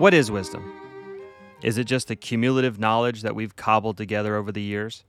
What 0.00 0.14
is 0.14 0.30
wisdom? 0.30 0.72
Is 1.62 1.76
it 1.76 1.84
just 1.84 2.08
the 2.08 2.16
cumulative 2.16 2.78
knowledge 2.78 3.20
that 3.20 3.34
we've 3.34 3.54
cobbled 3.54 3.98
together 3.98 4.34
over 4.34 4.50
the 4.50 4.62
years? 4.62 5.04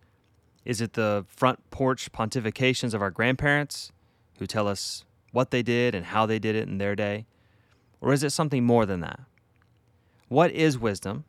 Is 0.66 0.81
it 0.81 0.95
the 0.95 1.23
front 1.29 1.59
porch 1.70 2.11
pontifications 2.11 2.93
of 2.93 3.02
our 3.02 3.09
grandparents 3.09 3.93
who 4.38 4.45
tell 4.45 4.67
us 4.67 5.05
what 5.31 5.49
they 5.49 5.63
did 5.63 5.95
and 5.95 6.07
how 6.07 6.25
they 6.25 6.39
did 6.39 6.57
it 6.57 6.67
in 6.67 6.77
their 6.77 6.93
day? 6.93 7.25
Or 8.02 8.12
is 8.12 8.21
it 8.21 8.31
something 8.31 8.66
more 8.66 8.85
than 8.85 8.99
that? 8.99 9.21
What 10.27 10.52
is 10.52 10.77
wisdom 10.77 11.23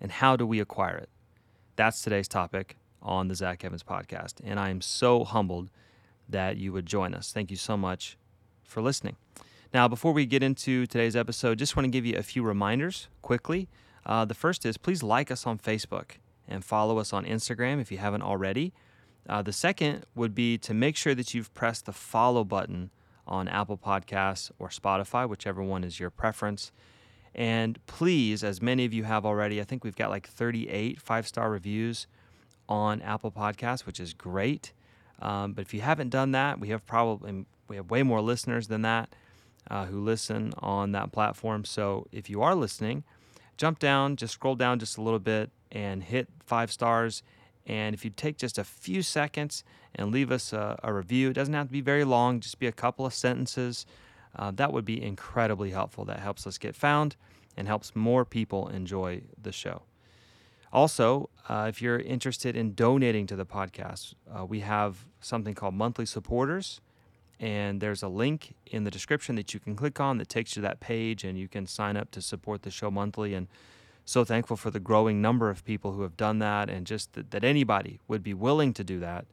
and 0.00 0.10
how 0.10 0.34
do 0.34 0.46
we 0.46 0.58
acquire 0.58 0.96
it? 0.96 1.10
That's 1.76 2.00
today's 2.00 2.26
topic 2.26 2.78
on 3.02 3.28
the 3.28 3.34
Zack 3.34 3.66
Evans 3.66 3.82
podcast. 3.82 4.36
And 4.42 4.58
I 4.58 4.70
am 4.70 4.80
so 4.80 5.24
humbled 5.24 5.68
that 6.26 6.56
you 6.56 6.72
would 6.72 6.86
join 6.86 7.12
us. 7.12 7.32
Thank 7.32 7.50
you 7.50 7.58
so 7.58 7.76
much 7.76 8.16
for 8.62 8.80
listening. 8.80 9.16
Now, 9.74 9.88
before 9.88 10.12
we 10.12 10.24
get 10.24 10.44
into 10.44 10.86
today's 10.86 11.16
episode, 11.16 11.58
just 11.58 11.74
want 11.74 11.86
to 11.86 11.90
give 11.90 12.06
you 12.06 12.16
a 12.16 12.22
few 12.22 12.44
reminders 12.44 13.08
quickly. 13.22 13.68
Uh, 14.06 14.24
the 14.24 14.32
first 14.32 14.64
is 14.64 14.76
please 14.76 15.02
like 15.02 15.32
us 15.32 15.48
on 15.48 15.58
Facebook 15.58 16.12
and 16.46 16.64
follow 16.64 16.98
us 16.98 17.12
on 17.12 17.24
Instagram 17.24 17.80
if 17.80 17.90
you 17.90 17.98
haven't 17.98 18.22
already. 18.22 18.72
Uh, 19.28 19.42
the 19.42 19.52
second 19.52 20.06
would 20.14 20.32
be 20.32 20.56
to 20.58 20.72
make 20.72 20.96
sure 20.96 21.12
that 21.16 21.34
you've 21.34 21.52
pressed 21.54 21.86
the 21.86 21.92
follow 21.92 22.44
button 22.44 22.90
on 23.26 23.48
Apple 23.48 23.76
Podcasts 23.76 24.52
or 24.60 24.68
Spotify, 24.68 25.28
whichever 25.28 25.60
one 25.60 25.82
is 25.82 25.98
your 25.98 26.10
preference. 26.10 26.70
And 27.34 27.84
please, 27.88 28.44
as 28.44 28.62
many 28.62 28.84
of 28.84 28.94
you 28.94 29.02
have 29.02 29.26
already, 29.26 29.60
I 29.60 29.64
think 29.64 29.82
we've 29.82 29.96
got 29.96 30.08
like 30.08 30.28
38 30.28 31.00
five 31.00 31.26
star 31.26 31.50
reviews 31.50 32.06
on 32.68 33.02
Apple 33.02 33.32
Podcasts, 33.32 33.86
which 33.86 33.98
is 33.98 34.14
great. 34.14 34.72
Um, 35.20 35.52
but 35.52 35.62
if 35.62 35.74
you 35.74 35.80
haven't 35.80 36.10
done 36.10 36.30
that, 36.30 36.60
we 36.60 36.68
have 36.68 36.86
probably 36.86 37.44
we 37.66 37.74
have 37.74 37.90
way 37.90 38.04
more 38.04 38.20
listeners 38.20 38.68
than 38.68 38.82
that 38.82 39.12
uh, 39.70 39.86
who 39.86 40.00
listen 40.00 40.52
on 40.58 40.92
that 40.92 41.12
platform. 41.12 41.64
So 41.64 42.06
if 42.12 42.28
you 42.28 42.42
are 42.42 42.54
listening, 42.54 43.04
jump 43.56 43.78
down, 43.78 44.16
just 44.16 44.34
scroll 44.34 44.54
down 44.54 44.78
just 44.78 44.98
a 44.98 45.02
little 45.02 45.18
bit 45.18 45.50
and 45.72 46.02
hit 46.02 46.28
five 46.44 46.70
stars. 46.70 47.22
And 47.66 47.94
if 47.94 48.04
you 48.04 48.10
take 48.10 48.36
just 48.36 48.58
a 48.58 48.64
few 48.64 49.02
seconds 49.02 49.64
and 49.94 50.10
leave 50.12 50.30
us 50.30 50.52
a, 50.52 50.78
a 50.82 50.92
review, 50.92 51.30
it 51.30 51.34
doesn't 51.34 51.54
have 51.54 51.68
to 51.68 51.72
be 51.72 51.80
very 51.80 52.04
long, 52.04 52.40
just 52.40 52.58
be 52.58 52.66
a 52.66 52.72
couple 52.72 53.06
of 53.06 53.14
sentences. 53.14 53.86
Uh, 54.36 54.50
that 54.52 54.72
would 54.72 54.84
be 54.84 55.02
incredibly 55.02 55.70
helpful. 55.70 56.04
That 56.04 56.20
helps 56.20 56.46
us 56.46 56.58
get 56.58 56.74
found 56.74 57.16
and 57.56 57.66
helps 57.68 57.94
more 57.94 58.24
people 58.24 58.68
enjoy 58.68 59.22
the 59.40 59.52
show. 59.52 59.82
Also, 60.72 61.30
uh, 61.48 61.66
if 61.68 61.80
you're 61.80 62.00
interested 62.00 62.56
in 62.56 62.74
donating 62.74 63.28
to 63.28 63.36
the 63.36 63.46
podcast, 63.46 64.14
uh, 64.36 64.44
we 64.44 64.60
have 64.60 65.06
something 65.20 65.54
called 65.54 65.74
monthly 65.74 66.04
supporters 66.04 66.80
and 67.44 67.82
there's 67.82 68.02
a 68.02 68.08
link 68.08 68.54
in 68.64 68.84
the 68.84 68.90
description 68.90 69.34
that 69.34 69.52
you 69.52 69.60
can 69.60 69.76
click 69.76 70.00
on 70.00 70.16
that 70.16 70.30
takes 70.30 70.56
you 70.56 70.62
to 70.62 70.66
that 70.66 70.80
page 70.80 71.24
and 71.24 71.38
you 71.38 71.46
can 71.46 71.66
sign 71.66 71.94
up 71.94 72.10
to 72.12 72.22
support 72.22 72.62
the 72.62 72.70
show 72.70 72.90
monthly. 72.90 73.34
And 73.34 73.48
so 74.06 74.24
thankful 74.24 74.56
for 74.56 74.70
the 74.70 74.80
growing 74.80 75.20
number 75.20 75.50
of 75.50 75.62
people 75.62 75.92
who 75.92 76.00
have 76.04 76.16
done 76.16 76.38
that 76.38 76.70
and 76.70 76.86
just 76.86 77.12
that, 77.12 77.32
that 77.32 77.44
anybody 77.44 78.00
would 78.08 78.22
be 78.22 78.32
willing 78.32 78.72
to 78.72 78.82
do 78.82 78.98
that 79.00 79.26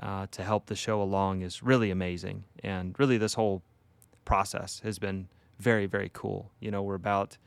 uh, 0.00 0.26
to 0.32 0.42
help 0.42 0.66
the 0.66 0.74
show 0.74 1.00
along 1.00 1.42
is 1.42 1.62
really 1.62 1.92
amazing. 1.92 2.42
And 2.64 2.98
really 2.98 3.16
this 3.16 3.34
whole 3.34 3.62
process 4.24 4.80
has 4.80 4.98
been 4.98 5.28
very 5.60 5.86
very 5.86 6.10
cool. 6.12 6.50
You 6.58 6.72
know 6.72 6.82
we're 6.82 6.96
about 6.96 7.38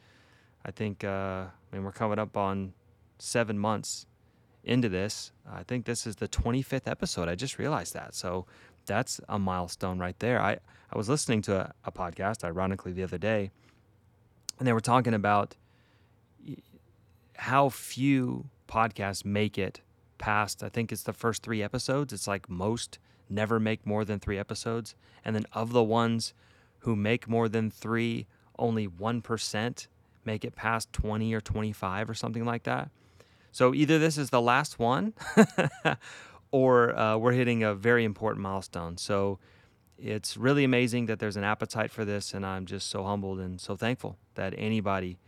i 0.66 0.72
think 0.72 1.03
uh, 1.03 1.45
i 1.47 1.75
mean 1.75 1.83
we're 1.83 1.92
coming 1.92 2.20
up 2.20 2.36
on 2.36 2.73
seven 3.17 3.59
months 3.59 4.05
into 4.64 4.89
this. 4.89 5.31
I 5.50 5.64
think 5.64 5.86
this 5.86 6.05
is 6.05 6.17
the 6.17 6.27
25th 6.27 6.88
episode. 6.88 7.27
I 7.27 7.36
just 7.36 7.58
realized 7.58 7.94
that. 7.94 8.14
So 8.14 8.45
that's 8.85 9.19
a 9.30 9.39
milestone 9.39 9.99
right 9.99 10.17
there. 10.20 10.42
I, 10.42 10.58
I 10.92 10.98
was 10.98 11.09
listening 11.09 11.42
to 11.43 11.55
a, 11.55 11.73
a 11.86 11.92
podcast, 11.92 12.43
ironically, 12.43 12.92
the 12.92 13.04
other 13.04 13.17
day, 13.17 13.52
and 14.58 14.67
they 14.67 14.73
were 14.73 14.80
talking 14.80 15.14
about 15.14 15.55
how 17.36 17.70
few 17.70 18.49
podcasts 18.67 19.23
make 19.26 19.58
it 19.58 19.81
past, 20.17 20.61
I 20.61 20.70
think 20.70 20.92
it's 20.92 21.04
the 21.04 21.14
first 21.14 21.42
three 21.42 21.64
episodes. 21.64 22.14
It's 22.14 22.27
like 22.27 22.49
most 22.49 22.99
never 23.30 23.59
make 23.59 23.86
more 23.86 24.05
than 24.05 24.20
three 24.20 24.37
episodes. 24.37 24.95
And 25.25 25.36
then 25.36 25.45
of 25.54 25.71
the 25.71 25.83
ones 25.83 26.33
who 26.80 26.95
make 26.95 27.27
more 27.27 27.49
than 27.49 27.71
three, 27.71 28.27
only 28.58 28.87
1% 28.87 29.87
make 30.25 30.45
it 30.45 30.55
past 30.55 30.92
20 30.93 31.33
or 31.33 31.42
25 31.42 32.09
or 32.09 32.14
something 32.14 32.45
like 32.45 32.64
that. 32.64 32.89
So 33.52 33.73
either 33.73 33.98
this 33.98 34.17
is 34.17 34.30
the 34.30 34.42
last 34.42 34.77
one 34.77 35.14
or 36.52 36.98
uh, 36.98 37.17
we're 37.17 37.33
hitting 37.33 37.64
a 37.64 37.73
very 37.73 38.04
important 38.04 38.42
milestone. 38.42 38.98
So 38.98 39.39
it's 39.98 40.37
really 40.37 40.64
amazing 40.64 41.05
that 41.08 41.20
there's 41.20 41.37
an 41.37 41.43
appetite 41.43 41.92
for 41.92 42.05
this, 42.05 42.33
and 42.33 42.45
I'm 42.45 42.65
just 42.65 42.89
so 42.89 43.04
humbled 43.04 43.39
and 43.39 43.60
so 43.60 43.76
thankful 43.76 44.17
that 44.36 44.54
anybody 44.58 45.20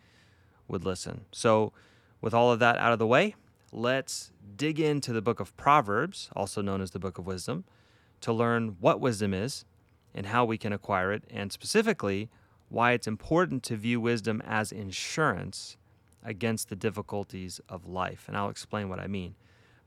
would 0.68 0.86
listen. 0.86 1.26
So, 1.32 1.74
with 2.22 2.34
all 2.34 2.52
of 2.52 2.60
that 2.60 2.78
out 2.78 2.94
of 2.94 3.00
the 3.00 3.08
way, 3.08 3.36
let's 3.72 4.32
dig 4.56 4.80
into 4.80 5.12
the 5.12 5.22
book 5.22 5.40
of 5.40 5.56
Proverbs, 5.58 6.30
also 6.36 6.62
known 6.62 6.82
as 6.82 6.92
the 6.92 7.00
book 7.00 7.18
of 7.18 7.26
wisdom, 7.26 7.66
to 8.22 8.32
learn 8.32 8.78
what 8.80 9.00
wisdom 9.00 9.34
is 9.34 9.66
and 10.14 10.28
how 10.28 10.46
we 10.46 10.58
can 10.58 10.72
acquire 10.72 11.12
it, 11.12 11.24
and 11.30 11.52
specifically 11.52 12.30
why 12.70 12.92
it's 12.92 13.08
important 13.08 13.64
to 13.64 13.76
view 13.76 14.00
wisdom 14.00 14.42
as 14.46 14.72
insurance 14.72 15.78
against 16.24 16.70
the 16.70 16.76
difficulties 16.76 17.60
of 17.68 17.86
life. 17.88 18.26
And 18.28 18.38
I'll 18.38 18.50
explain 18.50 18.88
what 18.88 19.00
I 19.00 19.08
mean. 19.08 19.36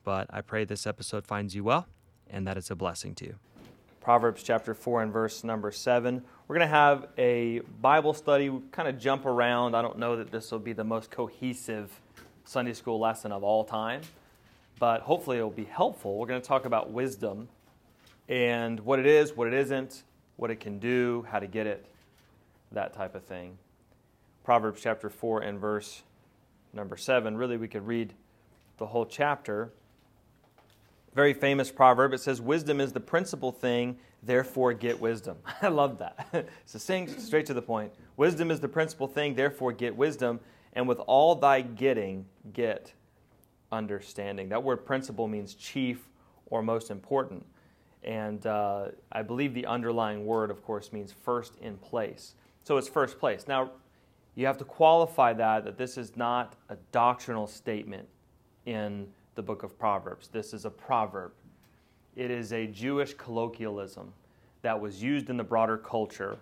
But 0.04 0.28
I 0.30 0.42
pray 0.42 0.64
this 0.64 0.86
episode 0.86 1.26
finds 1.26 1.54
you 1.54 1.64
well 1.64 1.86
and 2.30 2.46
that 2.46 2.56
it's 2.56 2.70
a 2.70 2.76
blessing 2.76 3.14
to 3.16 3.24
you. 3.24 3.34
Proverbs 4.00 4.42
chapter 4.42 4.74
4 4.74 5.02
and 5.02 5.12
verse 5.12 5.42
number 5.44 5.72
7. 5.72 6.22
We're 6.46 6.56
going 6.56 6.68
to 6.68 6.74
have 6.74 7.08
a 7.16 7.60
Bible 7.80 8.12
study, 8.12 8.50
we 8.50 8.60
kind 8.70 8.86
of 8.86 8.98
jump 8.98 9.24
around. 9.24 9.74
I 9.74 9.80
don't 9.80 9.98
know 9.98 10.16
that 10.16 10.30
this 10.30 10.52
will 10.52 10.58
be 10.58 10.74
the 10.74 10.84
most 10.84 11.10
cohesive 11.10 11.90
Sunday 12.44 12.74
school 12.74 13.00
lesson 13.00 13.32
of 13.32 13.42
all 13.42 13.64
time, 13.64 14.02
but 14.78 15.00
hopefully 15.00 15.38
it 15.38 15.42
will 15.42 15.50
be 15.50 15.64
helpful. 15.64 16.18
We're 16.18 16.26
going 16.26 16.42
to 16.42 16.46
talk 16.46 16.66
about 16.66 16.90
wisdom 16.90 17.48
and 18.28 18.80
what 18.80 18.98
it 18.98 19.06
is, 19.06 19.34
what 19.34 19.48
it 19.48 19.54
isn't, 19.54 20.02
what 20.36 20.50
it 20.50 20.60
can 20.60 20.78
do, 20.78 21.26
how 21.30 21.38
to 21.38 21.46
get 21.46 21.66
it, 21.66 21.86
that 22.72 22.92
type 22.92 23.14
of 23.14 23.24
thing. 23.24 23.56
Proverbs 24.44 24.82
chapter 24.82 25.08
4 25.08 25.40
and 25.40 25.58
verse 25.58 26.02
number 26.74 26.98
7. 26.98 27.38
Really, 27.38 27.56
we 27.56 27.68
could 27.68 27.86
read 27.86 28.12
the 28.76 28.86
whole 28.86 29.06
chapter 29.06 29.72
very 31.14 31.32
famous 31.32 31.70
proverb. 31.70 32.12
It 32.12 32.20
says, 32.20 32.40
Wisdom 32.40 32.80
is 32.80 32.92
the 32.92 33.00
principal 33.00 33.52
thing, 33.52 33.98
therefore 34.22 34.72
get 34.72 35.00
wisdom. 35.00 35.36
I 35.62 35.68
love 35.68 35.98
that. 35.98 36.48
sing 36.66 37.08
straight 37.18 37.46
to 37.46 37.54
the 37.54 37.62
point. 37.62 37.92
Wisdom 38.16 38.50
is 38.50 38.60
the 38.60 38.68
principal 38.68 39.06
thing, 39.06 39.34
therefore 39.34 39.72
get 39.72 39.96
wisdom. 39.96 40.40
And 40.72 40.88
with 40.88 40.98
all 41.00 41.36
thy 41.36 41.60
getting, 41.60 42.26
get 42.52 42.92
understanding. 43.70 44.48
That 44.48 44.62
word 44.62 44.84
principal 44.84 45.28
means 45.28 45.54
chief 45.54 46.08
or 46.46 46.62
most 46.62 46.90
important. 46.90 47.46
And 48.02 48.44
uh, 48.46 48.88
I 49.12 49.22
believe 49.22 49.54
the 49.54 49.66
underlying 49.66 50.26
word, 50.26 50.50
of 50.50 50.62
course, 50.62 50.92
means 50.92 51.12
first 51.12 51.56
in 51.60 51.76
place. 51.78 52.34
So 52.64 52.76
it's 52.76 52.88
first 52.88 53.18
place. 53.18 53.46
Now, 53.48 53.70
you 54.34 54.46
have 54.46 54.58
to 54.58 54.64
qualify 54.64 55.32
that, 55.34 55.64
that 55.64 55.78
this 55.78 55.96
is 55.96 56.16
not 56.16 56.56
a 56.68 56.76
doctrinal 56.92 57.46
statement 57.46 58.08
in 58.66 59.06
the 59.34 59.42
book 59.42 59.62
of 59.62 59.78
Proverbs. 59.78 60.28
This 60.28 60.52
is 60.52 60.64
a 60.64 60.70
proverb. 60.70 61.32
It 62.16 62.30
is 62.30 62.52
a 62.52 62.66
Jewish 62.66 63.14
colloquialism 63.14 64.12
that 64.62 64.80
was 64.80 65.02
used 65.02 65.30
in 65.30 65.36
the 65.36 65.44
broader 65.44 65.76
culture. 65.76 66.38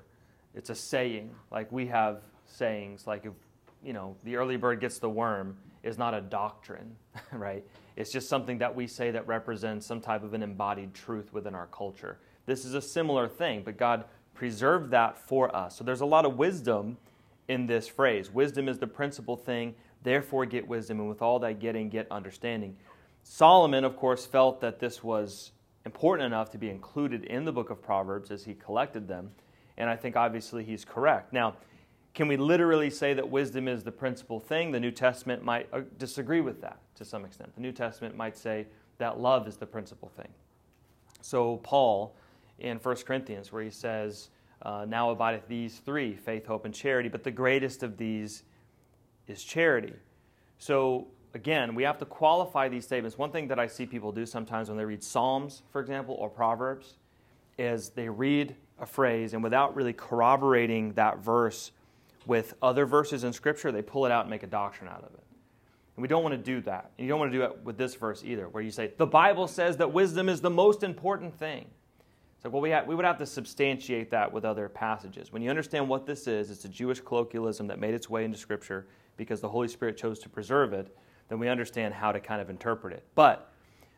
It's 0.54 0.70
a 0.70 0.74
saying, 0.74 1.30
like 1.50 1.70
we 1.72 1.86
have 1.86 2.22
sayings, 2.46 3.06
like 3.06 3.24
if, 3.24 3.32
you 3.82 3.92
know, 3.92 4.16
the 4.24 4.36
early 4.36 4.56
bird 4.56 4.80
gets 4.80 4.98
the 4.98 5.08
worm 5.08 5.56
is 5.82 5.98
not 5.98 6.14
a 6.14 6.20
doctrine, 6.20 6.94
right? 7.32 7.64
It's 7.96 8.12
just 8.12 8.28
something 8.28 8.58
that 8.58 8.74
we 8.74 8.86
say 8.86 9.10
that 9.10 9.26
represents 9.26 9.86
some 9.86 10.00
type 10.00 10.22
of 10.22 10.34
an 10.34 10.42
embodied 10.42 10.94
truth 10.94 11.32
within 11.32 11.54
our 11.54 11.66
culture. 11.66 12.18
This 12.46 12.64
is 12.64 12.74
a 12.74 12.82
similar 12.82 13.28
thing, 13.28 13.62
but 13.64 13.76
God 13.76 14.04
preserved 14.34 14.90
that 14.90 15.18
for 15.18 15.54
us. 15.54 15.76
So 15.76 15.84
there's 15.84 16.00
a 16.00 16.06
lot 16.06 16.24
of 16.24 16.36
wisdom 16.36 16.96
in 17.48 17.66
this 17.66 17.88
phrase. 17.88 18.30
Wisdom 18.30 18.68
is 18.68 18.78
the 18.78 18.86
principal 18.86 19.36
thing 19.36 19.74
Therefore, 20.02 20.46
get 20.46 20.66
wisdom, 20.66 21.00
and 21.00 21.08
with 21.08 21.22
all 21.22 21.38
that 21.40 21.60
getting, 21.60 21.88
get 21.88 22.06
understanding. 22.10 22.76
Solomon, 23.22 23.84
of 23.84 23.96
course, 23.96 24.26
felt 24.26 24.60
that 24.60 24.80
this 24.80 25.02
was 25.02 25.52
important 25.84 26.26
enough 26.26 26.50
to 26.50 26.58
be 26.58 26.70
included 26.70 27.24
in 27.24 27.44
the 27.44 27.52
book 27.52 27.70
of 27.70 27.82
Proverbs 27.82 28.30
as 28.30 28.44
he 28.44 28.54
collected 28.54 29.08
them. 29.08 29.30
And 29.76 29.88
I 29.88 29.96
think 29.96 30.16
obviously 30.16 30.64
he's 30.64 30.84
correct. 30.84 31.32
Now, 31.32 31.56
can 32.14 32.28
we 32.28 32.36
literally 32.36 32.90
say 32.90 33.14
that 33.14 33.30
wisdom 33.30 33.68
is 33.68 33.82
the 33.82 33.92
principal 33.92 34.38
thing? 34.38 34.70
The 34.70 34.80
New 34.80 34.90
Testament 34.90 35.42
might 35.42 35.68
uh, 35.72 35.80
disagree 35.98 36.40
with 36.40 36.60
that 36.60 36.78
to 36.96 37.04
some 37.04 37.24
extent. 37.24 37.54
The 37.54 37.62
New 37.62 37.72
Testament 37.72 38.16
might 38.16 38.36
say 38.36 38.66
that 38.98 39.18
love 39.18 39.48
is 39.48 39.56
the 39.56 39.66
principal 39.66 40.10
thing. 40.16 40.28
So, 41.20 41.56
Paul 41.58 42.14
in 42.58 42.78
1 42.78 42.96
Corinthians, 43.06 43.52
where 43.52 43.62
he 43.62 43.70
says, 43.70 44.30
uh, 44.62 44.84
Now 44.86 45.10
abideth 45.10 45.48
these 45.48 45.78
three 45.78 46.14
faith, 46.14 46.46
hope, 46.46 46.64
and 46.64 46.74
charity, 46.74 47.08
but 47.08 47.24
the 47.24 47.30
greatest 47.30 47.82
of 47.82 47.96
these 47.96 48.44
is 49.32 49.42
charity. 49.42 49.94
So, 50.58 51.08
again, 51.34 51.74
we 51.74 51.82
have 51.82 51.98
to 51.98 52.04
qualify 52.04 52.68
these 52.68 52.84
statements. 52.84 53.18
One 53.18 53.32
thing 53.32 53.48
that 53.48 53.58
I 53.58 53.66
see 53.66 53.86
people 53.86 54.12
do 54.12 54.26
sometimes 54.26 54.68
when 54.68 54.78
they 54.78 54.84
read 54.84 55.02
Psalms, 55.02 55.62
for 55.72 55.80
example, 55.80 56.14
or 56.14 56.28
Proverbs, 56.28 56.94
is 57.58 57.90
they 57.90 58.08
read 58.08 58.54
a 58.78 58.86
phrase 58.86 59.34
and 59.34 59.42
without 59.42 59.74
really 59.74 59.92
corroborating 59.92 60.92
that 60.92 61.18
verse 61.18 61.72
with 62.26 62.54
other 62.62 62.86
verses 62.86 63.24
in 63.24 63.32
Scripture, 63.32 63.72
they 63.72 63.82
pull 63.82 64.06
it 64.06 64.12
out 64.12 64.22
and 64.22 64.30
make 64.30 64.42
a 64.42 64.48
doctrine 64.48 64.88
out 64.88 65.02
of 65.02 65.12
it. 65.14 65.24
And 65.96 66.02
we 66.02 66.08
don't 66.08 66.22
want 66.22 66.34
to 66.34 66.38
do 66.38 66.60
that. 66.62 66.90
And 66.96 67.04
you 67.04 67.08
don't 67.08 67.18
want 67.18 67.32
to 67.32 67.38
do 67.38 67.44
it 67.44 67.64
with 67.64 67.76
this 67.76 67.94
verse 67.94 68.22
either, 68.24 68.48
where 68.48 68.62
you 68.62 68.70
say, 68.70 68.92
the 68.96 69.06
Bible 69.06 69.48
says 69.48 69.76
that 69.78 69.92
wisdom 69.92 70.28
is 70.28 70.40
the 70.40 70.50
most 70.50 70.82
important 70.82 71.36
thing. 71.36 71.66
It's 72.36 72.44
like, 72.44 72.52
well, 72.52 72.62
we, 72.62 72.70
have, 72.70 72.86
we 72.86 72.94
would 72.94 73.04
have 73.04 73.18
to 73.18 73.26
substantiate 73.26 74.10
that 74.10 74.32
with 74.32 74.44
other 74.44 74.68
passages. 74.68 75.32
When 75.32 75.42
you 75.42 75.50
understand 75.50 75.88
what 75.88 76.06
this 76.06 76.26
is, 76.26 76.50
it's 76.50 76.64
a 76.64 76.68
Jewish 76.68 77.00
colloquialism 77.00 77.66
that 77.68 77.78
made 77.78 77.94
its 77.94 78.08
way 78.08 78.24
into 78.24 78.38
Scripture 78.38 78.86
because 79.16 79.40
the 79.40 79.48
Holy 79.48 79.68
Spirit 79.68 79.96
chose 79.96 80.18
to 80.20 80.28
preserve 80.28 80.72
it, 80.72 80.94
then 81.28 81.38
we 81.38 81.48
understand 81.48 81.94
how 81.94 82.12
to 82.12 82.20
kind 82.20 82.40
of 82.40 82.50
interpret 82.50 82.92
it. 82.92 83.04
But 83.14 83.52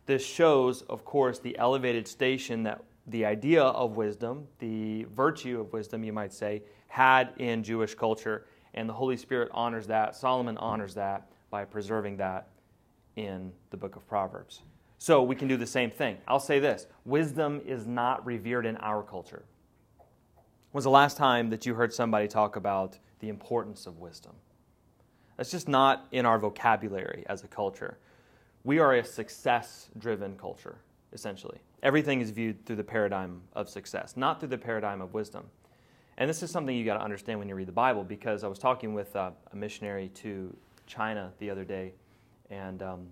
this 0.06 0.24
shows, 0.24 0.82
of 0.82 1.04
course, 1.04 1.38
the 1.38 1.56
elevated 1.58 2.06
station 2.06 2.62
that 2.64 2.82
the 3.06 3.24
idea 3.24 3.62
of 3.62 3.96
wisdom, 3.96 4.46
the 4.58 5.04
virtue 5.04 5.60
of 5.60 5.72
wisdom, 5.72 6.04
you 6.04 6.12
might 6.12 6.32
say, 6.32 6.62
had 6.88 7.32
in 7.38 7.62
Jewish 7.62 7.94
culture. 7.94 8.46
And 8.74 8.88
the 8.88 8.92
Holy 8.94 9.16
Spirit 9.16 9.50
honors 9.52 9.86
that. 9.88 10.16
Solomon 10.16 10.56
honors 10.58 10.94
that 10.94 11.26
by 11.50 11.64
preserving 11.64 12.16
that 12.18 12.48
in 13.16 13.52
the 13.70 13.76
book 13.76 13.96
of 13.96 14.06
Proverbs. 14.08 14.62
So 14.98 15.22
we 15.22 15.36
can 15.36 15.48
do 15.48 15.56
the 15.56 15.66
same 15.66 15.90
thing. 15.90 16.16
I'll 16.26 16.40
say 16.40 16.58
this 16.58 16.86
wisdom 17.04 17.60
is 17.66 17.86
not 17.86 18.24
revered 18.24 18.66
in 18.66 18.76
our 18.78 19.02
culture. 19.02 19.44
Was 20.72 20.84
the 20.84 20.90
last 20.90 21.16
time 21.16 21.50
that 21.50 21.66
you 21.66 21.74
heard 21.74 21.92
somebody 21.92 22.26
talk 22.26 22.56
about 22.56 22.98
the 23.20 23.28
importance 23.28 23.86
of 23.86 23.98
wisdom? 23.98 24.32
That's 25.36 25.50
just 25.50 25.68
not 25.68 26.06
in 26.12 26.26
our 26.26 26.38
vocabulary 26.38 27.24
as 27.28 27.44
a 27.44 27.48
culture. 27.48 27.98
We 28.62 28.78
are 28.78 28.94
a 28.94 29.04
success 29.04 29.90
driven 29.98 30.36
culture, 30.36 30.78
essentially. 31.12 31.58
Everything 31.82 32.20
is 32.20 32.30
viewed 32.30 32.64
through 32.64 32.76
the 32.76 32.84
paradigm 32.84 33.42
of 33.52 33.68
success, 33.68 34.16
not 34.16 34.40
through 34.40 34.48
the 34.50 34.58
paradigm 34.58 35.02
of 35.02 35.12
wisdom. 35.12 35.44
And 36.16 36.30
this 36.30 36.42
is 36.42 36.50
something 36.50 36.74
you 36.76 36.84
got 36.84 36.96
to 36.96 37.04
understand 37.04 37.40
when 37.40 37.48
you 37.48 37.56
read 37.56 37.68
the 37.68 37.72
Bible 37.72 38.04
because 38.04 38.44
I 38.44 38.48
was 38.48 38.58
talking 38.58 38.94
with 38.94 39.14
uh, 39.16 39.32
a 39.52 39.56
missionary 39.56 40.08
to 40.14 40.56
China 40.86 41.32
the 41.38 41.50
other 41.50 41.64
day, 41.64 41.92
and, 42.50 42.82
um, 42.82 43.06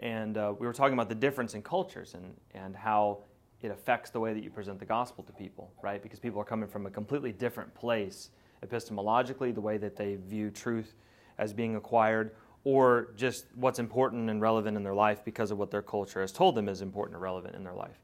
and 0.00 0.36
uh, 0.36 0.52
we 0.58 0.66
were 0.66 0.72
talking 0.72 0.94
about 0.94 1.08
the 1.08 1.14
difference 1.14 1.54
in 1.54 1.62
cultures 1.62 2.14
and, 2.14 2.34
and 2.54 2.74
how 2.74 3.18
it 3.62 3.70
affects 3.70 4.10
the 4.10 4.20
way 4.20 4.34
that 4.34 4.42
you 4.42 4.50
present 4.50 4.78
the 4.78 4.84
gospel 4.84 5.22
to 5.24 5.32
people, 5.32 5.72
right? 5.82 6.02
Because 6.02 6.18
people 6.18 6.40
are 6.40 6.44
coming 6.44 6.68
from 6.68 6.86
a 6.86 6.90
completely 6.90 7.32
different 7.32 7.72
place 7.74 8.30
epistemologically, 8.66 9.54
the 9.54 9.60
way 9.60 9.78
that 9.78 9.96
they 9.96 10.16
view 10.16 10.50
truth 10.50 10.94
as 11.38 11.52
being 11.52 11.76
acquired, 11.76 12.32
or 12.64 13.08
just 13.16 13.46
what's 13.54 13.78
important 13.78 14.30
and 14.30 14.40
relevant 14.40 14.76
in 14.76 14.82
their 14.82 14.94
life 14.94 15.24
because 15.24 15.50
of 15.50 15.58
what 15.58 15.70
their 15.70 15.82
culture 15.82 16.20
has 16.20 16.32
told 16.32 16.54
them 16.54 16.68
is 16.68 16.80
important 16.80 17.14
and 17.14 17.22
relevant 17.22 17.54
in 17.54 17.62
their 17.62 17.74
life. 17.74 18.00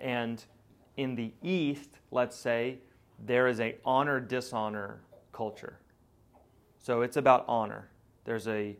And 0.00 0.42
in 0.96 1.14
the 1.14 1.32
East, 1.42 1.90
let's 2.10 2.36
say, 2.36 2.78
there 3.26 3.46
is 3.46 3.60
a 3.60 3.76
honor 3.84 4.20
dishonor 4.20 5.00
culture. 5.32 5.78
So 6.78 7.02
it's 7.02 7.18
about 7.18 7.44
honor. 7.46 7.88
There's 8.24 8.48
a 8.48 8.76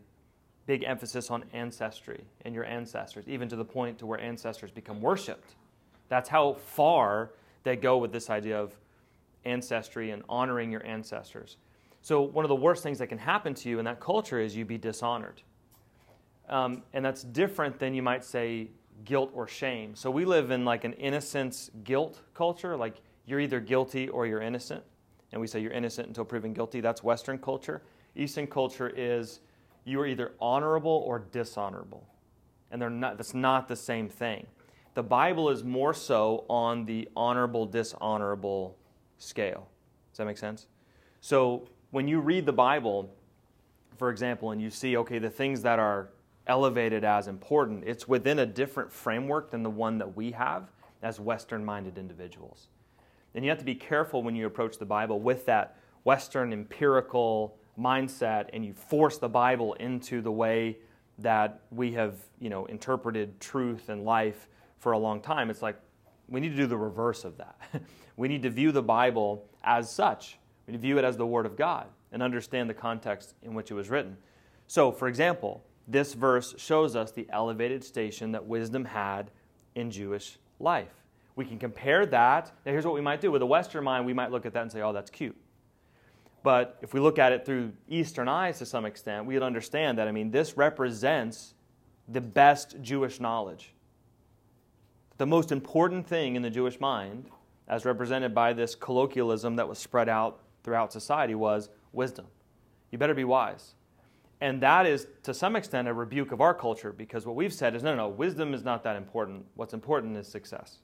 big 0.65 0.83
emphasis 0.83 1.29
on 1.29 1.43
ancestry 1.53 2.23
and 2.45 2.55
your 2.55 2.65
ancestors, 2.65 3.27
even 3.27 3.49
to 3.49 3.55
the 3.55 3.65
point 3.65 3.99
to 3.99 4.05
where 4.05 4.19
ancestors 4.19 4.71
become 4.71 5.01
worshipped. 5.01 5.55
That's 6.09 6.29
how 6.29 6.53
far 6.53 7.31
they 7.63 7.75
go 7.75 7.97
with 7.97 8.11
this 8.11 8.29
idea 8.29 8.59
of 8.59 8.75
ancestry 9.45 10.11
and 10.11 10.23
honoring 10.29 10.71
your 10.71 10.85
ancestors. 10.85 11.57
So 12.01 12.21
one 12.21 12.43
of 12.45 12.49
the 12.49 12.55
worst 12.55 12.83
things 12.83 12.97
that 12.99 13.07
can 13.07 13.17
happen 13.17 13.53
to 13.55 13.69
you 13.69 13.79
in 13.79 13.85
that 13.85 13.99
culture 13.99 14.39
is 14.39 14.55
you 14.55 14.65
be 14.65 14.77
dishonored. 14.77 15.41
Um, 16.49 16.83
and 16.93 17.05
that's 17.05 17.23
different 17.23 17.79
than 17.79 17.93
you 17.93 18.01
might 18.01 18.23
say 18.23 18.71
guilt 19.05 19.31
or 19.33 19.47
shame. 19.47 19.95
So 19.95 20.11
we 20.11 20.25
live 20.25 20.51
in 20.51 20.65
like 20.65 20.83
an 20.83 20.93
innocence 20.93 21.69
guilt 21.83 22.21
culture, 22.33 22.75
like 22.75 23.01
you're 23.25 23.39
either 23.39 23.59
guilty 23.59 24.09
or 24.09 24.25
you're 24.25 24.41
innocent. 24.41 24.83
And 25.31 25.39
we 25.39 25.47
say 25.47 25.59
you're 25.59 25.71
innocent 25.71 26.07
until 26.07 26.25
proven 26.25 26.53
guilty. 26.53 26.81
That's 26.81 27.03
Western 27.03 27.37
culture. 27.37 27.81
Eastern 28.15 28.47
culture 28.47 28.89
is 28.89 29.39
you 29.85 29.99
are 30.01 30.05
either 30.05 30.33
honorable 30.39 31.03
or 31.05 31.19
dishonorable. 31.19 32.05
And 32.71 32.81
they're 32.81 32.89
not, 32.89 33.17
that's 33.17 33.33
not 33.33 33.67
the 33.67 33.75
same 33.75 34.09
thing. 34.09 34.47
The 34.93 35.03
Bible 35.03 35.49
is 35.49 35.63
more 35.63 35.93
so 35.93 36.45
on 36.49 36.85
the 36.85 37.07
honorable, 37.15 37.65
dishonorable 37.65 38.77
scale. 39.17 39.69
Does 40.11 40.17
that 40.17 40.25
make 40.25 40.37
sense? 40.37 40.67
So 41.21 41.67
when 41.91 42.07
you 42.07 42.19
read 42.19 42.45
the 42.45 42.53
Bible, 42.53 43.13
for 43.97 44.09
example, 44.09 44.51
and 44.51 44.61
you 44.61 44.69
see, 44.69 44.97
okay, 44.97 45.19
the 45.19 45.29
things 45.29 45.61
that 45.61 45.77
are 45.77 46.09
elevated 46.47 47.03
as 47.03 47.27
important, 47.27 47.83
it's 47.85 48.07
within 48.07 48.39
a 48.39 48.45
different 48.45 48.91
framework 48.91 49.51
than 49.51 49.61
the 49.61 49.69
one 49.69 49.97
that 49.99 50.15
we 50.15 50.31
have 50.31 50.71
as 51.03 51.19
Western 51.19 51.63
minded 51.63 51.97
individuals. 51.97 52.67
And 53.35 53.43
you 53.45 53.49
have 53.49 53.59
to 53.59 53.65
be 53.65 53.75
careful 53.75 54.23
when 54.23 54.35
you 54.35 54.45
approach 54.45 54.77
the 54.77 54.85
Bible 54.85 55.19
with 55.19 55.45
that 55.45 55.77
Western 56.03 56.51
empirical 56.51 57.57
mindset 57.79 58.49
and 58.53 58.65
you 58.65 58.73
force 58.73 59.17
the 59.17 59.29
Bible 59.29 59.73
into 59.73 60.21
the 60.21 60.31
way 60.31 60.77
that 61.19 61.61
we 61.71 61.91
have, 61.93 62.15
you 62.39 62.49
know, 62.49 62.65
interpreted 62.65 63.39
truth 63.39 63.89
and 63.89 64.03
life 64.03 64.47
for 64.79 64.93
a 64.93 64.97
long 64.97 65.21
time. 65.21 65.49
It's 65.49 65.61
like 65.61 65.77
we 66.27 66.39
need 66.39 66.49
to 66.49 66.55
do 66.55 66.67
the 66.67 66.77
reverse 66.77 67.23
of 67.23 67.37
that. 67.37 67.57
we 68.17 68.27
need 68.27 68.41
to 68.43 68.49
view 68.49 68.71
the 68.71 68.81
Bible 68.81 69.45
as 69.63 69.91
such. 69.91 70.37
We 70.71 70.77
view 70.77 70.97
it 70.97 71.03
as 71.03 71.17
the 71.17 71.25
Word 71.25 71.45
of 71.45 71.57
God 71.57 71.87
and 72.13 72.23
understand 72.23 72.69
the 72.69 72.73
context 72.73 73.35
in 73.43 73.53
which 73.53 73.71
it 73.71 73.73
was 73.73 73.89
written. 73.89 74.15
So, 74.67 74.91
for 74.91 75.09
example, 75.09 75.65
this 75.85 76.13
verse 76.13 76.55
shows 76.57 76.95
us 76.95 77.11
the 77.11 77.27
elevated 77.29 77.83
station 77.83 78.31
that 78.31 78.45
wisdom 78.45 78.85
had 78.85 79.31
in 79.75 79.91
Jewish 79.91 80.37
life. 80.59 80.93
We 81.35 81.43
can 81.43 81.59
compare 81.59 82.05
that. 82.05 82.51
Now, 82.65 82.71
here's 82.71 82.85
what 82.85 82.93
we 82.93 83.01
might 83.01 83.19
do. 83.19 83.31
With 83.31 83.41
a 83.41 83.45
Western 83.45 83.83
mind, 83.83 84.05
we 84.05 84.13
might 84.13 84.31
look 84.31 84.45
at 84.45 84.53
that 84.53 84.61
and 84.61 84.71
say, 84.71 84.81
oh, 84.81 84.93
that's 84.93 85.09
cute. 85.09 85.35
But 86.43 86.77
if 86.81 86.93
we 86.93 87.01
look 87.01 87.19
at 87.19 87.33
it 87.33 87.45
through 87.45 87.73
Eastern 87.89 88.27
eyes 88.27 88.59
to 88.59 88.65
some 88.65 88.85
extent, 88.85 89.25
we'd 89.25 89.43
understand 89.43 89.97
that, 89.97 90.07
I 90.07 90.11
mean, 90.11 90.31
this 90.31 90.55
represents 90.55 91.53
the 92.07 92.21
best 92.21 92.77
Jewish 92.81 93.19
knowledge. 93.19 93.73
The 95.17 95.27
most 95.27 95.51
important 95.51 96.07
thing 96.07 96.35
in 96.35 96.41
the 96.41 96.49
Jewish 96.49 96.79
mind, 96.79 97.29
as 97.67 97.85
represented 97.85 98.33
by 98.33 98.53
this 98.53 98.73
colloquialism 98.73 99.57
that 99.57 99.67
was 99.67 99.77
spread 99.77 100.09
out 100.09 100.40
throughout 100.63 100.91
society 100.93 101.35
was 101.35 101.69
wisdom. 101.93 102.25
You 102.91 102.97
better 102.97 103.13
be 103.13 103.23
wise. 103.23 103.75
And 104.41 104.61
that 104.61 104.87
is, 104.87 105.07
to 105.23 105.33
some 105.33 105.55
extent, 105.55 105.87
a 105.87 105.93
rebuke 105.93 106.31
of 106.31 106.41
our 106.41 106.53
culture 106.53 106.91
because 106.91 107.25
what 107.25 107.35
we've 107.35 107.53
said 107.53 107.75
is 107.75 107.83
no, 107.83 107.91
no, 107.91 108.07
no, 108.07 108.09
wisdom 108.09 108.53
is 108.53 108.63
not 108.63 108.83
that 108.83 108.95
important. 108.95 109.45
What's 109.55 109.73
important 109.73 110.17
is 110.17 110.27
success. 110.27 110.79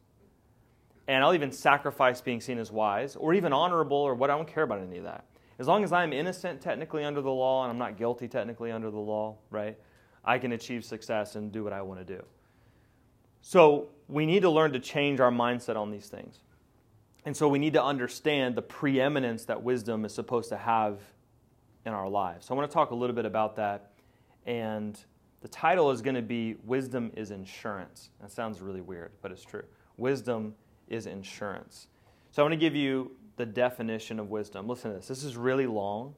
And 1.08 1.24
I'll 1.24 1.34
even 1.34 1.52
sacrifice 1.52 2.22
being 2.22 2.40
seen 2.40 2.60
as 2.60 2.72
wise 2.72 3.16
or 3.16 3.34
even 3.34 3.54
honorable 3.54 3.98
or 3.98 4.14
what. 4.14 4.30
I 4.30 4.36
don't 4.36 4.48
care 4.48 4.64
about 4.64 4.80
any 4.80 4.98
of 4.98 5.06
that. 5.06 5.26
As 5.58 5.68
long 5.68 5.84
as 5.84 5.92
I'm 5.92 6.14
innocent 6.14 6.62
technically 6.62 7.04
under 7.04 7.22
the 7.22 7.32
law 7.32 7.64
and 7.64 7.72
I'm 7.72 7.80
not 7.80 7.98
guilty 7.98 8.28
technically 8.28 8.72
under 8.72 8.92
the 8.92 9.00
law, 9.00 9.38
right? 9.50 9.76
I 10.24 10.38
can 10.38 10.52
achieve 10.52 10.86
success 10.86 11.36
and 11.36 11.52
do 11.52 11.64
what 11.64 11.74
I 11.74 11.82
want 11.82 12.06
to 12.06 12.06
do. 12.06 12.24
So 13.42 13.90
we 14.08 14.26
need 14.26 14.42
to 14.42 14.50
learn 14.50 14.74
to 14.74 14.80
change 14.80 15.20
our 15.20 15.32
mindset 15.32 15.78
on 15.78 15.90
these 15.90 16.10
things. 16.10 16.42
And 17.28 17.36
so 17.36 17.50
we 17.50 17.60
need 17.60 17.74
to 17.74 17.84
understand 17.84 18.56
the 18.56 18.62
preeminence 18.62 19.44
that 19.46 19.62
wisdom 19.62 20.06
is 20.06 20.16
supposed 20.16 20.48
to 20.48 20.56
have 20.56 21.02
in 21.86 21.92
our 21.92 22.08
lives. 22.08 22.46
So 22.46 22.56
I 22.56 22.58
want 22.58 22.72
to 22.72 22.74
talk 22.74 22.92
a 22.92 22.96
little 22.96 23.18
bit 23.18 23.26
about 23.26 23.58
that. 23.58 23.92
And 24.46 24.98
the 25.42 25.50
title 25.50 25.92
is 25.92 26.02
going 26.02 26.16
to 26.16 26.22
be 26.22 26.56
Wisdom 26.64 27.12
is 27.18 27.32
Insurance. 27.32 28.12
That 28.22 28.32
sounds 28.32 28.62
really 28.62 28.80
weird, 28.80 29.12
but 29.22 29.34
it's 29.34 29.44
true. 29.44 29.66
Wisdom 29.98 30.56
is 30.88 31.06
insurance. 31.06 31.88
So 32.32 32.42
I 32.42 32.46
want 32.46 32.54
to 32.54 32.58
give 32.58 32.78
you 32.78 33.12
the 33.36 33.46
definition 33.46 34.22
of 34.22 34.30
wisdom. 34.30 34.70
Listen 34.70 34.92
to 34.92 34.96
this. 34.96 35.10
This 35.10 35.26
is 35.26 35.36
really 35.36 35.68
long, 35.68 36.16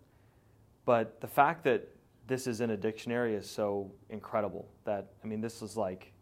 but 0.86 1.20
the 1.22 1.28
fact 1.28 1.64
that 1.64 1.88
this 2.28 2.46
is 2.46 2.62
in 2.62 2.70
a 2.70 2.78
dictionary 2.78 3.34
is 3.34 3.50
so 3.50 3.92
incredible 4.12 4.70
that, 4.86 5.08
I 5.24 5.28
mean, 5.28 5.42
this 5.42 5.64
is 5.64 5.76
like, 5.76 6.14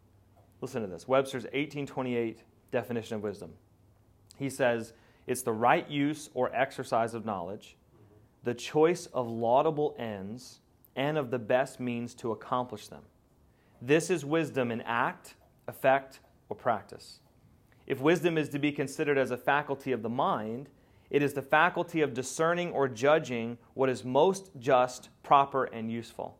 listen 0.62 0.80
to 0.80 0.88
this 0.88 1.06
Webster's 1.06 1.42
1828 1.42 2.38
definition 2.72 3.16
of 3.16 3.22
wisdom. 3.22 3.50
He 4.38 4.48
says 4.48 4.92
it's 5.26 5.42
the 5.42 5.52
right 5.52 5.88
use 5.90 6.30
or 6.32 6.54
exercise 6.54 7.12
of 7.12 7.26
knowledge, 7.26 7.76
the 8.44 8.54
choice 8.54 9.06
of 9.06 9.28
laudable 9.28 9.94
ends, 9.98 10.60
and 10.96 11.18
of 11.18 11.30
the 11.30 11.38
best 11.38 11.80
means 11.80 12.14
to 12.14 12.32
accomplish 12.32 12.88
them. 12.88 13.02
This 13.82 14.10
is 14.10 14.24
wisdom 14.24 14.70
in 14.70 14.80
act, 14.82 15.34
effect, 15.66 16.20
or 16.48 16.56
practice. 16.56 17.20
If 17.86 18.00
wisdom 18.00 18.38
is 18.38 18.48
to 18.50 18.58
be 18.58 18.72
considered 18.72 19.18
as 19.18 19.30
a 19.30 19.36
faculty 19.36 19.92
of 19.92 20.02
the 20.02 20.08
mind, 20.08 20.68
it 21.10 21.22
is 21.22 21.32
the 21.32 21.42
faculty 21.42 22.00
of 22.00 22.14
discerning 22.14 22.70
or 22.72 22.86
judging 22.86 23.58
what 23.74 23.88
is 23.88 24.04
most 24.04 24.50
just, 24.58 25.08
proper, 25.22 25.64
and 25.64 25.90
useful. 25.90 26.38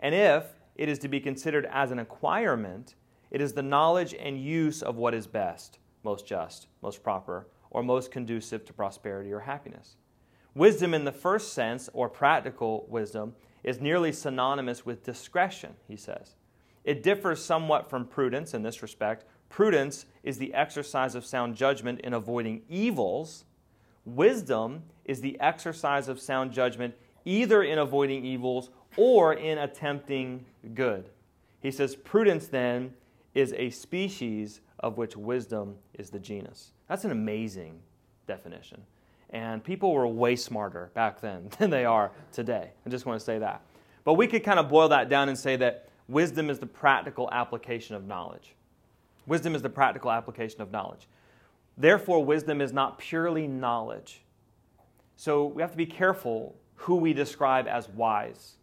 And 0.00 0.14
if 0.14 0.44
it 0.76 0.88
is 0.88 0.98
to 1.00 1.08
be 1.08 1.20
considered 1.20 1.66
as 1.66 1.90
an 1.90 1.98
acquirement, 1.98 2.94
it 3.30 3.40
is 3.40 3.52
the 3.52 3.62
knowledge 3.62 4.14
and 4.14 4.42
use 4.42 4.82
of 4.82 4.96
what 4.96 5.14
is 5.14 5.26
best 5.26 5.78
most 6.02 6.26
just, 6.26 6.66
most 6.82 7.02
proper, 7.02 7.46
or 7.70 7.82
most 7.82 8.10
conducive 8.10 8.64
to 8.64 8.72
prosperity 8.72 9.32
or 9.32 9.40
happiness. 9.40 9.96
Wisdom, 10.54 10.94
in 10.94 11.04
the 11.04 11.12
first 11.12 11.52
sense, 11.52 11.88
or 11.92 12.08
practical 12.08 12.86
wisdom, 12.88 13.34
is 13.62 13.80
nearly 13.80 14.12
synonymous 14.12 14.86
with 14.86 15.04
discretion, 15.04 15.74
he 15.86 15.96
says. 15.96 16.34
It 16.84 17.02
differs 17.02 17.44
somewhat 17.44 17.90
from 17.90 18.06
prudence 18.06 18.54
in 18.54 18.62
this 18.62 18.82
respect. 18.82 19.24
Prudence 19.48 20.06
is 20.22 20.38
the 20.38 20.54
exercise 20.54 21.14
of 21.14 21.26
sound 21.26 21.54
judgment 21.54 22.00
in 22.00 22.14
avoiding 22.14 22.62
evils, 22.68 23.44
Wisdom 24.14 24.84
is 25.04 25.20
the 25.20 25.38
exercise 25.38 26.08
of 26.08 26.18
sound 26.18 26.50
judgment, 26.50 26.94
either 27.26 27.62
in 27.62 27.78
avoiding 27.78 28.24
evils 28.24 28.70
or 28.96 29.34
in 29.34 29.58
attempting 29.58 30.46
good. 30.74 31.10
He 31.60 31.70
says, 31.70 31.94
Prudence 31.94 32.46
then 32.46 32.94
is 33.34 33.52
a 33.52 33.68
species 33.68 34.60
of 34.80 34.96
which 34.96 35.16
wisdom 35.16 35.76
is 35.94 36.10
the 36.10 36.18
genus. 36.18 36.72
That's 36.88 37.04
an 37.04 37.10
amazing 37.10 37.80
definition. 38.26 38.82
And 39.30 39.62
people 39.62 39.92
were 39.92 40.06
way 40.06 40.36
smarter 40.36 40.90
back 40.94 41.20
then 41.20 41.50
than 41.58 41.70
they 41.70 41.84
are 41.84 42.10
today. 42.32 42.70
I 42.86 42.90
just 42.90 43.06
want 43.06 43.18
to 43.18 43.24
say 43.24 43.38
that. 43.38 43.62
But 44.04 44.14
we 44.14 44.26
could 44.26 44.44
kind 44.44 44.58
of 44.58 44.68
boil 44.68 44.88
that 44.88 45.08
down 45.08 45.28
and 45.28 45.38
say 45.38 45.56
that 45.56 45.88
wisdom 46.08 46.48
is 46.48 46.58
the 46.58 46.66
practical 46.66 47.28
application 47.30 47.94
of 47.94 48.06
knowledge. 48.06 48.54
Wisdom 49.26 49.54
is 49.54 49.60
the 49.60 49.68
practical 49.68 50.10
application 50.10 50.62
of 50.62 50.70
knowledge. 50.70 51.06
Therefore, 51.76 52.24
wisdom 52.24 52.60
is 52.60 52.72
not 52.72 52.98
purely 52.98 53.46
knowledge. 53.46 54.22
So 55.16 55.46
we 55.46 55.62
have 55.62 55.72
to 55.72 55.76
be 55.76 55.86
careful 55.86 56.56
who 56.76 56.96
we 56.96 57.12
describe 57.12 57.66
as 57.68 57.88
wise. 57.88 58.54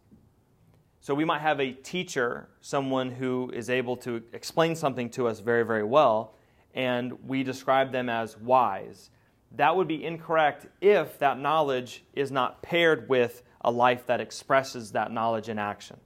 So 1.05 1.13
we 1.13 1.23
might 1.23 1.41
have 1.41 1.59
a 1.59 1.71
teacher, 1.71 2.49
someone 2.61 3.11
who 3.11 3.51
is 3.53 3.69
able 3.69 3.95
to 3.97 4.23
explain 4.33 4.75
something 4.75 5.11
to 5.11 5.27
us 5.27 5.39
very, 5.39 5.63
very 5.63 5.83
well, 5.83 6.33
and 6.73 7.13
we 7.27 7.43
describe 7.43 7.91
them 7.91 8.09
as 8.09 8.35
wise. 8.39 9.11
That 9.51 9.75
would 9.75 9.87
be 9.87 10.03
incorrect 10.03 10.65
if 10.81 11.19
that 11.19 11.37
knowledge 11.37 12.03
is 12.15 12.31
not 12.31 12.63
paired 12.63 13.07
with 13.07 13.43
a 13.61 13.69
life 13.69 14.07
that 14.07 14.19
expresses 14.19 14.93
that 14.93 15.11
knowledge 15.11 15.47
in 15.47 15.59
action. 15.59 15.97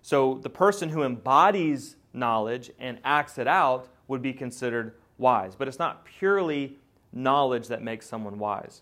So 0.00 0.40
the 0.42 0.48
person 0.48 0.88
who 0.88 1.02
embodies 1.02 1.96
knowledge 2.14 2.70
and 2.78 3.00
acts 3.04 3.36
it 3.36 3.46
out 3.46 3.90
would 4.08 4.22
be 4.22 4.32
considered 4.32 4.94
wise. 5.18 5.54
But 5.54 5.68
it's 5.68 5.78
not 5.78 6.06
purely 6.06 6.78
knowledge 7.12 7.68
that 7.68 7.82
makes 7.82 8.06
someone 8.06 8.38
wise. 8.38 8.80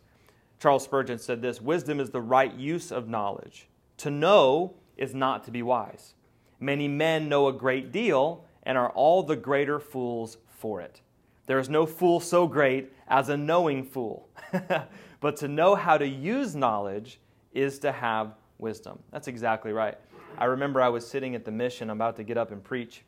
Charles 0.61 0.85
Spurgeon 0.85 1.19
said 1.19 1.42
this 1.42 1.61
Wisdom 1.61 1.99
is 1.99 2.11
the 2.11 2.23
right 2.23 2.54
use 2.54 2.92
of 2.92 3.09
knowledge. 3.09 3.66
To 3.97 4.12
know 4.12 4.76
is 5.00 5.14
not 5.14 5.42
to 5.45 5.50
be 5.50 5.62
wise. 5.62 6.14
Many 6.61 6.87
men 6.87 7.28
know 7.28 7.49
a 7.49 7.52
great 7.52 7.90
deal 7.90 8.45
and 8.62 8.76
are 8.76 8.90
all 8.90 9.23
the 9.23 9.35
greater 9.35 9.80
fools 9.80 10.37
for 10.47 10.80
it. 10.80 11.00
There 11.47 11.59
is 11.59 11.69
no 11.69 11.87
fool 11.87 12.21
so 12.21 12.47
great 12.47 12.92
as 13.09 13.28
a 13.28 13.37
knowing 13.37 13.83
fool. 13.83 14.28
but 15.21 15.37
to 15.38 15.49
know 15.49 15.75
how 15.75 15.99
to 15.99 16.07
use 16.07 16.54
knowledge 16.54 17.19
is 17.52 17.78
to 17.80 17.90
have 17.90 18.35
wisdom. 18.59 19.00
That's 19.11 19.26
exactly 19.26 19.73
right. 19.73 19.97
I 20.38 20.45
remember 20.45 20.80
I 20.80 20.90
was 20.90 21.07
sitting 21.07 21.35
at 21.35 21.45
the 21.45 21.50
mission, 21.50 21.90
I'm 21.90 21.97
about 21.97 22.16
to 22.16 22.23
get 22.23 22.37
up 22.37 22.52
and 22.52 22.62
preach, 22.62 23.02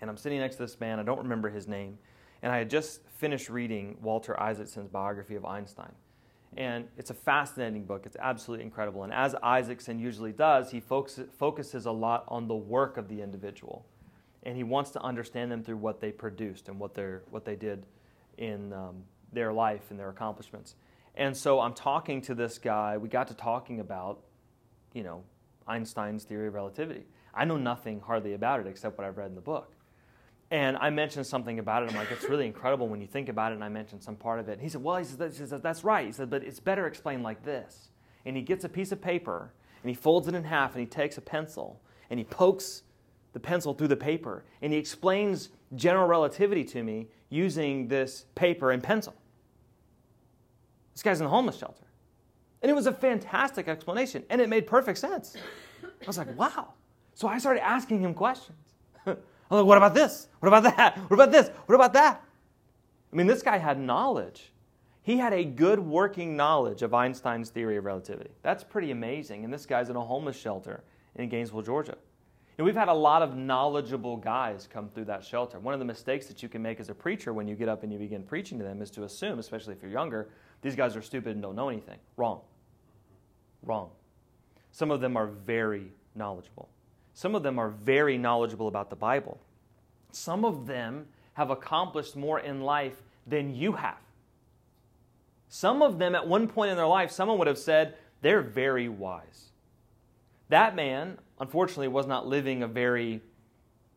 and 0.00 0.08
I'm 0.08 0.16
sitting 0.16 0.38
next 0.38 0.56
to 0.56 0.62
this 0.62 0.80
man, 0.80 0.98
I 0.98 1.02
don't 1.02 1.18
remember 1.18 1.50
his 1.50 1.68
name, 1.68 1.98
and 2.42 2.50
I 2.50 2.58
had 2.58 2.70
just 2.70 3.02
finished 3.18 3.50
reading 3.50 3.98
Walter 4.00 4.40
Isaacson's 4.40 4.88
biography 4.88 5.34
of 5.34 5.44
Einstein. 5.44 5.92
And 6.56 6.88
it's 6.98 7.10
a 7.10 7.14
fascinating 7.14 7.84
book. 7.84 8.06
It's 8.06 8.16
absolutely 8.18 8.64
incredible. 8.64 9.04
And 9.04 9.12
as 9.12 9.36
Isaacson 9.42 9.98
usually 9.98 10.32
does, 10.32 10.70
he 10.70 10.80
focuses 10.80 11.86
a 11.86 11.92
lot 11.92 12.24
on 12.28 12.48
the 12.48 12.56
work 12.56 12.96
of 12.96 13.08
the 13.08 13.22
individual. 13.22 13.86
And 14.42 14.56
he 14.56 14.64
wants 14.64 14.90
to 14.92 15.02
understand 15.02 15.52
them 15.52 15.62
through 15.62 15.76
what 15.76 16.00
they 16.00 16.10
produced 16.10 16.68
and 16.68 16.78
what, 16.78 16.98
what 17.30 17.44
they 17.44 17.56
did 17.56 17.86
in 18.38 18.72
um, 18.72 19.04
their 19.32 19.52
life 19.52 19.90
and 19.90 19.98
their 19.98 20.08
accomplishments. 20.08 20.74
And 21.14 21.36
so 21.36 21.60
I'm 21.60 21.74
talking 21.74 22.20
to 22.22 22.34
this 22.34 22.58
guy. 22.58 22.96
We 22.96 23.08
got 23.08 23.28
to 23.28 23.34
talking 23.34 23.80
about, 23.80 24.20
you 24.92 25.02
know, 25.02 25.22
Einstein's 25.68 26.24
theory 26.24 26.48
of 26.48 26.54
relativity. 26.54 27.04
I 27.32 27.44
know 27.44 27.56
nothing 27.56 28.00
hardly 28.00 28.32
about 28.32 28.60
it 28.60 28.66
except 28.66 28.98
what 28.98 29.06
I've 29.06 29.16
read 29.18 29.28
in 29.28 29.34
the 29.34 29.40
book. 29.40 29.72
And 30.50 30.76
I 30.78 30.90
mentioned 30.90 31.26
something 31.26 31.60
about 31.60 31.84
it. 31.84 31.90
I'm 31.90 31.96
like, 31.96 32.10
it's 32.10 32.28
really 32.28 32.46
incredible 32.46 32.88
when 32.88 33.00
you 33.00 33.06
think 33.06 33.28
about 33.28 33.52
it. 33.52 33.54
And 33.54 33.64
I 33.64 33.68
mentioned 33.68 34.02
some 34.02 34.16
part 34.16 34.40
of 34.40 34.48
it. 34.48 34.54
And 34.54 34.62
he 34.62 34.68
said, 34.68 34.82
well, 34.82 34.96
he 34.96 35.04
said, 35.04 35.62
that's 35.62 35.84
right. 35.84 36.06
He 36.06 36.12
said, 36.12 36.28
but 36.28 36.42
it's 36.42 36.58
better 36.58 36.86
explained 36.86 37.22
like 37.22 37.44
this. 37.44 37.90
And 38.26 38.36
he 38.36 38.42
gets 38.42 38.64
a 38.64 38.68
piece 38.68 38.90
of 38.90 39.00
paper 39.00 39.52
and 39.82 39.88
he 39.88 39.94
folds 39.94 40.26
it 40.26 40.34
in 40.34 40.44
half 40.44 40.72
and 40.72 40.80
he 40.80 40.86
takes 40.86 41.16
a 41.18 41.20
pencil 41.20 41.80
and 42.10 42.18
he 42.18 42.24
pokes 42.24 42.82
the 43.32 43.40
pencil 43.40 43.74
through 43.74 43.88
the 43.88 43.96
paper 43.96 44.44
and 44.60 44.72
he 44.72 44.78
explains 44.78 45.50
general 45.76 46.08
relativity 46.08 46.64
to 46.64 46.82
me 46.82 47.06
using 47.28 47.86
this 47.86 48.26
paper 48.34 48.72
and 48.72 48.82
pencil. 48.82 49.14
This 50.92 51.02
guy's 51.04 51.20
in 51.20 51.24
the 51.24 51.30
homeless 51.30 51.56
shelter. 51.56 51.84
And 52.60 52.68
it 52.68 52.74
was 52.74 52.86
a 52.86 52.92
fantastic 52.92 53.68
explanation 53.68 54.24
and 54.28 54.40
it 54.40 54.48
made 54.48 54.66
perfect 54.66 54.98
sense. 54.98 55.36
I 55.82 56.06
was 56.06 56.18
like, 56.18 56.36
wow. 56.36 56.74
So 57.14 57.28
I 57.28 57.38
started 57.38 57.64
asking 57.64 58.00
him 58.00 58.14
questions. 58.14 58.58
I'm 59.50 59.58
like, 59.58 59.66
what 59.66 59.78
about 59.78 59.94
this? 59.94 60.28
What 60.38 60.48
about 60.48 60.76
that? 60.76 60.98
What 61.08 61.14
about 61.14 61.32
this? 61.32 61.48
What 61.66 61.74
about 61.74 61.92
that? 61.94 62.22
I 63.12 63.16
mean, 63.16 63.26
this 63.26 63.42
guy 63.42 63.58
had 63.58 63.78
knowledge. 63.78 64.52
He 65.02 65.16
had 65.16 65.32
a 65.32 65.44
good 65.44 65.80
working 65.80 66.36
knowledge 66.36 66.82
of 66.82 66.94
Einstein's 66.94 67.50
theory 67.50 67.76
of 67.76 67.84
relativity. 67.84 68.30
That's 68.42 68.62
pretty 68.62 68.90
amazing. 68.90 69.44
And 69.44 69.52
this 69.52 69.66
guy's 69.66 69.90
in 69.90 69.96
a 69.96 70.00
homeless 70.00 70.36
shelter 70.36 70.84
in 71.16 71.28
Gainesville, 71.28 71.62
Georgia. 71.62 71.96
And 72.58 72.64
we've 72.66 72.76
had 72.76 72.88
a 72.88 72.94
lot 72.94 73.22
of 73.22 73.36
knowledgeable 73.36 74.18
guys 74.18 74.68
come 74.70 74.88
through 74.90 75.06
that 75.06 75.24
shelter. 75.24 75.58
One 75.58 75.72
of 75.72 75.80
the 75.80 75.86
mistakes 75.86 76.26
that 76.26 76.42
you 76.42 76.48
can 76.48 76.60
make 76.60 76.78
as 76.78 76.90
a 76.90 76.94
preacher 76.94 77.32
when 77.32 77.48
you 77.48 77.56
get 77.56 77.68
up 77.68 77.82
and 77.82 77.92
you 77.92 77.98
begin 77.98 78.22
preaching 78.22 78.58
to 78.58 78.64
them 78.64 78.82
is 78.82 78.90
to 78.92 79.04
assume, 79.04 79.38
especially 79.38 79.72
if 79.72 79.82
you're 79.82 79.90
younger, 79.90 80.28
these 80.60 80.76
guys 80.76 80.94
are 80.94 81.02
stupid 81.02 81.32
and 81.32 81.42
don't 81.42 81.56
know 81.56 81.70
anything. 81.70 81.98
Wrong. 82.16 82.42
Wrong. 83.62 83.90
Some 84.72 84.90
of 84.90 85.00
them 85.00 85.16
are 85.16 85.26
very 85.26 85.92
knowledgeable. 86.14 86.68
Some 87.20 87.34
of 87.34 87.42
them 87.42 87.58
are 87.58 87.68
very 87.68 88.16
knowledgeable 88.16 88.66
about 88.66 88.88
the 88.88 88.96
Bible. 88.96 89.38
Some 90.10 90.42
of 90.42 90.66
them 90.66 91.06
have 91.34 91.50
accomplished 91.50 92.16
more 92.16 92.40
in 92.40 92.62
life 92.62 93.02
than 93.26 93.54
you 93.54 93.72
have. 93.72 93.98
Some 95.50 95.82
of 95.82 95.98
them, 95.98 96.14
at 96.14 96.26
one 96.26 96.48
point 96.48 96.70
in 96.70 96.78
their 96.78 96.86
life, 96.86 97.10
someone 97.10 97.36
would 97.36 97.46
have 97.46 97.58
said, 97.58 97.96
they're 98.22 98.40
very 98.40 98.88
wise. 98.88 99.50
That 100.48 100.74
man, 100.74 101.18
unfortunately, 101.38 101.88
was 101.88 102.06
not 102.06 102.26
living 102.26 102.62
a 102.62 102.66
very 102.66 103.20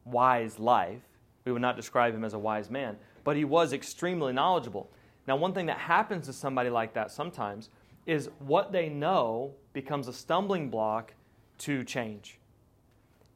wise 0.03 0.59
life. 0.59 0.99
We 1.45 1.53
would 1.53 1.61
not 1.61 1.77
describe 1.77 2.13
him 2.13 2.25
as 2.25 2.33
a 2.33 2.39
wise 2.39 2.69
man, 2.69 2.97
but 3.23 3.37
he 3.37 3.45
was 3.45 3.71
extremely 3.71 4.33
knowledgeable. 4.33 4.91
Now, 5.29 5.37
one 5.37 5.53
thing 5.53 5.67
that 5.67 5.77
happens 5.77 6.25
to 6.25 6.33
somebody 6.33 6.69
like 6.69 6.93
that 6.95 7.09
sometimes 7.09 7.69
is 8.05 8.29
what 8.39 8.73
they 8.73 8.89
know 8.89 9.53
becomes 9.71 10.09
a 10.09 10.13
stumbling 10.13 10.69
block 10.69 11.13
to 11.59 11.85
change 11.85 12.37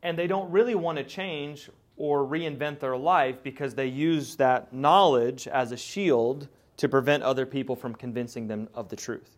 and 0.04 0.18
they 0.18 0.28
don't 0.28 0.50
really 0.52 0.76
want 0.76 0.98
to 0.98 1.04
change 1.04 1.70
or 1.98 2.26
reinvent 2.26 2.80
their 2.80 2.96
life 2.96 3.42
because 3.44 3.76
they 3.76 3.88
use 3.88 4.36
that 4.36 4.72
knowledge 4.72 5.48
as 5.48 5.72
a 5.72 5.78
shield 5.78 6.48
to 6.78 6.88
prevent 6.88 7.24
other 7.24 7.46
people 7.46 7.76
from 7.76 7.96
convincing 7.96 8.48
them 8.48 8.70
of 8.74 8.90
the 8.90 8.96
truth. 8.96 9.38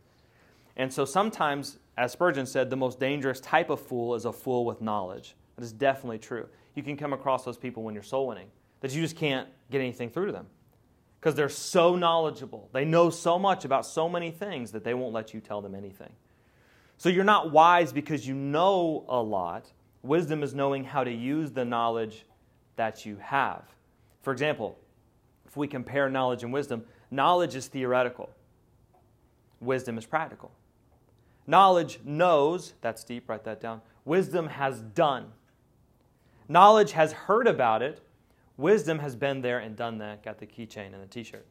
And 0.76 0.94
so 0.94 1.06
sometimes, 1.06 1.80
as 1.98 2.12
Spurgeon 2.12 2.46
said, 2.46 2.70
the 2.70 2.76
most 2.76 3.00
dangerous 3.00 3.40
type 3.40 3.70
of 3.70 3.82
fool 3.82 4.16
is 4.16 4.26
a 4.26 4.34
fool 4.34 4.66
with 4.66 4.82
knowledge. 4.82 5.36
That 5.56 5.64
is 5.64 5.72
definitely 5.72 6.20
true. 6.20 6.48
You 6.76 6.84
can 6.84 6.98
come 6.98 7.14
across 7.14 7.46
those 7.46 7.58
people 7.58 7.84
when 7.84 7.94
you're 7.94 8.04
soul 8.04 8.28
winning, 8.28 8.48
that 8.82 8.92
you 8.94 9.02
just 9.02 9.16
can't 9.16 9.48
get 9.72 9.80
anything 9.80 10.10
through 10.10 10.28
to 10.28 10.32
them 10.32 10.48
because 11.20 11.36
they're 11.36 11.50
so 11.50 11.96
knowledgeable. 11.96 12.70
They 12.72 12.86
know 12.86 13.10
so 13.10 13.38
much 13.38 13.66
about 13.66 13.86
so 13.86 14.08
many 14.08 14.32
things 14.32 14.72
that 14.72 14.84
they 14.84 14.94
won't 14.94 15.14
let 15.14 15.34
you 15.34 15.42
tell 15.42 15.62
them 15.62 15.76
anything. 15.76 16.12
So 16.98 17.10
you're 17.10 17.24
not 17.24 17.52
wise 17.52 17.92
because 17.92 18.28
you 18.28 18.34
know 18.34 19.06
a 19.08 19.22
lot 19.22 19.72
Wisdom 20.02 20.44
is 20.44 20.54
knowing 20.54 20.84
how 20.84 21.04
to 21.04 21.12
use 21.12 21.52
the 21.52 21.66
knowledge 21.66 22.26
that 22.76 23.06
you 23.06 23.18
have. 23.18 23.64
For 24.22 24.32
example, 24.32 24.78
if 25.46 25.58
we 25.58 25.68
compare 25.68 26.10
knowledge 26.10 26.44
and 26.44 26.54
wisdom, 26.54 26.86
knowledge 27.12 27.56
is 27.56 27.68
theoretical, 27.68 28.30
wisdom 29.60 29.98
is 29.98 30.06
practical. 30.06 30.52
Knowledge 31.48 32.00
knows, 32.06 32.74
that's 32.82 33.04
deep, 33.04 33.28
write 33.28 33.44
that 33.46 33.60
down. 33.60 33.82
Wisdom 34.06 34.48
has 34.48 34.82
done. 34.82 35.32
Knowledge 36.48 36.92
has 36.92 37.12
heard 37.12 37.48
about 37.48 37.82
it. 37.82 38.02
Wisdom 38.58 39.00
has 39.00 39.16
been 39.16 39.42
there 39.42 39.60
and 39.60 39.76
done 39.76 39.98
that, 39.98 40.24
got 40.24 40.38
the 40.38 40.46
keychain 40.46 40.94
and 40.94 41.02
the 41.02 41.08
t 41.08 41.24
shirt. 41.24 41.48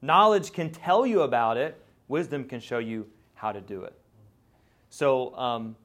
Knowledge 0.00 0.52
can 0.52 0.70
tell 0.70 1.06
you 1.06 1.22
about 1.22 1.56
it, 1.56 1.80
wisdom 2.08 2.44
can 2.44 2.60
show 2.60 2.78
you 2.78 3.06
how 3.34 3.52
to 3.52 3.60
do 3.60 3.82
it. 3.82 3.92
So, 4.88 5.36
um, 5.36 5.76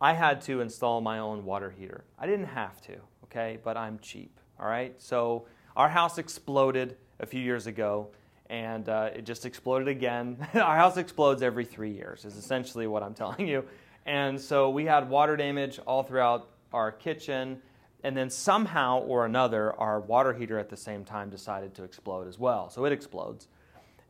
I 0.00 0.12
had 0.12 0.42
to 0.42 0.60
install 0.60 1.00
my 1.00 1.18
own 1.18 1.44
water 1.44 1.70
heater. 1.70 2.04
I 2.18 2.26
didn't 2.26 2.46
have 2.46 2.80
to, 2.82 2.96
okay, 3.24 3.58
but 3.62 3.76
I'm 3.76 3.98
cheap, 4.00 4.38
all 4.58 4.66
right? 4.66 5.00
So 5.00 5.46
our 5.76 5.88
house 5.88 6.18
exploded 6.18 6.96
a 7.20 7.26
few 7.26 7.40
years 7.40 7.66
ago, 7.66 8.08
and 8.50 8.88
uh, 8.88 9.10
it 9.14 9.24
just 9.24 9.46
exploded 9.46 9.88
again. 9.88 10.36
our 10.54 10.76
house 10.76 10.96
explodes 10.96 11.42
every 11.42 11.64
three 11.64 11.92
years, 11.92 12.24
is 12.24 12.36
essentially 12.36 12.86
what 12.86 13.02
I'm 13.02 13.14
telling 13.22 13.46
you. 13.46 13.64
And 14.06 14.40
so 14.40 14.70
we 14.70 14.84
had 14.84 15.08
water 15.08 15.36
damage 15.36 15.78
all 15.86 16.02
throughout 16.02 16.50
our 16.72 16.92
kitchen, 16.92 17.62
and 18.02 18.16
then 18.16 18.28
somehow 18.28 19.00
or 19.00 19.24
another, 19.24 19.72
our 19.80 20.00
water 20.00 20.34
heater 20.34 20.58
at 20.58 20.68
the 20.68 20.76
same 20.76 21.04
time 21.04 21.30
decided 21.30 21.74
to 21.76 21.84
explode 21.84 22.28
as 22.28 22.38
well. 22.38 22.68
So 22.68 22.84
it 22.84 22.92
explodes. 22.92 23.48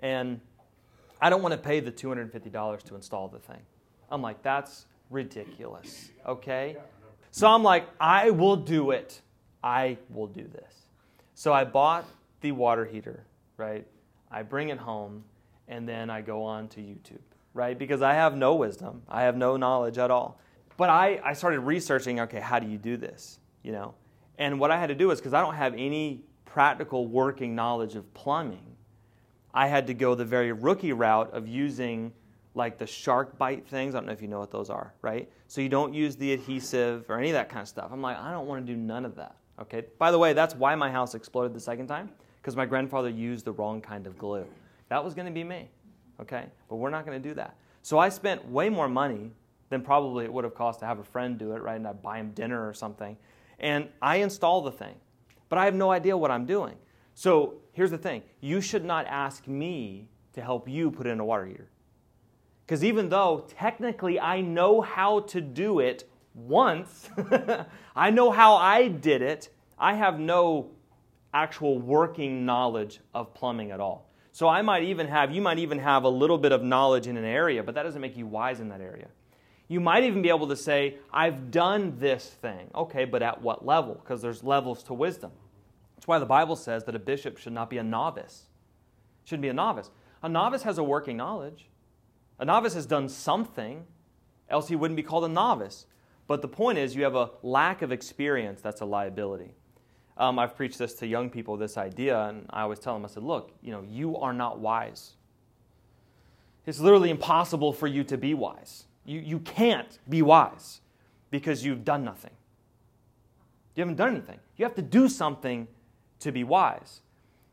And 0.00 0.40
I 1.20 1.30
don't 1.30 1.42
want 1.42 1.52
to 1.52 1.58
pay 1.58 1.80
the 1.80 1.92
$250 1.92 2.82
to 2.82 2.94
install 2.96 3.28
the 3.28 3.38
thing. 3.38 3.60
I'm 4.10 4.20
like, 4.20 4.42
that's 4.42 4.86
ridiculous. 5.14 6.10
Okay? 6.26 6.76
So 7.30 7.46
I'm 7.46 7.62
like, 7.62 7.88
I 7.98 8.30
will 8.30 8.56
do 8.56 8.90
it. 8.90 9.20
I 9.62 9.96
will 10.10 10.26
do 10.26 10.46
this. 10.46 10.74
So 11.34 11.52
I 11.52 11.64
bought 11.64 12.04
the 12.42 12.52
water 12.52 12.84
heater, 12.84 13.24
right? 13.56 13.86
I 14.30 14.42
bring 14.42 14.68
it 14.68 14.78
home, 14.78 15.24
and 15.68 15.88
then 15.88 16.10
I 16.10 16.20
go 16.20 16.42
on 16.42 16.68
to 16.68 16.80
YouTube, 16.80 17.22
right? 17.54 17.78
Because 17.78 18.02
I 18.02 18.14
have 18.14 18.36
no 18.36 18.54
wisdom, 18.56 19.02
I 19.08 19.22
have 19.22 19.36
no 19.36 19.56
knowledge 19.56 19.96
at 19.96 20.10
all. 20.10 20.38
But 20.76 20.90
I, 20.90 21.20
I 21.24 21.32
started 21.32 21.60
researching 21.60 22.20
okay, 22.20 22.40
how 22.40 22.58
do 22.58 22.66
you 22.66 22.76
do 22.76 22.96
this? 22.96 23.38
You 23.62 23.72
know? 23.72 23.94
And 24.38 24.58
what 24.58 24.70
I 24.70 24.78
had 24.78 24.88
to 24.88 24.94
do 24.94 25.10
is 25.12 25.20
because 25.20 25.32
I 25.32 25.40
don't 25.40 25.54
have 25.54 25.74
any 25.74 26.24
practical 26.44 27.06
working 27.06 27.54
knowledge 27.54 27.94
of 27.94 28.12
plumbing, 28.14 28.76
I 29.52 29.68
had 29.68 29.86
to 29.86 29.94
go 29.94 30.14
the 30.14 30.24
very 30.24 30.52
rookie 30.52 30.92
route 30.92 31.32
of 31.32 31.46
using 31.46 32.12
like 32.54 32.78
the 32.78 32.86
shark 32.86 33.36
bite 33.36 33.66
things. 33.66 33.94
I 33.94 33.98
don't 33.98 34.06
know 34.06 34.12
if 34.12 34.22
you 34.22 34.28
know 34.28 34.38
what 34.38 34.50
those 34.50 34.70
are, 34.70 34.94
right? 35.02 35.28
So 35.48 35.60
you 35.60 35.68
don't 35.68 35.92
use 35.92 36.16
the 36.16 36.32
adhesive 36.32 37.04
or 37.08 37.18
any 37.18 37.30
of 37.30 37.34
that 37.34 37.48
kind 37.48 37.62
of 37.62 37.68
stuff. 37.68 37.90
I'm 37.92 38.02
like, 38.02 38.18
I 38.18 38.30
don't 38.30 38.46
want 38.46 38.64
to 38.64 38.72
do 38.72 38.78
none 38.78 39.04
of 39.04 39.16
that. 39.16 39.36
Okay. 39.60 39.84
By 39.98 40.10
the 40.10 40.18
way, 40.18 40.32
that's 40.32 40.54
why 40.54 40.74
my 40.74 40.90
house 40.90 41.14
exploded 41.14 41.54
the 41.54 41.60
second 41.60 41.86
time 41.86 42.10
because 42.40 42.56
my 42.56 42.66
grandfather 42.66 43.08
used 43.08 43.44
the 43.44 43.52
wrong 43.52 43.80
kind 43.80 44.06
of 44.06 44.18
glue. 44.18 44.46
That 44.88 45.04
was 45.04 45.14
going 45.14 45.26
to 45.26 45.32
be 45.32 45.44
me. 45.44 45.68
Okay. 46.20 46.46
But 46.68 46.76
we're 46.76 46.90
not 46.90 47.06
going 47.06 47.20
to 47.20 47.28
do 47.28 47.34
that. 47.34 47.56
So 47.82 47.98
I 47.98 48.08
spent 48.08 48.48
way 48.48 48.68
more 48.68 48.88
money 48.88 49.32
than 49.70 49.82
probably 49.82 50.24
it 50.24 50.32
would 50.32 50.44
have 50.44 50.54
cost 50.54 50.80
to 50.80 50.86
have 50.86 50.98
a 50.98 51.04
friend 51.04 51.38
do 51.38 51.52
it, 51.52 51.62
right? 51.62 51.76
And 51.76 51.86
I'd 51.86 52.02
buy 52.02 52.18
him 52.18 52.30
dinner 52.32 52.66
or 52.66 52.72
something. 52.72 53.16
And 53.58 53.88
I 54.00 54.16
install 54.16 54.62
the 54.62 54.72
thing, 54.72 54.94
but 55.48 55.58
I 55.58 55.64
have 55.64 55.74
no 55.74 55.90
idea 55.90 56.16
what 56.16 56.30
I'm 56.30 56.46
doing. 56.46 56.74
So 57.14 57.54
here's 57.72 57.90
the 57.90 57.98
thing 57.98 58.22
you 58.40 58.60
should 58.60 58.84
not 58.84 59.06
ask 59.06 59.46
me 59.46 60.08
to 60.34 60.40
help 60.40 60.68
you 60.68 60.90
put 60.90 61.06
in 61.06 61.20
a 61.20 61.24
water 61.24 61.46
heater. 61.46 61.68
Because 62.64 62.82
even 62.82 63.08
though 63.08 63.46
technically 63.58 64.18
I 64.18 64.40
know 64.40 64.80
how 64.80 65.20
to 65.20 65.40
do 65.40 65.80
it 65.80 66.08
once, 66.34 67.10
I 67.96 68.10
know 68.10 68.30
how 68.30 68.56
I 68.56 68.88
did 68.88 69.22
it, 69.22 69.50
I 69.78 69.94
have 69.94 70.18
no 70.18 70.70
actual 71.32 71.78
working 71.78 72.46
knowledge 72.46 73.00
of 73.12 73.34
plumbing 73.34 73.70
at 73.70 73.80
all. 73.80 74.08
So 74.32 74.48
I 74.48 74.62
might 74.62 74.84
even 74.84 75.06
have, 75.08 75.32
you 75.32 75.42
might 75.42 75.58
even 75.58 75.78
have 75.78 76.04
a 76.04 76.08
little 76.08 76.38
bit 76.38 76.52
of 76.52 76.62
knowledge 76.62 77.06
in 77.06 77.16
an 77.16 77.24
area, 77.24 77.62
but 77.62 77.74
that 77.74 77.82
doesn't 77.82 78.00
make 78.00 78.16
you 78.16 78.26
wise 78.26 78.60
in 78.60 78.68
that 78.70 78.80
area. 78.80 79.08
You 79.68 79.80
might 79.80 80.04
even 80.04 80.22
be 80.22 80.28
able 80.28 80.48
to 80.48 80.56
say, 80.56 80.96
I've 81.12 81.50
done 81.50 81.96
this 81.98 82.28
thing. 82.28 82.70
Okay, 82.74 83.04
but 83.04 83.22
at 83.22 83.40
what 83.42 83.64
level? 83.64 83.94
Because 83.94 84.22
there's 84.22 84.42
levels 84.42 84.82
to 84.84 84.94
wisdom. 84.94 85.32
That's 85.96 86.06
why 86.06 86.18
the 86.18 86.26
Bible 86.26 86.56
says 86.56 86.84
that 86.84 86.94
a 86.94 86.98
bishop 86.98 87.38
should 87.38 87.52
not 87.52 87.70
be 87.70 87.78
a 87.78 87.82
novice. 87.82 88.44
Shouldn't 89.24 89.42
be 89.42 89.48
a 89.48 89.54
novice. 89.54 89.90
A 90.22 90.28
novice 90.28 90.62
has 90.62 90.78
a 90.78 90.84
working 90.84 91.16
knowledge. 91.16 91.68
A 92.38 92.44
novice 92.44 92.74
has 92.74 92.86
done 92.86 93.08
something, 93.08 93.84
else 94.48 94.68
he 94.68 94.76
wouldn't 94.76 94.96
be 94.96 95.02
called 95.02 95.24
a 95.24 95.28
novice. 95.28 95.86
But 96.26 96.42
the 96.42 96.48
point 96.48 96.78
is, 96.78 96.96
you 96.96 97.04
have 97.04 97.14
a 97.14 97.30
lack 97.42 97.82
of 97.82 97.92
experience 97.92 98.60
that's 98.60 98.80
a 98.80 98.84
liability. 98.84 99.54
Um, 100.16 100.38
I've 100.38 100.56
preached 100.56 100.78
this 100.78 100.94
to 100.94 101.06
young 101.06 101.28
people, 101.28 101.56
this 101.56 101.76
idea, 101.76 102.20
and 102.26 102.46
I 102.50 102.62
always 102.62 102.78
tell 102.78 102.94
them, 102.94 103.04
I 103.04 103.08
said, 103.08 103.24
look, 103.24 103.52
you 103.62 103.72
know, 103.72 103.84
you 103.88 104.16
are 104.16 104.32
not 104.32 104.58
wise. 104.58 105.12
It's 106.66 106.80
literally 106.80 107.10
impossible 107.10 107.72
for 107.72 107.86
you 107.86 108.04
to 108.04 108.16
be 108.16 108.32
wise. 108.32 108.84
You, 109.04 109.20
you 109.20 109.38
can't 109.40 109.98
be 110.08 110.22
wise 110.22 110.80
because 111.30 111.64
you've 111.64 111.84
done 111.84 112.04
nothing. 112.04 112.30
You 113.74 113.82
haven't 113.82 113.96
done 113.96 114.10
anything. 114.10 114.38
You 114.56 114.64
have 114.64 114.76
to 114.76 114.82
do 114.82 115.08
something 115.08 115.66
to 116.20 116.32
be 116.32 116.44
wise. 116.44 117.00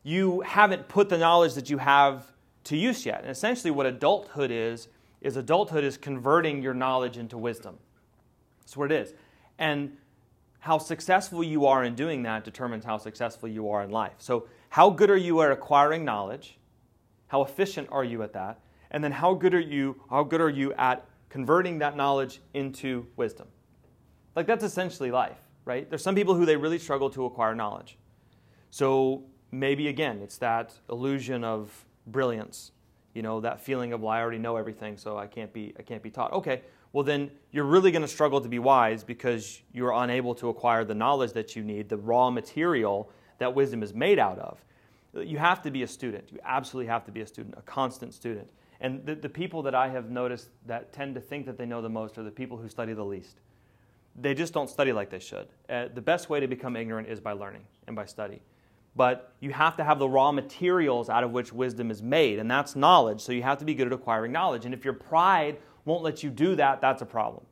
You 0.04 0.42
haven't 0.42 0.88
put 0.88 1.10
the 1.10 1.18
knowledge 1.18 1.56
that 1.56 1.70
you 1.70 1.80
have 1.80 2.26
to 2.66 2.78
use 2.78 3.06
yet. 3.06 3.22
And 3.22 3.30
essentially, 3.30 3.72
what 3.72 3.86
adulthood 3.86 4.52
is, 4.52 4.88
is 5.22 5.38
adulthood 5.38 5.84
is 5.84 5.98
converting 5.98 6.62
your 6.62 6.74
knowledge 6.74 7.18
into 7.18 7.38
wisdom. 7.38 7.78
That's 8.60 8.78
what 8.78 8.92
it 8.92 9.02
is. 9.02 9.14
And 9.58 9.98
how 10.60 10.78
successful 10.78 11.44
you 11.44 11.66
are 11.66 11.84
in 11.84 11.96
doing 11.96 12.24
that 12.24 12.44
determines 12.44 12.86
how 12.86 12.98
successful 12.98 13.50
you 13.50 13.70
are 13.70 13.84
in 13.84 13.90
life. 13.90 14.14
So, 14.20 14.48
how 14.70 14.90
good 14.90 15.10
are 15.10 15.18
you 15.18 15.42
at 15.42 15.52
acquiring 15.52 16.06
knowledge? 16.06 16.58
How 17.28 17.44
efficient 17.44 17.88
are 17.92 18.04
you 18.04 18.24
at 18.24 18.34
that? 18.34 18.60
And 18.92 19.04
then 19.04 19.12
how 19.12 19.34
good 19.34 19.54
are 19.54 19.60
you 19.60 20.02
how 20.10 20.24
good 20.24 20.42
are 20.42 20.50
you 20.50 20.74
at 20.74 21.06
converting 21.30 21.80
that 21.80 21.96
knowledge 21.96 22.42
into 22.54 23.08
wisdom? 23.16 23.48
Like 24.36 24.46
that's 24.46 24.64
essentially 24.64 25.12
life, 25.12 25.38
right? 25.66 25.90
There's 25.90 26.04
some 26.04 26.16
people 26.16 26.36
who 26.36 26.46
they 26.46 26.58
really 26.58 26.78
struggle 26.78 27.10
to 27.12 27.26
acquire 27.26 27.56
knowledge. 27.56 27.98
So 28.70 29.24
maybe 29.52 29.88
again, 29.88 30.20
it's 30.22 30.38
that 30.38 30.74
illusion 30.90 31.44
of 31.44 31.86
brilliance. 32.08 32.72
You 33.14 33.22
know, 33.22 33.42
that 33.42 33.60
feeling 33.60 33.94
of 33.94 34.02
well, 34.02 34.12
I 34.12 34.22
already 34.22 34.38
know 34.38 34.56
everything, 34.56 34.98
so 34.98 35.18
I 35.18 35.28
can't 35.28 35.52
be 35.52 35.74
I 35.78 35.82
can't 35.82 36.02
be 36.02 36.10
taught. 36.10 36.32
Okay, 36.34 36.62
well 36.94 37.04
then 37.04 37.32
you're 37.52 37.66
really 37.66 37.92
going 37.92 38.04
to 38.04 38.08
struggle 38.08 38.40
to 38.42 38.50
be 38.50 38.60
wise 38.60 39.04
because 39.04 39.62
you're 39.74 39.92
unable 39.92 40.34
to 40.36 40.50
acquire 40.50 40.86
the 40.86 40.96
knowledge 40.96 41.34
that 41.34 41.56
you 41.56 41.64
need, 41.64 41.90
the 41.90 41.98
raw 41.98 42.30
material 42.30 43.10
that 43.40 43.54
wisdom 43.54 43.84
is 43.84 43.94
made 43.94 44.20
out 44.20 44.40
of. 44.40 44.64
You 45.14 45.38
have 45.40 45.62
to 45.64 45.72
be 45.72 45.84
a 45.84 45.88
student. 45.88 46.32
You 46.32 46.40
absolutely 46.46 46.88
have 46.88 47.04
to 47.06 47.12
be 47.12 47.22
a 47.22 47.28
student, 47.28 47.56
a 47.58 47.62
constant 47.64 48.14
student. 48.14 48.50
And 48.80 49.06
the, 49.06 49.14
the 49.16 49.30
people 49.30 49.62
that 49.64 49.76
I 49.76 49.90
have 49.90 50.10
noticed 50.10 50.50
that 50.66 50.94
tend 50.94 51.16
to 51.16 51.22
think 51.22 51.46
that 51.48 51.58
they 51.58 51.66
know 51.66 51.82
the 51.82 51.90
most 51.90 52.18
are 52.18 52.24
the 52.24 52.32
people 52.32 52.58
who 52.58 52.70
study 52.70 52.94
the 52.94 53.04
least. 53.04 53.42
They 54.16 54.34
just 54.34 54.54
don't 54.54 54.70
study 54.70 54.94
like 54.94 55.10
they 55.10 55.20
should. 55.20 55.48
Uh, 55.70 55.88
the 55.94 56.02
best 56.02 56.30
way 56.30 56.40
to 56.40 56.48
become 56.48 56.76
ignorant 56.76 57.10
is 57.10 57.20
by 57.20 57.34
learning 57.34 57.64
and 57.88 57.96
by 57.96 58.06
study 58.06 58.42
but 58.96 59.34
you 59.40 59.52
have 59.52 59.78
to 59.78 59.84
have 59.84 60.00
the 60.00 60.10
raw 60.10 60.32
materials 60.32 61.10
out 61.10 61.24
of 61.24 61.32
which 61.32 61.54
wisdom 61.54 61.92
is 61.92 62.02
made, 62.02 62.40
and 62.40 62.52
that's 62.52 62.76
knowledge. 62.76 63.22
So 63.22 63.32
you 63.32 63.44
have 63.44 63.58
to 63.60 63.66
be 63.66 63.74
good 63.74 63.88
at 63.88 63.94
acquiring 63.94 64.32
knowledge. 64.32 64.66
And 64.66 64.74
if 64.74 64.84
your 64.84 64.94
pride 64.94 65.58
won't 65.86 66.04
let 66.04 66.24
you 66.24 66.30
do 66.30 66.56
that, 66.56 66.82
that's 66.82 67.02
a 67.02 67.06
problem. 67.06 67.46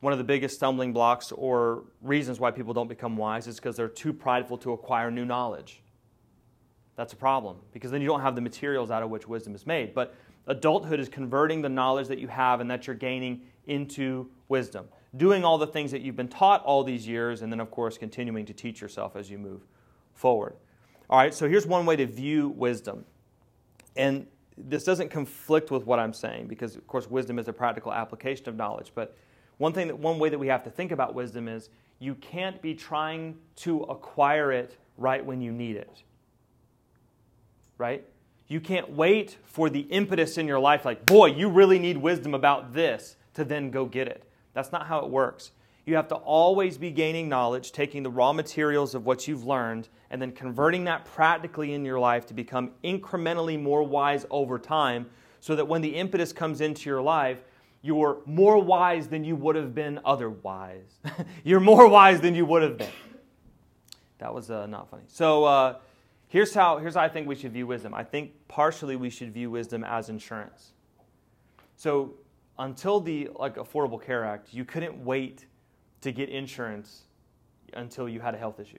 One 0.00 0.14
of 0.14 0.18
the 0.18 0.24
biggest 0.24 0.54
stumbling 0.54 0.94
blocks 0.94 1.30
or 1.30 1.84
reasons 2.00 2.40
why 2.40 2.50
people 2.52 2.72
don't 2.72 2.88
become 2.88 3.18
wise 3.18 3.46
is 3.46 3.56
because 3.56 3.76
they're 3.76 3.88
too 3.88 4.14
prideful 4.14 4.56
to 4.58 4.72
acquire 4.72 5.10
new 5.10 5.26
knowledge. 5.26 5.82
That's 6.96 7.12
a 7.12 7.16
problem 7.16 7.58
because 7.72 7.90
then 7.90 8.00
you 8.00 8.06
don't 8.06 8.22
have 8.22 8.34
the 8.34 8.40
materials 8.40 8.90
out 8.90 9.02
of 9.02 9.10
which 9.10 9.28
wisdom 9.28 9.54
is 9.54 9.66
made. 9.66 9.94
But 9.94 10.14
adulthood 10.46 11.00
is 11.00 11.08
converting 11.10 11.60
the 11.60 11.68
knowledge 11.68 12.08
that 12.08 12.18
you 12.18 12.28
have 12.28 12.60
and 12.60 12.70
that 12.70 12.86
you're 12.86 12.96
gaining 12.96 13.42
into 13.66 14.30
wisdom. 14.48 14.86
Doing 15.16 15.44
all 15.44 15.58
the 15.58 15.66
things 15.66 15.90
that 15.90 16.00
you've 16.00 16.16
been 16.16 16.28
taught 16.28 16.64
all 16.64 16.82
these 16.82 17.06
years, 17.06 17.42
and 17.42 17.52
then, 17.52 17.60
of 17.60 17.70
course, 17.70 17.98
continuing 17.98 18.46
to 18.46 18.54
teach 18.54 18.80
yourself 18.80 19.16
as 19.16 19.30
you 19.30 19.38
move 19.38 19.62
forward. 20.20 20.54
All 21.08 21.18
right, 21.18 21.34
so 21.34 21.48
here's 21.48 21.66
one 21.66 21.86
way 21.86 21.96
to 21.96 22.06
view 22.06 22.50
wisdom. 22.50 23.04
And 23.96 24.26
this 24.56 24.84
doesn't 24.84 25.10
conflict 25.10 25.70
with 25.70 25.86
what 25.86 25.98
I'm 25.98 26.12
saying 26.12 26.46
because, 26.46 26.76
of 26.76 26.86
course, 26.86 27.10
wisdom 27.10 27.38
is 27.38 27.48
a 27.48 27.52
practical 27.52 27.92
application 27.92 28.48
of 28.48 28.54
knowledge. 28.54 28.92
But 28.94 29.16
one 29.56 29.72
thing 29.72 29.88
that 29.88 29.98
one 29.98 30.18
way 30.18 30.28
that 30.28 30.38
we 30.38 30.46
have 30.48 30.62
to 30.64 30.70
think 30.70 30.92
about 30.92 31.14
wisdom 31.14 31.48
is 31.48 31.70
you 31.98 32.14
can't 32.16 32.60
be 32.60 32.74
trying 32.74 33.36
to 33.56 33.82
acquire 33.84 34.52
it 34.52 34.76
right 34.98 35.24
when 35.24 35.40
you 35.40 35.52
need 35.52 35.76
it. 35.76 36.02
Right? 37.78 38.04
You 38.46 38.60
can't 38.60 38.90
wait 38.90 39.38
for 39.44 39.70
the 39.70 39.80
impetus 39.80 40.36
in 40.36 40.46
your 40.46 40.60
life, 40.60 40.84
like, 40.84 41.06
boy, 41.06 41.26
you 41.26 41.48
really 41.48 41.78
need 41.78 41.96
wisdom 41.96 42.34
about 42.34 42.74
this, 42.74 43.16
to 43.34 43.44
then 43.44 43.70
go 43.70 43.86
get 43.86 44.06
it. 44.06 44.24
That's 44.52 44.72
not 44.72 44.86
how 44.86 44.98
it 45.00 45.08
works. 45.08 45.52
You 45.86 45.96
have 45.96 46.08
to 46.08 46.14
always 46.14 46.78
be 46.78 46.90
gaining 46.90 47.28
knowledge, 47.28 47.72
taking 47.72 48.02
the 48.02 48.10
raw 48.10 48.32
materials 48.32 48.94
of 48.94 49.06
what 49.06 49.26
you've 49.26 49.44
learned, 49.44 49.88
and 50.10 50.20
then 50.20 50.32
converting 50.32 50.84
that 50.84 51.04
practically 51.04 51.72
in 51.74 51.84
your 51.84 51.98
life 51.98 52.26
to 52.26 52.34
become 52.34 52.72
incrementally 52.84 53.60
more 53.60 53.82
wise 53.82 54.26
over 54.30 54.58
time 54.58 55.06
so 55.40 55.56
that 55.56 55.66
when 55.66 55.80
the 55.80 55.88
impetus 55.88 56.32
comes 56.32 56.60
into 56.60 56.88
your 56.88 57.00
life, 57.00 57.42
you're 57.82 58.18
more 58.26 58.62
wise 58.62 59.08
than 59.08 59.24
you 59.24 59.34
would 59.36 59.56
have 59.56 59.74
been 59.74 60.00
otherwise. 60.04 60.98
you're 61.44 61.60
more 61.60 61.88
wise 61.88 62.20
than 62.20 62.34
you 62.34 62.44
would 62.44 62.62
have 62.62 62.76
been. 62.76 62.90
That 64.18 64.34
was 64.34 64.50
uh, 64.50 64.66
not 64.66 64.90
funny. 64.90 65.04
So 65.08 65.44
uh, 65.44 65.78
here's 66.28 66.52
how 66.52 66.76
here's 66.76 66.94
how 66.94 67.00
I 67.00 67.08
think 67.08 67.26
we 67.26 67.34
should 67.34 67.52
view 67.52 67.66
wisdom. 67.66 67.94
I 67.94 68.04
think 68.04 68.32
partially 68.48 68.96
we 68.96 69.08
should 69.08 69.32
view 69.32 69.50
wisdom 69.50 69.82
as 69.82 70.10
insurance. 70.10 70.72
So 71.76 72.14
until 72.58 73.00
the 73.00 73.30
like 73.34 73.56
Affordable 73.56 74.02
Care 74.02 74.26
Act, 74.26 74.52
you 74.52 74.66
couldn't 74.66 75.02
wait 75.02 75.46
to 76.02 76.12
get 76.12 76.28
insurance 76.28 77.02
until 77.74 78.08
you 78.08 78.20
had 78.20 78.34
a 78.34 78.38
health 78.38 78.60
issue. 78.60 78.78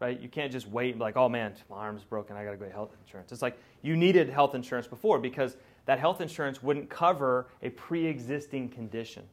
Right? 0.00 0.18
You 0.18 0.28
can't 0.28 0.50
just 0.50 0.66
wait 0.68 0.90
and 0.90 0.98
be 0.98 1.04
like, 1.04 1.16
oh 1.16 1.28
man, 1.28 1.54
my 1.70 1.76
arm's 1.76 2.02
broken, 2.02 2.36
I 2.36 2.44
gotta 2.44 2.56
go 2.56 2.64
get 2.64 2.74
health 2.74 2.94
insurance. 3.04 3.30
It's 3.30 3.42
like 3.42 3.56
you 3.82 3.96
needed 3.96 4.28
health 4.28 4.54
insurance 4.54 4.86
before 4.86 5.18
because 5.18 5.56
that 5.86 5.98
health 5.98 6.20
insurance 6.20 6.62
wouldn't 6.62 6.90
cover 6.90 7.46
a 7.62 7.70
pre-existing 7.70 8.68
condition. 8.68 9.24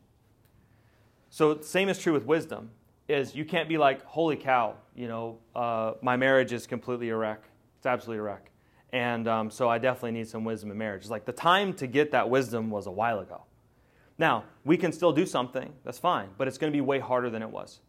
So 1.29 1.61
same 1.61 1.89
is 1.89 1.99
true 1.99 2.13
with 2.13 2.25
wisdom. 2.25 2.71
Is 3.07 3.33
you 3.33 3.45
can't 3.45 3.67
be 3.67 3.79
like, 3.79 4.03
holy 4.05 4.35
cow, 4.35 4.75
you 4.95 5.07
know, 5.07 5.39
uh, 5.55 5.93
my 6.01 6.15
marriage 6.15 6.53
is 6.53 6.67
completely 6.67 7.09
a 7.09 7.15
wreck. 7.15 7.41
It's 7.77 7.87
absolutely 7.87 8.19
a 8.19 8.23
wreck, 8.23 8.51
and 8.93 9.27
um, 9.27 9.49
so 9.49 9.67
I 9.67 9.79
definitely 9.79 10.11
need 10.11 10.27
some 10.27 10.43
wisdom 10.43 10.69
in 10.69 10.77
marriage. 10.77 11.01
It's 11.01 11.09
like 11.09 11.25
the 11.25 11.31
time 11.31 11.73
to 11.75 11.87
get 11.87 12.11
that 12.11 12.29
wisdom 12.29 12.69
was 12.69 12.85
a 12.85 12.91
while 12.91 13.19
ago. 13.19 13.41
Now, 14.19 14.43
we 14.65 14.77
can 14.77 14.91
still 14.91 15.13
do 15.13 15.25
something, 15.25 15.73
that's 15.83 15.97
fine, 15.97 16.27
but 16.37 16.47
it's 16.47 16.57
going 16.57 16.71
to 16.71 16.75
be 16.75 16.81
way 16.81 16.99
harder 16.99 17.29
than 17.29 17.41
it 17.41 17.49
was. 17.49 17.79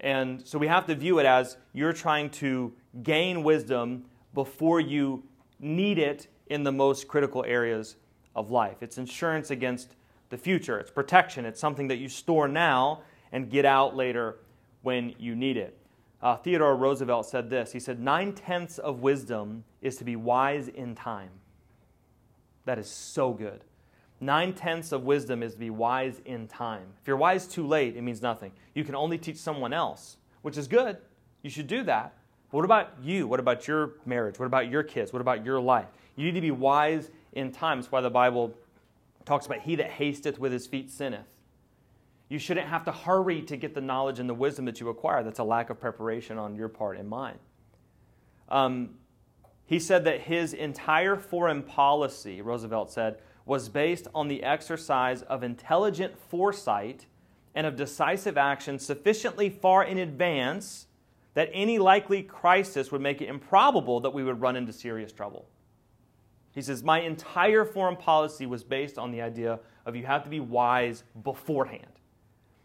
And 0.00 0.44
so 0.46 0.58
we 0.58 0.66
have 0.66 0.86
to 0.86 0.94
view 0.94 1.18
it 1.18 1.26
as 1.26 1.58
you're 1.74 1.92
trying 1.92 2.30
to 2.30 2.72
gain 3.02 3.44
wisdom 3.44 4.06
before 4.32 4.80
you 4.80 5.22
need 5.60 5.98
it 5.98 6.28
in 6.46 6.64
the 6.64 6.72
most 6.72 7.06
critical 7.06 7.44
areas 7.46 7.96
of 8.34 8.50
life. 8.50 8.78
It's 8.80 8.96
insurance 8.96 9.50
against 9.50 9.94
the 10.30 10.38
future, 10.38 10.78
it's 10.78 10.90
protection, 10.90 11.44
it's 11.44 11.60
something 11.60 11.88
that 11.88 11.96
you 11.96 12.08
store 12.08 12.48
now 12.48 13.02
and 13.30 13.50
get 13.50 13.66
out 13.66 13.94
later 13.94 14.38
when 14.82 15.14
you 15.18 15.36
need 15.36 15.58
it. 15.58 15.76
Uh, 16.22 16.36
Theodore 16.36 16.76
Roosevelt 16.76 17.26
said 17.26 17.50
this 17.50 17.72
He 17.72 17.80
said, 17.80 18.00
Nine 18.00 18.32
tenths 18.32 18.78
of 18.78 19.00
wisdom 19.00 19.64
is 19.82 19.96
to 19.96 20.04
be 20.04 20.16
wise 20.16 20.68
in 20.68 20.94
time. 20.94 21.30
That 22.64 22.78
is 22.78 22.88
so 22.88 23.32
good. 23.32 23.64
Nine 24.20 24.52
tenths 24.52 24.92
of 24.92 25.04
wisdom 25.04 25.42
is 25.42 25.54
to 25.54 25.58
be 25.58 25.70
wise 25.70 26.20
in 26.26 26.46
time. 26.46 26.86
If 27.00 27.08
you're 27.08 27.16
wise 27.16 27.46
too 27.46 27.66
late, 27.66 27.96
it 27.96 28.02
means 28.02 28.20
nothing. 28.20 28.52
You 28.74 28.84
can 28.84 28.94
only 28.94 29.16
teach 29.16 29.38
someone 29.38 29.72
else, 29.72 30.18
which 30.42 30.58
is 30.58 30.68
good. 30.68 30.98
You 31.42 31.48
should 31.48 31.66
do 31.66 31.82
that. 31.84 32.14
But 32.50 32.58
what 32.58 32.64
about 32.64 32.90
you? 33.02 33.26
What 33.26 33.40
about 33.40 33.66
your 33.66 33.92
marriage? 34.04 34.38
What 34.38 34.46
about 34.46 34.68
your 34.68 34.82
kids? 34.82 35.12
What 35.12 35.22
about 35.22 35.44
your 35.44 35.58
life? 35.58 35.88
You 36.16 36.26
need 36.26 36.34
to 36.34 36.40
be 36.42 36.50
wise 36.50 37.10
in 37.32 37.50
time. 37.50 37.78
That's 37.78 37.90
why 37.90 38.02
the 38.02 38.10
Bible 38.10 38.54
talks 39.24 39.46
about 39.46 39.60
he 39.60 39.76
that 39.76 39.90
hasteth 39.90 40.38
with 40.38 40.52
his 40.52 40.66
feet 40.66 40.90
sinneth. 40.90 41.26
You 42.28 42.38
shouldn't 42.38 42.68
have 42.68 42.84
to 42.84 42.92
hurry 42.92 43.42
to 43.42 43.56
get 43.56 43.74
the 43.74 43.80
knowledge 43.80 44.18
and 44.18 44.28
the 44.28 44.34
wisdom 44.34 44.66
that 44.66 44.80
you 44.80 44.88
acquire. 44.88 45.22
That's 45.22 45.38
a 45.38 45.44
lack 45.44 45.70
of 45.70 45.80
preparation 45.80 46.36
on 46.36 46.54
your 46.56 46.68
part 46.68 46.98
and 46.98 47.08
mine. 47.08 47.38
Um, 48.48 48.96
he 49.66 49.78
said 49.78 50.04
that 50.04 50.22
his 50.22 50.52
entire 50.52 51.16
foreign 51.16 51.62
policy, 51.62 52.42
Roosevelt 52.42 52.92
said, 52.92 53.18
was 53.44 53.68
based 53.68 54.06
on 54.14 54.28
the 54.28 54.42
exercise 54.42 55.22
of 55.22 55.42
intelligent 55.42 56.18
foresight 56.18 57.06
and 57.54 57.66
of 57.66 57.76
decisive 57.76 58.38
action 58.38 58.78
sufficiently 58.78 59.48
far 59.48 59.84
in 59.84 59.98
advance 59.98 60.86
that 61.34 61.50
any 61.52 61.78
likely 61.78 62.22
crisis 62.22 62.90
would 62.92 63.00
make 63.00 63.20
it 63.22 63.28
improbable 63.28 64.00
that 64.00 64.10
we 64.10 64.22
would 64.22 64.40
run 64.40 64.56
into 64.56 64.72
serious 64.72 65.12
trouble. 65.12 65.48
He 66.52 66.62
says, 66.62 66.82
My 66.82 67.00
entire 67.00 67.64
foreign 67.64 67.96
policy 67.96 68.46
was 68.46 68.64
based 68.64 68.98
on 68.98 69.10
the 69.12 69.22
idea 69.22 69.60
of 69.86 69.96
you 69.96 70.04
have 70.06 70.24
to 70.24 70.30
be 70.30 70.40
wise 70.40 71.04
beforehand. 71.22 71.86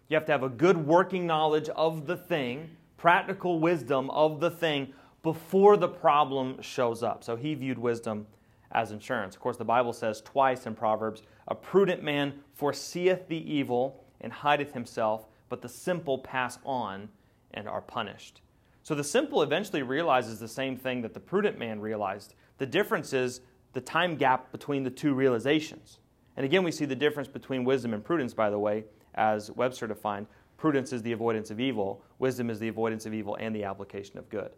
You 0.10 0.16
have 0.16 0.26
to 0.26 0.32
have 0.32 0.44
a 0.44 0.50
good 0.50 0.78
working 0.78 1.26
knowledge 1.26 1.70
of 1.70 2.06
the 2.06 2.18
thing, 2.18 2.70
practical 2.98 3.60
wisdom 3.60 4.10
of 4.12 4.40
the 4.40 4.52
thing 4.52 4.94
before 5.24 5.78
the 5.78 5.88
problem 5.88 6.62
shows 6.62 7.02
up. 7.02 7.24
So 7.24 7.36
he 7.36 7.56
viewed 7.56 7.80
wisdom 7.80 8.28
as 8.72 8.92
insurance. 8.92 9.36
Of 9.36 9.42
course, 9.42 9.58
the 9.58 9.66
Bible 9.66 9.94
says 9.94 10.22
twice 10.22 10.66
in 10.66 10.76
Proverbs 10.76 11.24
a 11.48 11.56
prudent 11.56 12.04
man 12.04 12.34
foreseeth 12.54 13.28
the 13.28 13.54
evil 13.54 14.04
and 14.22 14.32
hideth 14.32 14.74
himself, 14.74 15.28
but 15.50 15.62
the 15.62 15.70
simple 15.70 16.18
pass 16.18 16.58
on 16.66 17.10
and 17.54 17.68
are 17.68 17.82
punished. 17.82 18.42
So 18.84 18.94
the 18.96 19.04
simple 19.04 19.42
eventually 19.42 19.82
realizes 19.82 20.40
the 20.40 20.48
same 20.48 20.78
thing 20.78 21.02
that 21.02 21.14
the 21.14 21.20
prudent 21.20 21.58
man 21.58 21.80
realized. 21.80 22.36
The 22.58 22.66
difference 22.66 23.14
is 23.14 23.42
the 23.74 23.82
time 23.82 24.16
gap 24.16 24.52
between 24.52 24.84
the 24.84 24.90
two 24.90 25.14
realizations. 25.14 26.00
And 26.38 26.46
again, 26.46 26.64
we 26.64 26.72
see 26.72 26.86
the 26.86 26.96
difference 26.96 27.28
between 27.28 27.64
wisdom 27.64 27.94
and 27.94 28.04
prudence, 28.04 28.34
by 28.34 28.50
the 28.50 28.60
way, 28.60 28.86
as 29.16 29.50
Webster 29.52 29.88
defined. 29.88 30.28
Prudence 30.58 30.94
is 30.94 31.02
the 31.02 31.12
avoidance 31.12 31.52
of 31.52 31.60
evil, 31.60 32.02
wisdom 32.20 32.50
is 32.50 32.60
the 32.60 32.68
avoidance 32.68 33.06
of 33.06 33.14
evil 33.14 33.36
and 33.40 33.56
the 33.56 33.64
application 33.64 34.18
of 34.18 34.30
good. 34.30 34.52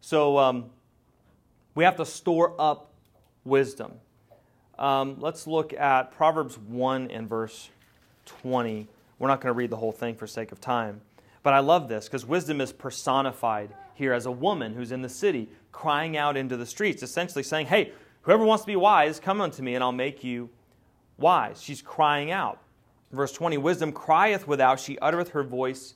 So 0.00 0.38
um, 0.38 0.70
we 1.74 1.84
have 1.84 1.96
to 1.96 2.04
store 2.04 2.54
up 2.58 2.92
wisdom. 3.46 3.92
Um, 4.78 5.16
let's 5.20 5.46
look 5.46 5.72
at 5.72 6.10
Proverbs 6.12 6.58
1 6.58 7.10
and 7.10 7.28
verse 7.28 7.70
20. 8.26 8.88
We're 9.18 9.28
not 9.28 9.40
going 9.40 9.54
to 9.54 9.56
read 9.56 9.70
the 9.70 9.76
whole 9.76 9.92
thing 9.92 10.16
for 10.16 10.26
sake 10.26 10.52
of 10.52 10.60
time. 10.60 11.00
But 11.42 11.54
I 11.54 11.60
love 11.60 11.88
this 11.88 12.06
because 12.06 12.26
wisdom 12.26 12.60
is 12.60 12.72
personified 12.72 13.70
here 13.94 14.12
as 14.12 14.26
a 14.26 14.30
woman 14.30 14.74
who's 14.74 14.92
in 14.92 15.00
the 15.00 15.08
city 15.08 15.48
crying 15.72 16.16
out 16.16 16.36
into 16.36 16.56
the 16.56 16.66
streets, 16.66 17.02
essentially 17.02 17.42
saying, 17.42 17.66
Hey, 17.66 17.92
whoever 18.22 18.44
wants 18.44 18.64
to 18.64 18.66
be 18.66 18.76
wise, 18.76 19.20
come 19.20 19.40
unto 19.40 19.62
me 19.62 19.74
and 19.74 19.82
I'll 19.82 19.92
make 19.92 20.24
you 20.24 20.50
wise. 21.16 21.62
She's 21.62 21.80
crying 21.80 22.30
out. 22.30 22.58
Verse 23.12 23.32
20 23.32 23.56
Wisdom 23.58 23.92
crieth 23.92 24.46
without, 24.46 24.80
she 24.80 24.98
uttereth 24.98 25.30
her 25.30 25.44
voice 25.44 25.94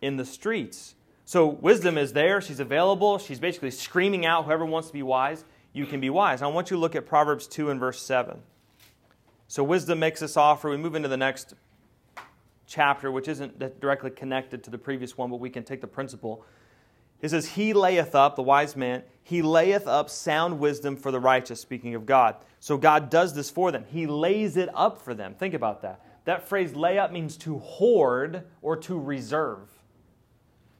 in 0.00 0.16
the 0.16 0.24
streets. 0.24 0.94
So 1.24 1.46
wisdom 1.46 1.98
is 1.98 2.12
there, 2.12 2.40
she's 2.40 2.60
available, 2.60 3.18
she's 3.18 3.38
basically 3.38 3.70
screaming 3.70 4.24
out, 4.24 4.46
Whoever 4.46 4.64
wants 4.64 4.88
to 4.88 4.94
be 4.94 5.02
wise 5.02 5.44
you 5.72 5.86
can 5.86 6.00
be 6.00 6.10
wise. 6.10 6.42
I 6.42 6.46
want 6.48 6.70
you 6.70 6.76
to 6.76 6.80
look 6.80 6.96
at 6.96 7.06
Proverbs 7.06 7.46
2 7.46 7.70
and 7.70 7.78
verse 7.78 8.00
7. 8.02 8.42
So, 9.48 9.64
wisdom 9.64 9.98
makes 9.98 10.20
this 10.20 10.36
offer. 10.36 10.70
We 10.70 10.76
move 10.76 10.94
into 10.94 11.08
the 11.08 11.16
next 11.16 11.54
chapter, 12.66 13.10
which 13.10 13.28
isn't 13.28 13.80
directly 13.80 14.10
connected 14.10 14.62
to 14.64 14.70
the 14.70 14.78
previous 14.78 15.18
one, 15.18 15.30
but 15.30 15.40
we 15.40 15.50
can 15.50 15.64
take 15.64 15.80
the 15.80 15.86
principle. 15.86 16.44
It 17.20 17.30
says, 17.30 17.48
He 17.48 17.72
layeth 17.72 18.14
up, 18.14 18.36
the 18.36 18.42
wise 18.42 18.76
man, 18.76 19.02
he 19.22 19.42
layeth 19.42 19.86
up 19.86 20.10
sound 20.10 20.58
wisdom 20.58 20.96
for 20.96 21.12
the 21.12 21.20
righteous, 21.20 21.60
speaking 21.60 21.94
of 21.94 22.06
God. 22.06 22.36
So 22.58 22.76
God 22.76 23.10
does 23.10 23.34
this 23.34 23.48
for 23.48 23.70
them. 23.70 23.84
He 23.88 24.06
lays 24.06 24.56
it 24.56 24.68
up 24.74 25.00
for 25.00 25.14
them. 25.14 25.34
Think 25.34 25.54
about 25.54 25.82
that. 25.82 26.04
That 26.24 26.48
phrase 26.48 26.74
lay 26.74 26.98
up 26.98 27.12
means 27.12 27.36
to 27.38 27.58
hoard 27.58 28.44
or 28.60 28.76
to 28.78 28.98
reserve. 28.98 29.68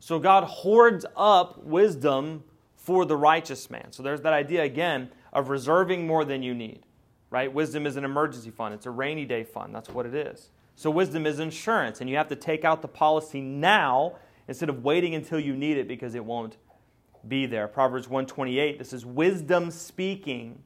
So 0.00 0.18
God 0.18 0.44
hoards 0.44 1.06
up 1.16 1.62
wisdom 1.62 2.42
for 2.80 3.04
the 3.04 3.16
righteous 3.16 3.70
man. 3.70 3.92
So 3.92 4.02
there's 4.02 4.22
that 4.22 4.32
idea 4.32 4.62
again 4.62 5.10
of 5.32 5.50
reserving 5.50 6.06
more 6.06 6.24
than 6.24 6.42
you 6.42 6.54
need, 6.54 6.80
right? 7.28 7.52
Wisdom 7.52 7.86
is 7.86 7.96
an 7.96 8.04
emergency 8.04 8.50
fund, 8.50 8.74
it's 8.74 8.86
a 8.86 8.90
rainy 8.90 9.26
day 9.26 9.44
fund. 9.44 9.74
That's 9.74 9.90
what 9.90 10.06
it 10.06 10.14
is. 10.14 10.50
So 10.76 10.90
wisdom 10.90 11.26
is 11.26 11.38
insurance, 11.38 12.00
and 12.00 12.08
you 12.08 12.16
have 12.16 12.28
to 12.28 12.36
take 12.36 12.64
out 12.64 12.80
the 12.80 12.88
policy 12.88 13.42
now 13.42 14.16
instead 14.48 14.70
of 14.70 14.82
waiting 14.82 15.14
until 15.14 15.38
you 15.38 15.54
need 15.54 15.76
it 15.76 15.86
because 15.86 16.14
it 16.14 16.24
won't 16.24 16.56
be 17.28 17.44
there. 17.44 17.68
Proverbs 17.68 18.08
128, 18.08 18.78
this 18.78 18.94
is 18.94 19.04
wisdom 19.04 19.70
speaking. 19.70 20.62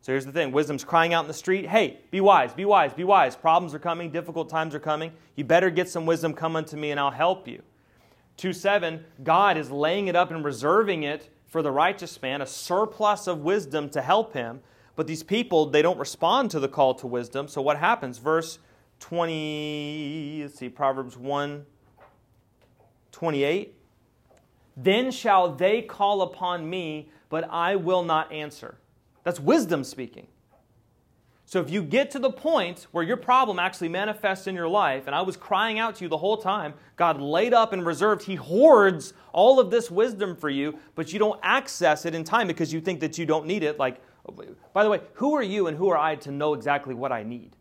So 0.00 0.12
here's 0.12 0.24
the 0.24 0.32
thing 0.32 0.52
wisdom's 0.52 0.84
crying 0.84 1.12
out 1.12 1.24
in 1.24 1.28
the 1.28 1.34
street, 1.34 1.66
hey, 1.66 1.98
be 2.12 2.20
wise, 2.20 2.52
be 2.54 2.64
wise, 2.64 2.92
be 2.92 3.02
wise. 3.02 3.34
Problems 3.34 3.74
are 3.74 3.80
coming, 3.80 4.12
difficult 4.12 4.48
times 4.48 4.76
are 4.76 4.80
coming. 4.80 5.12
You 5.34 5.42
better 5.42 5.70
get 5.70 5.88
some 5.88 6.06
wisdom, 6.06 6.34
come 6.34 6.54
unto 6.54 6.76
me, 6.76 6.92
and 6.92 7.00
I'll 7.00 7.10
help 7.10 7.48
you. 7.48 7.62
2 8.36 8.52
7, 8.52 9.04
God 9.24 9.56
is 9.56 9.72
laying 9.72 10.06
it 10.06 10.14
up 10.14 10.30
and 10.30 10.44
reserving 10.44 11.02
it 11.02 11.28
for 11.48 11.62
the 11.62 11.70
righteous 11.70 12.20
man, 12.22 12.40
a 12.40 12.46
surplus 12.46 13.26
of 13.26 13.40
wisdom 13.40 13.88
to 13.90 14.02
help 14.02 14.34
him. 14.34 14.60
But 14.94 15.06
these 15.06 15.22
people, 15.22 15.66
they 15.66 15.82
don't 15.82 15.98
respond 15.98 16.50
to 16.52 16.60
the 16.60 16.68
call 16.68 16.94
to 16.96 17.06
wisdom. 17.06 17.48
So 17.48 17.62
what 17.62 17.78
happens? 17.78 18.18
Verse 18.18 18.58
20, 19.00 20.40
let's 20.42 20.58
see, 20.58 20.68
Proverbs 20.68 21.16
1 21.16 21.64
28. 23.10 23.74
Then 24.76 25.10
shall 25.10 25.52
they 25.52 25.82
call 25.82 26.22
upon 26.22 26.68
me, 26.68 27.10
but 27.28 27.48
I 27.50 27.74
will 27.74 28.04
not 28.04 28.30
answer. 28.30 28.78
That's 29.24 29.40
wisdom 29.40 29.82
speaking. 29.82 30.28
So 31.48 31.62
if 31.62 31.70
you 31.70 31.82
get 31.82 32.10
to 32.10 32.18
the 32.18 32.30
point 32.30 32.88
where 32.92 33.02
your 33.02 33.16
problem 33.16 33.58
actually 33.58 33.88
manifests 33.88 34.46
in 34.46 34.54
your 34.54 34.68
life, 34.68 35.06
and 35.06 35.16
I 35.16 35.22
was 35.22 35.34
crying 35.34 35.78
out 35.78 35.94
to 35.96 36.04
you 36.04 36.08
the 36.10 36.18
whole 36.18 36.36
time, 36.36 36.74
God 36.96 37.22
laid 37.22 37.54
up 37.54 37.72
and 37.72 37.86
reserved, 37.86 38.22
He 38.22 38.34
hoards 38.34 39.14
all 39.32 39.58
of 39.58 39.70
this 39.70 39.90
wisdom 39.90 40.36
for 40.36 40.50
you, 40.50 40.78
but 40.94 41.10
you 41.10 41.18
don't 41.18 41.40
access 41.42 42.04
it 42.04 42.14
in 42.14 42.22
time 42.22 42.48
because 42.48 42.70
you 42.70 42.82
think 42.82 43.00
that 43.00 43.16
you 43.16 43.24
don't 43.24 43.46
need 43.46 43.62
it. 43.62 43.78
Like, 43.78 44.02
by 44.74 44.84
the 44.84 44.90
way, 44.90 45.00
who 45.14 45.34
are 45.36 45.42
you 45.42 45.68
and 45.68 45.78
who 45.78 45.88
are 45.88 45.96
I 45.96 46.16
to 46.16 46.30
know 46.30 46.52
exactly 46.52 46.92
what 46.92 47.12
I 47.12 47.22
need? 47.22 47.56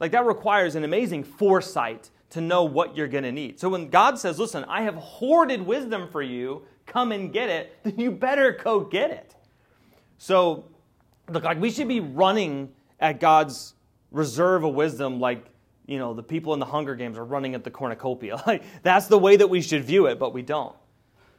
Like, 0.00 0.12
that 0.12 0.24
requires 0.24 0.74
an 0.74 0.84
amazing 0.84 1.24
foresight 1.24 2.08
to 2.30 2.40
know 2.40 2.64
what 2.64 2.96
you're 2.96 3.08
going 3.08 3.24
to 3.24 3.32
need. 3.32 3.60
So 3.60 3.68
when 3.68 3.90
God 3.90 4.18
says, 4.18 4.38
listen, 4.38 4.64
I 4.70 4.84
have 4.84 4.94
hoarded 4.94 5.60
wisdom 5.60 6.08
for 6.08 6.22
you, 6.22 6.62
come 6.86 7.12
and 7.12 7.30
get 7.30 7.50
it, 7.50 7.76
then 7.82 7.98
you 7.98 8.10
better 8.10 8.52
go 8.52 8.80
get 8.80 9.10
it. 9.10 9.34
So 10.16 10.64
look 11.32 11.44
like 11.44 11.60
we 11.60 11.70
should 11.70 11.88
be 11.88 12.00
running 12.00 12.70
at 13.00 13.20
God's 13.20 13.74
reserve 14.10 14.64
of 14.64 14.74
wisdom 14.74 15.18
like 15.18 15.46
you 15.86 15.98
know 15.98 16.14
the 16.14 16.22
people 16.22 16.54
in 16.54 16.60
the 16.60 16.66
Hunger 16.66 16.94
Games 16.94 17.18
are 17.18 17.24
running 17.24 17.54
at 17.54 17.64
the 17.64 17.70
cornucopia. 17.70 18.42
Like 18.46 18.62
that's 18.82 19.06
the 19.06 19.18
way 19.18 19.36
that 19.36 19.48
we 19.48 19.60
should 19.60 19.84
view 19.84 20.06
it, 20.06 20.18
but 20.18 20.32
we 20.32 20.42
don't. 20.42 20.76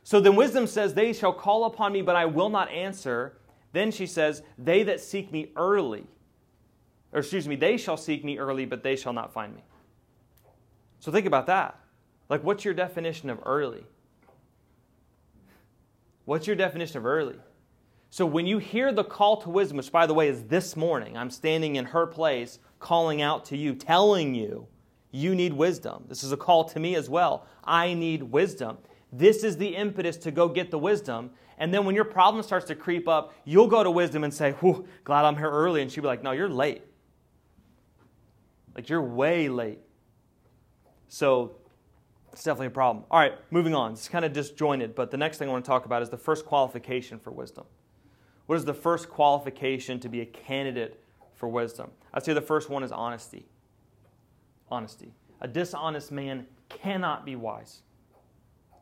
So 0.03 0.19
then 0.19 0.35
wisdom 0.35 0.67
says, 0.67 0.93
"They 0.93 1.13
shall 1.13 1.33
call 1.33 1.65
upon 1.65 1.93
me, 1.93 2.01
but 2.01 2.15
I 2.15 2.25
will 2.25 2.49
not 2.49 2.69
answer." 2.69 3.37
Then 3.71 3.89
she 3.91 4.05
says, 4.05 4.43
"They 4.57 4.83
that 4.83 4.99
seek 4.99 5.31
me 5.31 5.51
early." 5.55 6.05
Or 7.13 7.19
excuse 7.19 7.47
me, 7.47 7.55
they 7.55 7.77
shall 7.77 7.97
seek 7.97 8.23
me 8.25 8.39
early, 8.39 8.65
but 8.65 8.83
they 8.83 8.95
shall 8.95 9.13
not 9.13 9.31
find 9.33 9.55
me. 9.55 9.61
So 10.99 11.11
think 11.11 11.25
about 11.25 11.45
that. 11.47 11.79
Like 12.29 12.43
what's 12.43 12.65
your 12.65 12.73
definition 12.73 13.29
of 13.29 13.39
early? 13.45 13.85
What's 16.25 16.47
your 16.47 16.55
definition 16.55 16.97
of 16.97 17.05
early? 17.05 17.35
So 18.13 18.27
when 18.27 18.45
you 18.45 18.59
hear 18.59 18.91
the 18.91 19.03
call 19.03 19.41
to 19.41 19.49
wisdom, 19.49 19.77
which 19.77 19.91
by 19.91 20.05
the 20.05 20.13
way 20.13 20.27
is 20.27 20.43
this 20.43 20.75
morning, 20.75 21.17
I'm 21.17 21.31
standing 21.31 21.77
in 21.77 21.85
her 21.85 22.05
place 22.05 22.59
calling 22.77 23.23
out 23.23 23.43
to 23.45 23.57
you, 23.57 23.73
telling 23.73 24.35
you, 24.35 24.67
you 25.09 25.33
need 25.33 25.51
wisdom. 25.51 26.05
This 26.07 26.23
is 26.23 26.31
a 26.31 26.37
call 26.37 26.63
to 26.65 26.79
me 26.79 26.93
as 26.93 27.09
well. 27.09 27.47
I 27.63 27.95
need 27.95 28.21
wisdom. 28.21 28.77
This 29.11 29.43
is 29.43 29.57
the 29.57 29.75
impetus 29.75 30.15
to 30.17 30.29
go 30.29 30.47
get 30.47 30.69
the 30.69 30.77
wisdom. 30.77 31.31
And 31.57 31.73
then 31.73 31.85
when 31.85 31.95
your 31.95 32.05
problem 32.05 32.43
starts 32.43 32.67
to 32.67 32.75
creep 32.75 33.07
up, 33.07 33.33
you'll 33.45 33.65
go 33.65 33.83
to 33.83 33.89
wisdom 33.89 34.23
and 34.23 34.31
say, 34.31 34.51
Whew, 34.59 34.87
glad 35.03 35.25
I'm 35.25 35.35
here 35.35 35.49
early. 35.49 35.81
And 35.81 35.91
she'll 35.91 36.03
be 36.03 36.07
like, 36.07 36.21
No, 36.21 36.33
you're 36.33 36.47
late. 36.47 36.83
Like, 38.75 38.89
you're 38.89 39.01
way 39.01 39.49
late. 39.49 39.79
So, 41.07 41.55
it's 42.31 42.43
definitely 42.43 42.67
a 42.67 42.69
problem. 42.69 43.05
All 43.09 43.19
right, 43.19 43.33
moving 43.49 43.73
on. 43.73 43.93
It's 43.93 44.07
kind 44.07 44.23
of 44.23 44.33
disjointed, 44.33 44.93
but 44.93 45.09
the 45.09 45.17
next 45.17 45.39
thing 45.39 45.49
I 45.49 45.51
want 45.51 45.65
to 45.65 45.67
talk 45.67 45.85
about 45.87 46.03
is 46.03 46.11
the 46.11 46.17
first 46.17 46.45
qualification 46.45 47.17
for 47.17 47.31
wisdom. 47.31 47.65
What 48.45 48.55
is 48.55 48.65
the 48.65 48.73
first 48.73 49.09
qualification 49.09 49.99
to 50.01 50.09
be 50.09 50.21
a 50.21 50.25
candidate 50.25 51.01
for 51.33 51.47
wisdom? 51.47 51.91
I'd 52.13 52.23
say 52.23 52.33
the 52.33 52.41
first 52.41 52.69
one 52.69 52.83
is 52.83 52.91
honesty. 52.91 53.45
Honesty. 54.69 55.13
A 55.41 55.47
dishonest 55.47 56.11
man 56.11 56.47
cannot 56.69 57.25
be 57.25 57.35
wise. 57.35 57.81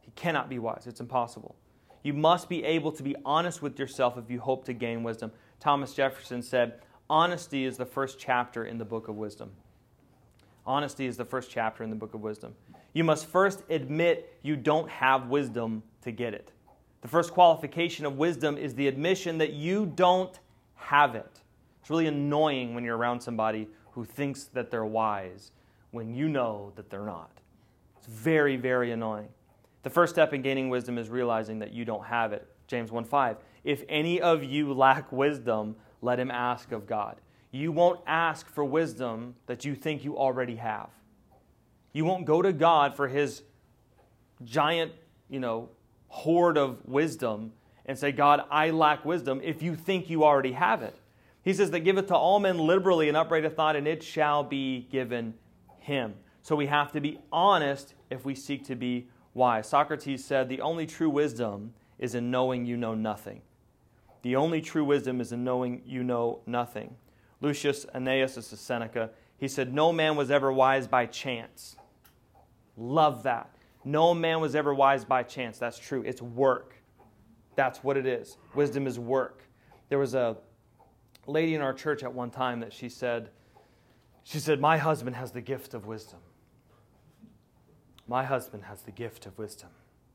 He 0.01 0.11
cannot 0.11 0.49
be 0.49 0.59
wise. 0.59 0.87
It's 0.87 0.99
impossible. 0.99 1.55
You 2.03 2.13
must 2.13 2.49
be 2.49 2.63
able 2.63 2.91
to 2.93 3.03
be 3.03 3.15
honest 3.25 3.61
with 3.61 3.77
yourself 3.77 4.17
if 4.17 4.29
you 4.29 4.39
hope 4.39 4.65
to 4.65 4.73
gain 4.73 5.03
wisdom. 5.03 5.31
Thomas 5.59 5.93
Jefferson 5.93 6.41
said, 6.41 6.81
Honesty 7.09 7.65
is 7.65 7.77
the 7.77 7.85
first 7.85 8.17
chapter 8.19 8.65
in 8.65 8.77
the 8.77 8.85
book 8.85 9.07
of 9.07 9.15
wisdom. 9.15 9.51
Honesty 10.65 11.05
is 11.05 11.17
the 11.17 11.25
first 11.25 11.51
chapter 11.51 11.83
in 11.83 11.89
the 11.89 11.95
book 11.95 12.13
of 12.13 12.21
wisdom. 12.21 12.55
You 12.93 13.03
must 13.03 13.25
first 13.25 13.63
admit 13.69 14.37
you 14.41 14.55
don't 14.55 14.89
have 14.89 15.27
wisdom 15.27 15.83
to 16.03 16.11
get 16.11 16.33
it. 16.33 16.51
The 17.01 17.07
first 17.07 17.33
qualification 17.33 18.05
of 18.05 18.17
wisdom 18.17 18.57
is 18.57 18.75
the 18.75 18.87
admission 18.87 19.39
that 19.39 19.53
you 19.53 19.85
don't 19.87 20.39
have 20.75 21.15
it. 21.15 21.41
It's 21.81 21.89
really 21.89 22.07
annoying 22.07 22.75
when 22.75 22.83
you're 22.83 22.97
around 22.97 23.21
somebody 23.21 23.67
who 23.91 24.05
thinks 24.05 24.45
that 24.45 24.69
they're 24.71 24.85
wise 24.85 25.51
when 25.91 26.13
you 26.13 26.29
know 26.29 26.71
that 26.75 26.89
they're 26.89 27.05
not. 27.05 27.31
It's 27.97 28.07
very, 28.07 28.55
very 28.55 28.91
annoying. 28.91 29.29
The 29.83 29.89
first 29.89 30.13
step 30.13 30.33
in 30.33 30.41
gaining 30.41 30.69
wisdom 30.69 30.97
is 30.97 31.09
realizing 31.09 31.59
that 31.59 31.73
you 31.73 31.85
don't 31.85 32.05
have 32.05 32.33
it. 32.33 32.47
James 32.67 32.91
1 32.91 33.03
5. 33.03 33.37
If 33.63 33.83
any 33.89 34.21
of 34.21 34.43
you 34.43 34.73
lack 34.73 35.11
wisdom, 35.11 35.75
let 36.01 36.19
him 36.19 36.31
ask 36.31 36.71
of 36.71 36.87
God. 36.87 37.17
You 37.51 37.71
won't 37.71 37.99
ask 38.07 38.47
for 38.47 38.63
wisdom 38.63 39.35
that 39.45 39.65
you 39.65 39.75
think 39.75 40.03
you 40.03 40.17
already 40.17 40.55
have. 40.55 40.89
You 41.93 42.05
won't 42.05 42.25
go 42.25 42.41
to 42.41 42.53
God 42.53 42.95
for 42.95 43.07
his 43.07 43.43
giant, 44.43 44.93
you 45.29 45.39
know, 45.39 45.69
hoard 46.11 46.57
of 46.57 46.85
wisdom 46.85 47.53
and 47.85 47.97
say, 47.97 48.11
God, 48.11 48.43
I 48.51 48.69
lack 48.69 49.05
wisdom 49.05 49.39
if 49.43 49.63
you 49.63 49.75
think 49.75 50.09
you 50.09 50.23
already 50.23 50.51
have 50.51 50.83
it. 50.83 50.95
He 51.41 51.53
says 51.53 51.71
that 51.71 51.79
giveth 51.79 52.07
to 52.07 52.15
all 52.15 52.39
men 52.39 52.57
liberally 52.59 53.07
and 53.07 53.17
upbraideth 53.17 53.57
not, 53.57 53.75
and 53.75 53.87
it 53.87 54.03
shall 54.03 54.43
be 54.43 54.87
given 54.91 55.33
him. 55.79 56.15
So 56.43 56.55
we 56.55 56.67
have 56.67 56.91
to 56.91 57.01
be 57.01 57.19
honest 57.31 57.95
if 58.09 58.25
we 58.25 58.35
seek 58.35 58.65
to 58.65 58.75
be 58.75 59.07
wise. 59.33 59.67
Socrates 59.67 60.23
said, 60.23 60.49
The 60.49 60.61
only 60.61 60.85
true 60.85 61.09
wisdom 61.09 61.73
is 61.97 62.13
in 62.13 62.29
knowing 62.29 62.65
you 62.65 62.77
know 62.77 62.93
nothing. 62.93 63.41
The 64.21 64.35
only 64.35 64.61
true 64.61 64.83
wisdom 64.83 65.21
is 65.21 65.31
in 65.31 65.43
knowing 65.43 65.81
you 65.85 66.03
know 66.03 66.41
nothing. 66.45 66.95
Lucius 67.39 67.85
this 67.93 68.37
is 68.37 68.59
Seneca, 68.59 69.09
he 69.37 69.47
said, 69.47 69.73
No 69.73 69.91
man 69.91 70.15
was 70.15 70.29
ever 70.29 70.51
wise 70.51 70.87
by 70.87 71.07
chance. 71.07 71.77
Love 72.77 73.23
that. 73.23 73.49
No 73.83 74.13
man 74.13 74.41
was 74.41 74.55
ever 74.55 74.73
wise 74.73 75.05
by 75.05 75.23
chance. 75.23 75.57
That's 75.57 75.77
true. 75.79 76.03
It's 76.05 76.21
work. 76.21 76.75
That's 77.55 77.83
what 77.83 77.97
it 77.97 78.05
is. 78.05 78.37
Wisdom 78.55 78.87
is 78.87 78.99
work. 78.99 79.43
There 79.89 79.99
was 79.99 80.13
a 80.13 80.37
lady 81.27 81.55
in 81.55 81.61
our 81.61 81.73
church 81.73 82.03
at 82.03 82.13
one 82.13 82.29
time 82.29 82.59
that 82.61 82.73
she 82.73 82.89
said, 82.89 83.29
she 84.23 84.39
said, 84.39 84.59
My 84.59 84.77
husband 84.77 85.15
has 85.15 85.31
the 85.31 85.41
gift 85.41 85.73
of 85.73 85.85
wisdom. 85.85 86.19
My 88.07 88.23
husband 88.23 88.63
has 88.65 88.81
the 88.81 88.91
gift 88.91 89.25
of 89.25 89.37
wisdom. 89.37 89.69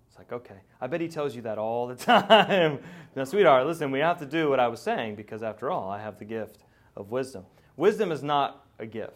It's 0.08 0.18
like, 0.18 0.32
okay. 0.32 0.60
I 0.80 0.86
bet 0.86 1.00
he 1.00 1.08
tells 1.08 1.34
you 1.34 1.42
that 1.42 1.58
all 1.58 1.86
the 1.86 1.94
time. 1.96 2.78
now, 3.14 3.24
sweetheart, 3.24 3.66
listen, 3.66 3.90
we 3.90 3.98
have 4.00 4.18
to 4.18 4.26
do 4.26 4.48
what 4.48 4.60
I 4.60 4.68
was 4.68 4.80
saying 4.80 5.16
because, 5.16 5.42
after 5.42 5.70
all, 5.70 5.90
I 5.90 6.00
have 6.00 6.18
the 6.18 6.24
gift 6.24 6.58
of 6.96 7.10
wisdom. 7.10 7.44
Wisdom 7.76 8.12
is 8.12 8.22
not 8.22 8.66
a 8.78 8.86
gift. 8.86 9.14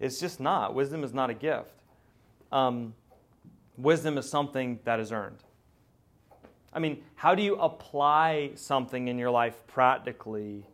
It's 0.00 0.18
just 0.18 0.40
not. 0.40 0.74
Wisdom 0.74 1.04
is 1.04 1.14
not 1.14 1.30
a 1.30 1.34
gift. 1.34 1.72
Um, 2.50 2.94
wisdom 3.76 4.18
is 4.18 4.28
something 4.28 4.80
that 4.84 5.00
is 5.00 5.12
earned. 5.12 5.38
I 6.72 6.78
mean, 6.78 7.02
how 7.14 7.34
do 7.34 7.42
you 7.42 7.56
apply 7.56 8.52
something 8.54 9.08
in 9.08 9.18
your 9.18 9.30
life 9.30 9.66
practically 9.66 10.66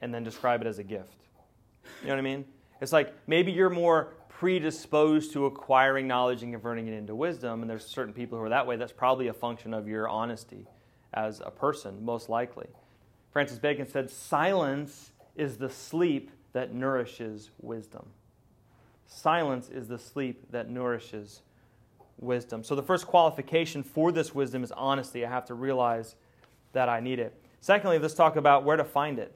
and 0.00 0.12
then 0.12 0.22
describe 0.22 0.60
it 0.60 0.66
as 0.66 0.78
a 0.78 0.84
gift? 0.84 1.16
You 2.02 2.08
know 2.08 2.14
what 2.14 2.18
I 2.18 2.22
mean? 2.22 2.44
It's 2.80 2.92
like 2.92 3.14
maybe 3.26 3.52
you're 3.52 3.70
more 3.70 4.14
predisposed 4.28 5.32
to 5.32 5.46
acquiring 5.46 6.06
knowledge 6.06 6.42
and 6.42 6.52
converting 6.52 6.86
it 6.86 6.94
into 6.94 7.14
wisdom, 7.14 7.62
and 7.62 7.70
there's 7.70 7.84
certain 7.84 8.12
people 8.12 8.38
who 8.38 8.44
are 8.44 8.50
that 8.50 8.66
way. 8.66 8.76
That's 8.76 8.92
probably 8.92 9.28
a 9.28 9.32
function 9.32 9.74
of 9.74 9.88
your 9.88 10.08
honesty 10.08 10.66
as 11.14 11.40
a 11.44 11.50
person, 11.50 12.04
most 12.04 12.28
likely. 12.28 12.68
Francis 13.32 13.58
Bacon 13.58 13.88
said, 13.88 14.10
Silence 14.10 15.12
is 15.34 15.56
the 15.56 15.70
sleep 15.70 16.30
that 16.52 16.72
nourishes 16.72 17.50
wisdom. 17.60 18.06
Silence 19.06 19.70
is 19.70 19.88
the 19.88 19.98
sleep 19.98 20.50
that 20.50 20.68
nourishes 20.68 21.42
wisdom. 22.18 22.62
So 22.64 22.74
the 22.74 22.82
first 22.82 23.06
qualification 23.06 23.82
for 23.82 24.12
this 24.12 24.34
wisdom 24.34 24.62
is 24.62 24.72
honesty. 24.72 25.24
I 25.24 25.30
have 25.30 25.44
to 25.46 25.54
realize 25.54 26.16
that 26.72 26.88
I 26.88 27.00
need 27.00 27.18
it. 27.18 27.40
Secondly, 27.60 27.98
let's 27.98 28.14
talk 28.14 28.36
about 28.36 28.64
where 28.64 28.76
to 28.76 28.84
find 28.84 29.18
it. 29.18 29.34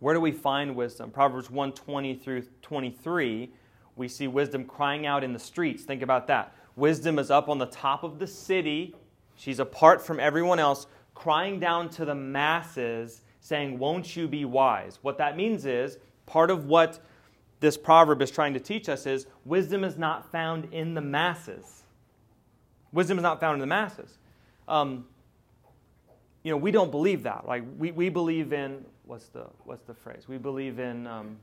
Where 0.00 0.14
do 0.14 0.20
we 0.20 0.32
find 0.32 0.74
wisdom? 0.74 1.10
Proverbs 1.10 1.50
120 1.50 2.16
through 2.16 2.42
23, 2.62 3.52
we 3.94 4.08
see 4.08 4.26
wisdom 4.26 4.64
crying 4.64 5.06
out 5.06 5.22
in 5.22 5.32
the 5.32 5.38
streets. 5.38 5.84
Think 5.84 6.02
about 6.02 6.26
that. 6.26 6.54
Wisdom 6.74 7.18
is 7.18 7.30
up 7.30 7.48
on 7.48 7.58
the 7.58 7.66
top 7.66 8.02
of 8.02 8.18
the 8.18 8.26
city. 8.26 8.96
She's 9.36 9.60
apart 9.60 10.04
from 10.04 10.18
everyone 10.18 10.58
else, 10.58 10.86
crying 11.14 11.60
down 11.60 11.88
to 11.90 12.04
the 12.04 12.14
masses, 12.14 13.22
saying, 13.40 13.78
Won't 13.78 14.16
you 14.16 14.26
be 14.26 14.44
wise? 14.44 14.98
What 15.02 15.18
that 15.18 15.36
means 15.36 15.66
is 15.66 15.98
part 16.26 16.50
of 16.50 16.66
what 16.66 16.98
this 17.62 17.76
proverb 17.76 18.20
is 18.20 18.30
trying 18.30 18.54
to 18.54 18.60
teach 18.60 18.88
us 18.88 19.06
is 19.06 19.26
wisdom 19.44 19.84
is 19.84 19.96
not 19.96 20.32
found 20.32 20.74
in 20.74 20.94
the 20.94 21.00
masses. 21.00 21.84
Wisdom 22.92 23.18
is 23.18 23.22
not 23.22 23.38
found 23.38 23.54
in 23.54 23.60
the 23.60 23.68
masses. 23.68 24.18
Um, 24.66 25.06
you 26.42 26.50
know, 26.50 26.56
we 26.56 26.72
don't 26.72 26.90
believe 26.90 27.22
that. 27.22 27.46
Like 27.46 27.62
we, 27.78 27.92
we 27.92 28.08
believe 28.08 28.52
in 28.52 28.84
what's 29.06 29.28
the 29.28 29.46
what's 29.64 29.84
the 29.84 29.94
phrase? 29.94 30.24
We 30.26 30.38
believe 30.38 30.80
in 30.80 31.06
um, 31.06 31.36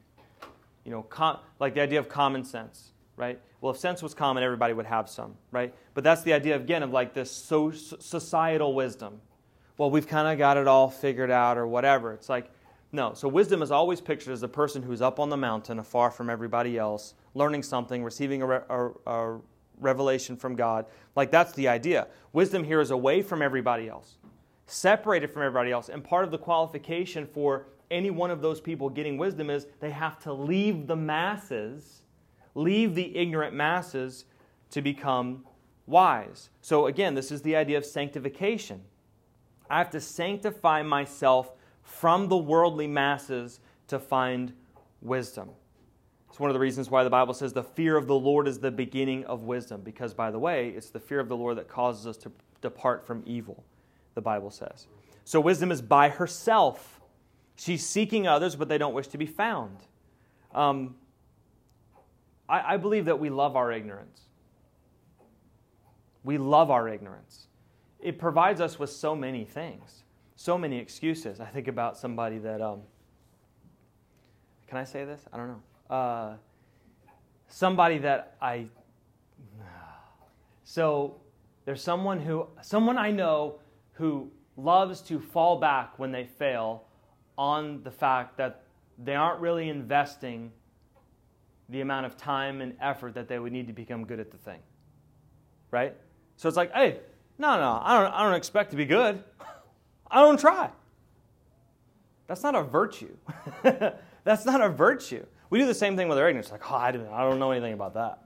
you 0.84 0.92
know, 0.92 1.04
com- 1.04 1.40
like 1.58 1.74
the 1.74 1.82
idea 1.82 2.00
of 2.00 2.10
common 2.10 2.44
sense, 2.44 2.90
right? 3.16 3.40
Well, 3.62 3.72
if 3.72 3.78
sense 3.78 4.04
was 4.04 4.14
common, 4.14 4.44
everybody 4.44 4.74
would 4.74 4.88
have 4.88 5.10
some, 5.10 5.36
right? 5.52 5.74
But 5.94 6.04
that's 6.04 6.24
the 6.24 6.34
idea 6.34 6.58
again 6.58 6.84
of 6.84 6.92
like 6.92 7.14
this 7.14 7.32
so- 7.32 7.72
societal 7.72 8.76
wisdom. 8.76 9.22
Well, 9.78 9.90
we've 9.90 10.08
kind 10.08 10.28
of 10.28 10.38
got 10.38 10.58
it 10.58 10.68
all 10.68 10.90
figured 10.90 11.32
out 11.32 11.58
or 11.58 11.66
whatever. 11.66 12.12
It's 12.12 12.28
like 12.28 12.52
no. 12.92 13.14
So 13.14 13.28
wisdom 13.28 13.62
is 13.62 13.72
always 13.72 14.02
pictured 14.02 14.34
as 14.34 14.44
a 14.44 14.48
person 14.48 14.82
who's 14.82 15.02
up 15.02 15.20
on 15.20 15.30
the 15.30 15.38
mountain, 15.38 15.80
afar 15.80 16.10
from 16.10 16.30
everybody 16.30 16.78
else, 16.78 17.14
learning 17.36 17.64
something, 17.64 18.04
receiving 18.04 18.42
a, 18.42 18.46
re- 18.48 18.62
a, 18.70 18.90
a 19.06 19.40
revelation 19.80 20.36
from 20.36 20.56
God. 20.56 20.86
Like 21.16 21.32
that's 21.32 21.54
the 21.54 21.68
idea. 21.68 22.08
Wisdom 22.34 22.64
here 22.64 22.82
is 22.82 22.92
away 22.92 23.22
from 23.22 23.42
everybody 23.42 23.88
else, 23.88 24.18
separated 24.66 25.30
from 25.32 25.44
everybody 25.44 25.72
else. 25.72 25.90
And 25.90 26.04
part 26.04 26.26
of 26.26 26.32
the 26.32 26.38
qualification 26.38 27.28
for 27.28 27.68
any 27.92 28.10
one 28.10 28.32
of 28.32 28.42
those 28.42 28.62
people 28.62 28.90
getting 28.90 29.18
wisdom 29.18 29.50
is 29.50 29.68
they 29.80 29.92
have 29.92 30.20
to 30.20 30.34
leave 30.34 30.88
the 30.88 30.96
masses, 30.96 32.02
leave 32.56 32.96
the 32.96 33.16
ignorant 33.16 33.54
masses 33.54 34.26
to 34.72 34.82
become 34.82 35.46
wise. 35.86 36.50
So 36.62 36.88
again, 36.88 37.16
this 37.16 37.32
is 37.32 37.42
the 37.42 37.56
idea 37.56 37.78
of 37.78 37.86
sanctification. 37.86 38.82
I 39.70 39.78
have 39.78 39.90
to 39.92 40.02
sanctify 40.02 40.84
myself 40.84 41.52
from 41.90 42.30
the 42.30 42.38
worldly 42.38 42.88
masses 42.88 43.60
to 43.88 43.98
find 43.98 44.54
wisdom. 45.02 45.50
It's 46.30 46.40
one 46.40 46.50
of 46.50 46.54
the 46.54 46.60
reasons 46.60 46.90
why 46.90 47.04
the 47.04 47.10
Bible 47.10 47.34
says 47.34 47.52
the 47.52 47.64
fear 47.64 47.98
of 47.98 48.06
the 48.06 48.16
Lord 48.16 48.48
is 48.48 48.60
the 48.60 48.70
beginning 48.70 49.26
of 49.26 49.44
wisdom, 49.44 49.82
because, 49.82 50.14
by 50.14 50.30
the 50.30 50.38
way, 50.38 50.70
it's 50.70 50.92
the 50.92 51.00
fear 51.00 51.20
of 51.20 51.28
the 51.28 51.36
Lord 51.36 51.58
that 51.58 51.68
causes 51.68 52.06
us 52.06 52.16
to 52.18 52.32
depart 52.62 53.06
from 53.08 53.24
evil, 53.26 53.64
the 54.14 54.22
Bible 54.22 54.52
says. 54.52 54.86
So, 55.26 55.42
wisdom 55.42 55.72
is 55.72 55.82
by 55.82 56.10
herself. 56.10 57.02
She's 57.56 57.86
seeking 57.86 58.28
others, 58.28 58.56
but 58.56 58.70
they 58.70 58.78
don't 58.78 58.94
wish 58.94 59.08
to 59.08 59.18
be 59.18 59.26
found. 59.26 59.78
Um, 60.54 60.96
I, 62.48 62.76
I 62.76 62.78
believe 62.78 63.06
that 63.06 63.20
we 63.20 63.30
love 63.30 63.56
our 63.56 63.72
ignorance. 63.72 64.22
We 66.24 66.38
love 66.38 66.70
our 66.70 66.88
ignorance. 66.88 67.48
It 68.00 68.20
provides 68.20 68.62
us 68.62 68.78
with 68.78 68.92
so 68.92 69.16
many 69.16 69.44
things 69.44 70.04
so 70.40 70.58
many 70.58 70.78
excuses. 70.78 71.42
I 71.42 71.48
think 71.48 71.68
about 71.68 71.98
somebody 71.98 72.38
that, 72.38 72.62
um, 72.62 72.80
can 74.68 74.78
I 74.78 74.86
say 74.86 75.04
this? 75.04 75.22
I 75.34 75.36
don't 75.36 75.50
know. 75.50 75.94
Uh, 75.94 76.34
somebody 77.50 77.98
that 77.98 78.38
I, 78.42 78.68
so 80.64 81.18
there's 81.66 81.84
someone 81.84 82.22
who, 82.22 82.48
someone 82.62 82.98
I 82.98 83.12
know 83.12 83.60
who 83.92 84.32
loves 84.56 85.02
to 85.02 85.20
fall 85.20 85.60
back 85.60 86.00
when 86.00 86.14
they 86.14 86.24
fail 86.24 86.86
on 87.38 87.84
the 87.84 87.92
fact 87.92 88.38
that 88.38 88.64
they 88.98 89.16
aren't 89.16 89.42
really 89.42 89.68
investing 89.68 90.54
the 91.68 91.82
amount 91.82 92.06
of 92.06 92.16
time 92.16 92.62
and 92.62 92.78
effort 92.80 93.14
that 93.16 93.28
they 93.28 93.40
would 93.40 93.52
need 93.52 93.68
to 93.68 93.74
become 93.74 94.06
good 94.06 94.22
at 94.22 94.32
the 94.32 94.38
thing. 94.38 94.62
Right? 95.70 95.98
So 96.38 96.48
it's 96.48 96.56
like, 96.56 96.72
hey, 96.72 97.02
no, 97.38 97.60
no, 97.60 97.82
I 97.84 98.02
don't, 98.02 98.14
I 98.14 98.24
don't 98.24 98.36
expect 98.36 98.72
to 98.72 98.78
be 98.78 98.86
good. 98.86 99.22
I 100.12 100.22
don't 100.22 100.40
try. 100.40 100.70
That's 102.28 102.44
not 102.44 102.56
a 102.56 102.64
virtue. 102.64 103.16
That's 104.24 104.46
not 104.46 104.62
a 104.62 104.70
virtue. 104.70 105.26
We 105.50 105.60
do 105.60 105.66
the 105.66 105.74
same 105.74 105.98
thing 105.98 106.08
with 106.08 106.18
our 106.18 106.28
ignorance. 106.28 106.52
Like, 106.52 106.72
oh, 106.72 106.76
I 106.76 106.92
don't, 106.92 107.08
I 107.08 107.28
don't 107.28 107.40
know 107.40 107.52
anything 107.52 107.74
about 107.74 107.96
that. 107.96 108.20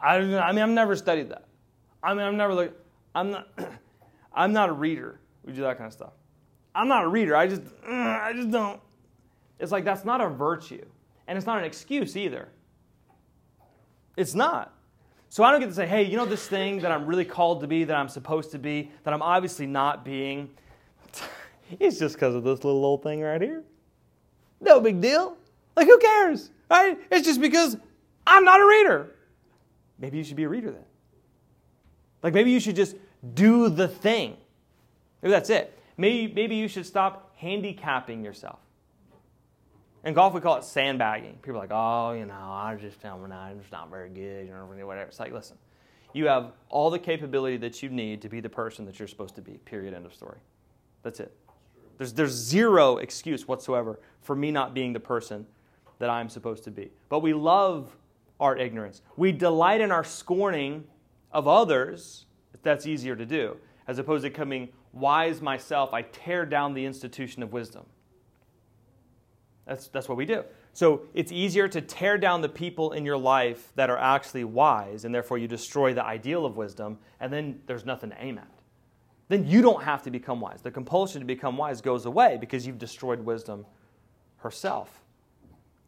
I, 0.00 0.16
I 0.16 0.52
mean, 0.52 0.62
I've 0.62 0.70
never 0.70 0.96
studied 0.96 1.28
that. 1.28 1.44
I 2.02 2.14
mean, 2.14 2.24
I'm 2.24 2.36
never 2.36 2.54
like, 2.54 2.72
I'm 3.14 3.30
not, 3.30 3.48
I'm 4.32 4.52
not 4.52 4.70
a 4.70 4.72
reader. 4.72 5.20
We 5.44 5.52
do 5.52 5.62
that 5.62 5.76
kind 5.76 5.86
of 5.86 5.92
stuff. 5.92 6.12
I'm 6.74 6.88
not 6.88 7.04
a 7.04 7.08
reader. 7.08 7.36
I 7.36 7.46
just, 7.46 7.62
I 7.86 8.32
just 8.34 8.50
don't. 8.50 8.80
It's 9.58 9.72
like 9.72 9.84
that's 9.84 10.04
not 10.04 10.22
a 10.22 10.28
virtue, 10.28 10.84
and 11.26 11.36
it's 11.36 11.46
not 11.46 11.58
an 11.58 11.64
excuse 11.64 12.16
either. 12.16 12.48
It's 14.16 14.34
not. 14.34 14.74
So 15.28 15.44
I 15.44 15.50
don't 15.50 15.60
get 15.60 15.68
to 15.68 15.74
say, 15.74 15.86
hey, 15.86 16.02
you 16.02 16.16
know 16.16 16.24
this 16.24 16.48
thing 16.48 16.80
that 16.80 16.90
I'm 16.90 17.06
really 17.06 17.24
called 17.24 17.60
to 17.60 17.66
be, 17.66 17.84
that 17.84 17.96
I'm 17.96 18.08
supposed 18.08 18.50
to 18.52 18.58
be, 18.58 18.90
that 19.04 19.14
I'm 19.14 19.22
obviously 19.22 19.66
not 19.66 20.04
being 20.04 20.50
It's 21.78 21.98
just 21.98 22.14
because 22.14 22.34
of 22.34 22.42
this 22.42 22.64
little 22.64 22.84
old 22.84 23.02
thing 23.02 23.20
right 23.20 23.40
here. 23.40 23.62
No 24.60 24.80
big 24.80 25.00
deal. 25.00 25.36
Like, 25.76 25.86
who 25.86 25.98
cares? 25.98 26.50
Right? 26.70 26.98
It's 27.10 27.26
just 27.26 27.40
because 27.40 27.76
I'm 28.26 28.44
not 28.44 28.60
a 28.60 28.66
reader. 28.66 29.14
Maybe 29.98 30.18
you 30.18 30.24
should 30.24 30.36
be 30.36 30.44
a 30.44 30.48
reader 30.48 30.70
then. 30.70 30.84
Like, 32.22 32.34
maybe 32.34 32.50
you 32.50 32.60
should 32.60 32.76
just 32.76 32.96
do 33.34 33.68
the 33.68 33.88
thing. 33.88 34.36
Maybe 35.22 35.32
that's 35.32 35.50
it. 35.50 35.78
Maybe, 35.96 36.32
maybe 36.32 36.56
you 36.56 36.68
should 36.68 36.86
stop 36.86 37.34
handicapping 37.36 38.24
yourself. 38.24 38.58
In 40.04 40.14
golf, 40.14 40.32
we 40.32 40.40
call 40.40 40.56
it 40.56 40.64
sandbagging. 40.64 41.38
People 41.42 41.56
are 41.56 41.64
like, 41.64 41.72
oh, 41.72 42.12
you 42.12 42.24
know, 42.24 42.34
I 42.34 42.76
just, 42.80 43.04
am 43.04 43.28
not. 43.28 43.32
I'm 43.32 43.60
just 43.60 43.72
not 43.72 43.90
very 43.90 44.08
good, 44.08 44.46
you 44.46 44.52
know, 44.52 44.64
whatever. 44.86 45.08
It's 45.08 45.20
like, 45.20 45.32
listen, 45.32 45.58
you 46.14 46.26
have 46.26 46.52
all 46.70 46.88
the 46.88 46.98
capability 46.98 47.58
that 47.58 47.82
you 47.82 47.90
need 47.90 48.22
to 48.22 48.28
be 48.28 48.40
the 48.40 48.48
person 48.48 48.86
that 48.86 48.98
you're 48.98 49.08
supposed 49.08 49.34
to 49.36 49.42
be, 49.42 49.58
period, 49.64 49.92
end 49.92 50.06
of 50.06 50.14
story. 50.14 50.38
That's 51.02 51.20
it. 51.20 51.36
There's, 52.00 52.14
there's 52.14 52.32
zero 52.32 52.96
excuse 52.96 53.46
whatsoever 53.46 54.00
for 54.22 54.34
me 54.34 54.50
not 54.50 54.72
being 54.72 54.94
the 54.94 55.00
person 55.00 55.44
that 55.98 56.08
I'm 56.08 56.30
supposed 56.30 56.64
to 56.64 56.70
be. 56.70 56.92
But 57.10 57.18
we 57.18 57.34
love 57.34 57.94
our 58.40 58.56
ignorance. 58.56 59.02
We 59.18 59.32
delight 59.32 59.82
in 59.82 59.92
our 59.92 60.02
scorning 60.02 60.84
of 61.30 61.46
others, 61.46 62.24
that's 62.62 62.86
easier 62.86 63.14
to 63.16 63.26
do, 63.26 63.58
as 63.86 63.98
opposed 63.98 64.24
to 64.24 64.30
coming 64.30 64.70
wise 64.94 65.42
myself, 65.42 65.92
I 65.92 66.00
tear 66.00 66.46
down 66.46 66.72
the 66.72 66.86
institution 66.86 67.42
of 67.42 67.52
wisdom. 67.52 67.84
That's, 69.66 69.88
that's 69.88 70.08
what 70.08 70.16
we 70.16 70.24
do. 70.24 70.44
So 70.72 71.02
it's 71.12 71.30
easier 71.30 71.68
to 71.68 71.82
tear 71.82 72.16
down 72.16 72.40
the 72.40 72.48
people 72.48 72.92
in 72.92 73.04
your 73.04 73.18
life 73.18 73.72
that 73.74 73.90
are 73.90 73.98
actually 73.98 74.44
wise, 74.44 75.04
and 75.04 75.14
therefore 75.14 75.36
you 75.36 75.46
destroy 75.46 75.92
the 75.92 76.02
ideal 76.02 76.46
of 76.46 76.56
wisdom, 76.56 76.98
and 77.20 77.30
then 77.30 77.60
there's 77.66 77.84
nothing 77.84 78.08
to 78.08 78.16
aim 78.24 78.38
at. 78.38 78.59
Then 79.30 79.46
you 79.46 79.62
don't 79.62 79.84
have 79.84 80.02
to 80.02 80.10
become 80.10 80.40
wise. 80.40 80.60
The 80.60 80.72
compulsion 80.72 81.20
to 81.20 81.24
become 81.24 81.56
wise 81.56 81.80
goes 81.80 82.04
away 82.04 82.36
because 82.40 82.66
you've 82.66 82.80
destroyed 82.80 83.20
wisdom 83.20 83.64
herself. 84.38 85.04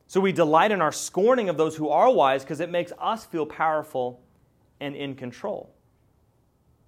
So 0.07 0.21
we 0.21 0.31
delight 0.31 0.71
in 0.71 0.81
our 0.81 0.93
scorning 0.93 1.49
of 1.49 1.57
those 1.57 1.75
who 1.75 1.89
are 1.89 2.09
wise 2.13 2.45
because 2.45 2.61
it 2.61 2.71
makes 2.71 2.93
us 3.01 3.27
feel 3.27 3.45
powerful 3.45 4.21
and 4.79 4.95
in 4.95 5.17
control. 5.17 5.75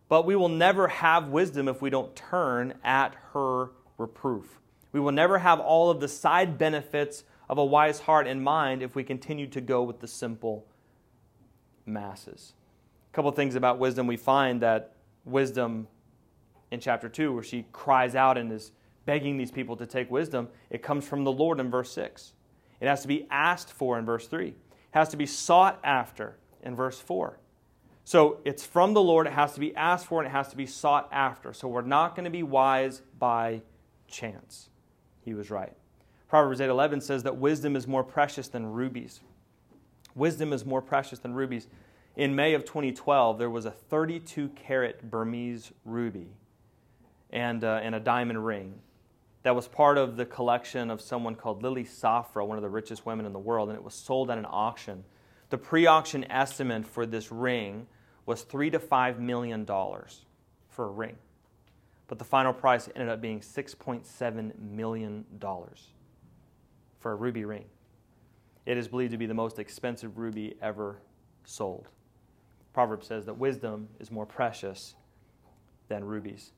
But 0.08 0.26
we 0.26 0.36
will 0.36 0.48
never 0.48 0.86
have 0.86 1.26
wisdom 1.26 1.66
if 1.66 1.82
we 1.82 1.90
don't 1.90 2.14
turn 2.14 2.74
at 2.84 3.16
her 3.32 3.70
reproof. 3.98 4.60
We 4.92 5.00
will 5.00 5.10
never 5.10 5.38
have 5.38 5.58
all 5.58 5.90
of 5.90 5.98
the 5.98 6.06
side 6.06 6.56
benefits 6.56 7.24
of 7.48 7.58
a 7.58 7.64
wise 7.64 7.98
heart 7.98 8.28
and 8.28 8.44
mind 8.44 8.80
if 8.80 8.94
we 8.94 9.02
continue 9.02 9.48
to 9.48 9.60
go 9.60 9.82
with 9.82 9.98
the 9.98 10.06
simple 10.06 10.68
masses. 11.84 12.52
A 13.12 13.16
couple 13.16 13.32
things 13.32 13.56
about 13.56 13.80
wisdom. 13.80 14.06
We 14.06 14.16
find 14.16 14.60
that 14.62 14.92
wisdom 15.24 15.88
in 16.70 16.80
chapter 16.80 17.08
2, 17.08 17.32
where 17.32 17.42
she 17.42 17.66
cries 17.72 18.14
out 18.14 18.38
and 18.38 18.52
is 18.52 18.72
begging 19.06 19.36
these 19.36 19.50
people 19.50 19.76
to 19.76 19.86
take 19.86 20.10
wisdom, 20.10 20.48
it 20.70 20.82
comes 20.82 21.06
from 21.06 21.24
the 21.24 21.32
Lord 21.32 21.60
in 21.60 21.70
verse 21.70 21.92
6. 21.92 22.32
It 22.80 22.88
has 22.88 23.02
to 23.02 23.08
be 23.08 23.26
asked 23.30 23.72
for 23.72 23.98
in 23.98 24.04
verse 24.04 24.26
3. 24.26 24.48
It 24.48 24.56
has 24.92 25.08
to 25.10 25.16
be 25.16 25.26
sought 25.26 25.80
after 25.84 26.36
in 26.62 26.74
verse 26.74 27.00
4. 27.00 27.38
So 28.04 28.40
it's 28.44 28.66
from 28.66 28.92
the 28.92 29.02
Lord, 29.02 29.26
it 29.26 29.32
has 29.32 29.54
to 29.54 29.60
be 29.60 29.74
asked 29.74 30.06
for, 30.06 30.20
and 30.20 30.28
it 30.28 30.32
has 30.32 30.48
to 30.48 30.56
be 30.56 30.66
sought 30.66 31.08
after. 31.10 31.52
So 31.52 31.68
we're 31.68 31.82
not 31.82 32.14
going 32.14 32.24
to 32.24 32.30
be 32.30 32.42
wise 32.42 33.02
by 33.18 33.62
chance. 34.06 34.68
He 35.22 35.32
was 35.32 35.50
right. 35.50 35.72
Proverbs 36.28 36.60
8:11 36.60 37.02
says 37.02 37.22
that 37.22 37.36
wisdom 37.36 37.76
is 37.76 37.86
more 37.86 38.04
precious 38.04 38.48
than 38.48 38.66
rubies. 38.66 39.20
Wisdom 40.14 40.52
is 40.52 40.64
more 40.64 40.82
precious 40.82 41.18
than 41.18 41.32
rubies. 41.32 41.66
In 42.16 42.34
May 42.34 42.54
of 42.54 42.64
2012, 42.64 43.38
there 43.38 43.50
was 43.50 43.64
a 43.64 43.70
32 43.70 44.50
carat 44.50 45.10
Burmese 45.10 45.72
ruby 45.84 46.28
and, 47.34 47.64
uh, 47.64 47.80
and 47.82 47.94
a 47.94 48.00
diamond 48.00 48.46
ring 48.46 48.80
that 49.42 49.54
was 49.54 49.68
part 49.68 49.98
of 49.98 50.16
the 50.16 50.24
collection 50.24 50.90
of 50.90 51.02
someone 51.02 51.34
called 51.34 51.62
Lily 51.62 51.84
Safra, 51.84 52.46
one 52.46 52.56
of 52.56 52.62
the 52.62 52.70
richest 52.70 53.04
women 53.04 53.26
in 53.26 53.34
the 53.34 53.38
world, 53.38 53.68
and 53.68 53.76
it 53.76 53.84
was 53.84 53.92
sold 53.92 54.30
at 54.30 54.38
an 54.38 54.46
auction. 54.48 55.04
The 55.50 55.58
pre 55.58 55.84
auction 55.86 56.24
estimate 56.30 56.86
for 56.86 57.04
this 57.04 57.30
ring 57.30 57.88
was 58.24 58.42
three 58.42 58.70
to 58.70 58.78
five 58.78 59.20
million 59.20 59.66
dollars 59.66 60.24
for 60.68 60.86
a 60.86 60.90
ring. 60.90 61.16
But 62.06 62.18
the 62.18 62.24
final 62.24 62.52
price 62.52 62.88
ended 62.94 63.10
up 63.10 63.20
being 63.20 63.40
$6.7 63.40 64.58
million 64.58 65.24
for 67.00 67.12
a 67.12 67.14
ruby 67.14 67.44
ring. 67.44 67.64
It 68.66 68.76
is 68.76 68.88
believed 68.88 69.12
to 69.12 69.18
be 69.18 69.26
the 69.26 69.34
most 69.34 69.58
expensive 69.58 70.18
ruby 70.18 70.56
ever 70.60 70.98
sold. 71.44 71.88
Proverbs 72.72 73.06
says 73.06 73.26
that 73.26 73.38
wisdom 73.38 73.88
is 74.00 74.10
more 74.10 74.26
precious 74.26 74.94
than 75.88 76.04
rubies. 76.04 76.52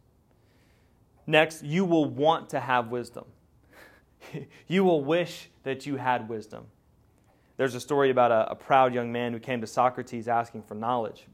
Next, 1.26 1.64
you 1.64 1.84
will 1.84 2.04
want 2.04 2.50
to 2.50 2.60
have 2.60 2.88
wisdom. 2.88 3.24
you 4.68 4.84
will 4.84 5.04
wish 5.04 5.48
that 5.64 5.86
you 5.86 5.96
had 5.96 6.28
wisdom. 6.28 6.66
There's 7.56 7.74
a 7.74 7.80
story 7.80 8.10
about 8.10 8.30
a, 8.30 8.52
a, 8.52 8.54
proud 8.54 8.92
young 8.92 9.10
man 9.10 9.32
who 9.32 9.38
came 9.38 9.60
to 9.60 9.66
Socrates 9.66 10.28
asking 10.28 10.62
for 10.62 10.74
knowledge. 10.74 11.26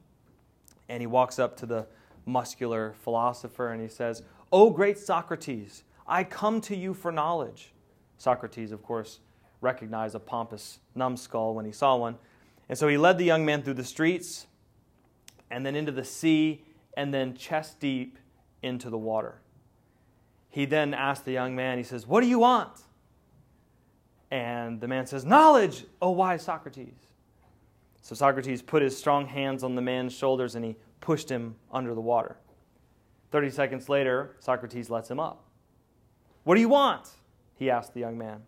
And 0.89 1.01
he 1.01 1.07
walks 1.07 1.39
up 1.39 1.57
to 1.59 1.67
the 1.67 1.87
muscular 2.27 2.95
philosopher 3.03 3.73
and 3.73 3.83
he 3.83 3.89
says, 3.89 4.23
O 4.53 4.71
great 4.71 4.99
Socrates, 4.99 5.83
I 6.07 6.25
come 6.25 6.61
to 6.63 6.77
you 6.77 6.95
for 6.95 7.11
knowledge. 7.11 7.73
Socrates, 8.19 8.71
of 8.71 8.83
course, 8.83 9.19
recognized 9.61 10.15
a 10.15 10.21
pompous 10.21 10.79
numbskull 10.95 11.55
when 11.55 11.65
he 11.65 11.73
saw 11.73 11.97
one. 11.97 12.17
And 12.69 12.79
so 12.79 12.89
he 12.89 12.97
led 12.97 13.19
the 13.19 13.25
young 13.25 13.45
man 13.45 13.63
through 13.63 13.75
the 13.75 13.85
streets 13.85 14.47
and 15.51 15.67
then 15.67 15.75
into 15.75 15.93
the 15.93 16.05
sea 16.05 16.65
and 16.97 17.13
then 17.13 17.35
chest 17.35 17.81
deep 17.81 18.19
into 18.63 18.91
the 18.91 18.99
water. 18.99 19.42
He 20.53 20.67
then 20.67 20.93
asked 20.93 21.25
the 21.25 21.33
young 21.33 21.57
man, 21.57 21.79
he 21.79 21.83
says, 21.83 22.07
What 22.07 22.21
do 22.21 22.29
you 22.29 22.39
want? 22.39 22.79
And 24.31 24.81
the 24.81 24.87
man 24.87 25.07
says, 25.07 25.25
Knowledge, 25.25 25.87
oh, 26.01 26.09
O 26.09 26.11
wise 26.11 26.43
Socrates. 26.43 26.95
So 28.03 28.15
Socrates 28.15 28.61
put 28.61 28.83
his 28.83 28.97
strong 28.97 29.27
hands 29.27 29.65
on 29.65 29.75
the 29.75 29.83
man's 29.83 30.13
shoulders 30.13 30.55
and 30.55 30.65
he 30.65 30.77
pushed 31.01 31.31
him 31.31 31.57
under 31.73 31.95
the 31.95 32.01
water. 32.03 32.37
30 33.31 33.49
seconds 33.49 33.89
later, 33.89 34.37
Socrates 34.41 34.91
lets 34.91 35.11
him 35.11 35.19
up. 35.19 35.43
What 36.45 36.57
do 36.57 36.61
you 36.61 36.69
want? 36.69 37.09
He 37.57 37.71
asked 37.71 37.95
the 37.95 38.01
young 38.01 38.19
man. 38.19 38.43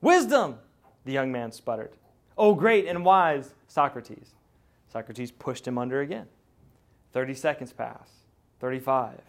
Wisdom, 0.00 0.58
the 1.04 1.12
young 1.12 1.32
man 1.32 1.50
sputtered. 1.50 1.92
Oh, 2.38 2.54
great 2.54 2.86
and 2.86 3.04
wise 3.04 3.52
Socrates. 3.66 4.34
Socrates 4.92 5.32
pushed 5.32 5.66
him 5.66 5.76
under 5.76 6.02
again. 6.02 6.26
30 7.12 7.34
seconds 7.34 7.72
pass. 7.72 8.10
35, 8.60 9.20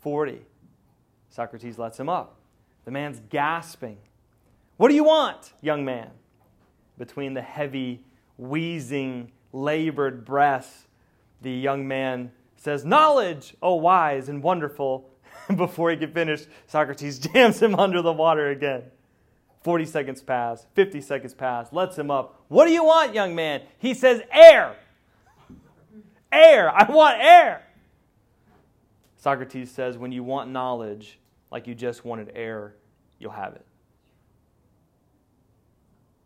40. 0.00 0.40
Socrates 1.36 1.78
lets 1.78 2.00
him 2.00 2.08
up. 2.08 2.36
The 2.86 2.90
man's 2.90 3.20
gasping. 3.28 3.98
What 4.78 4.88
do 4.88 4.94
you 4.94 5.04
want, 5.04 5.52
young 5.60 5.84
man? 5.84 6.08
Between 6.96 7.34
the 7.34 7.42
heavy, 7.42 8.00
wheezing, 8.38 9.32
labored 9.52 10.24
breaths, 10.24 10.86
the 11.42 11.50
young 11.50 11.86
man 11.86 12.32
says, 12.56 12.86
Knowledge, 12.86 13.54
oh 13.60 13.74
wise 13.74 14.30
and 14.30 14.42
wonderful. 14.42 15.10
Before 15.56 15.90
he 15.90 15.98
can 15.98 16.10
finish, 16.10 16.46
Socrates 16.68 17.18
jams 17.34 17.60
him 17.60 17.74
under 17.74 18.00
the 18.00 18.14
water 18.14 18.48
again. 18.48 18.84
40 19.62 19.84
seconds 19.84 20.22
pass, 20.22 20.66
50 20.72 21.02
seconds 21.02 21.34
pass, 21.34 21.70
lets 21.70 21.98
him 21.98 22.10
up. 22.10 22.40
What 22.48 22.64
do 22.64 22.72
you 22.72 22.84
want, 22.84 23.14
young 23.14 23.34
man? 23.34 23.60
He 23.78 23.92
says, 23.92 24.22
Air. 24.32 24.74
Air. 26.32 26.70
I 26.74 26.90
want 26.90 27.18
air. 27.20 27.62
Socrates 29.18 29.70
says, 29.70 29.98
When 29.98 30.12
you 30.12 30.24
want 30.24 30.50
knowledge 30.50 31.18
like 31.50 31.66
you 31.66 31.74
just 31.74 32.04
wanted 32.04 32.32
air, 32.34 32.74
you'll 33.18 33.30
have 33.32 33.54
it. 33.54 33.64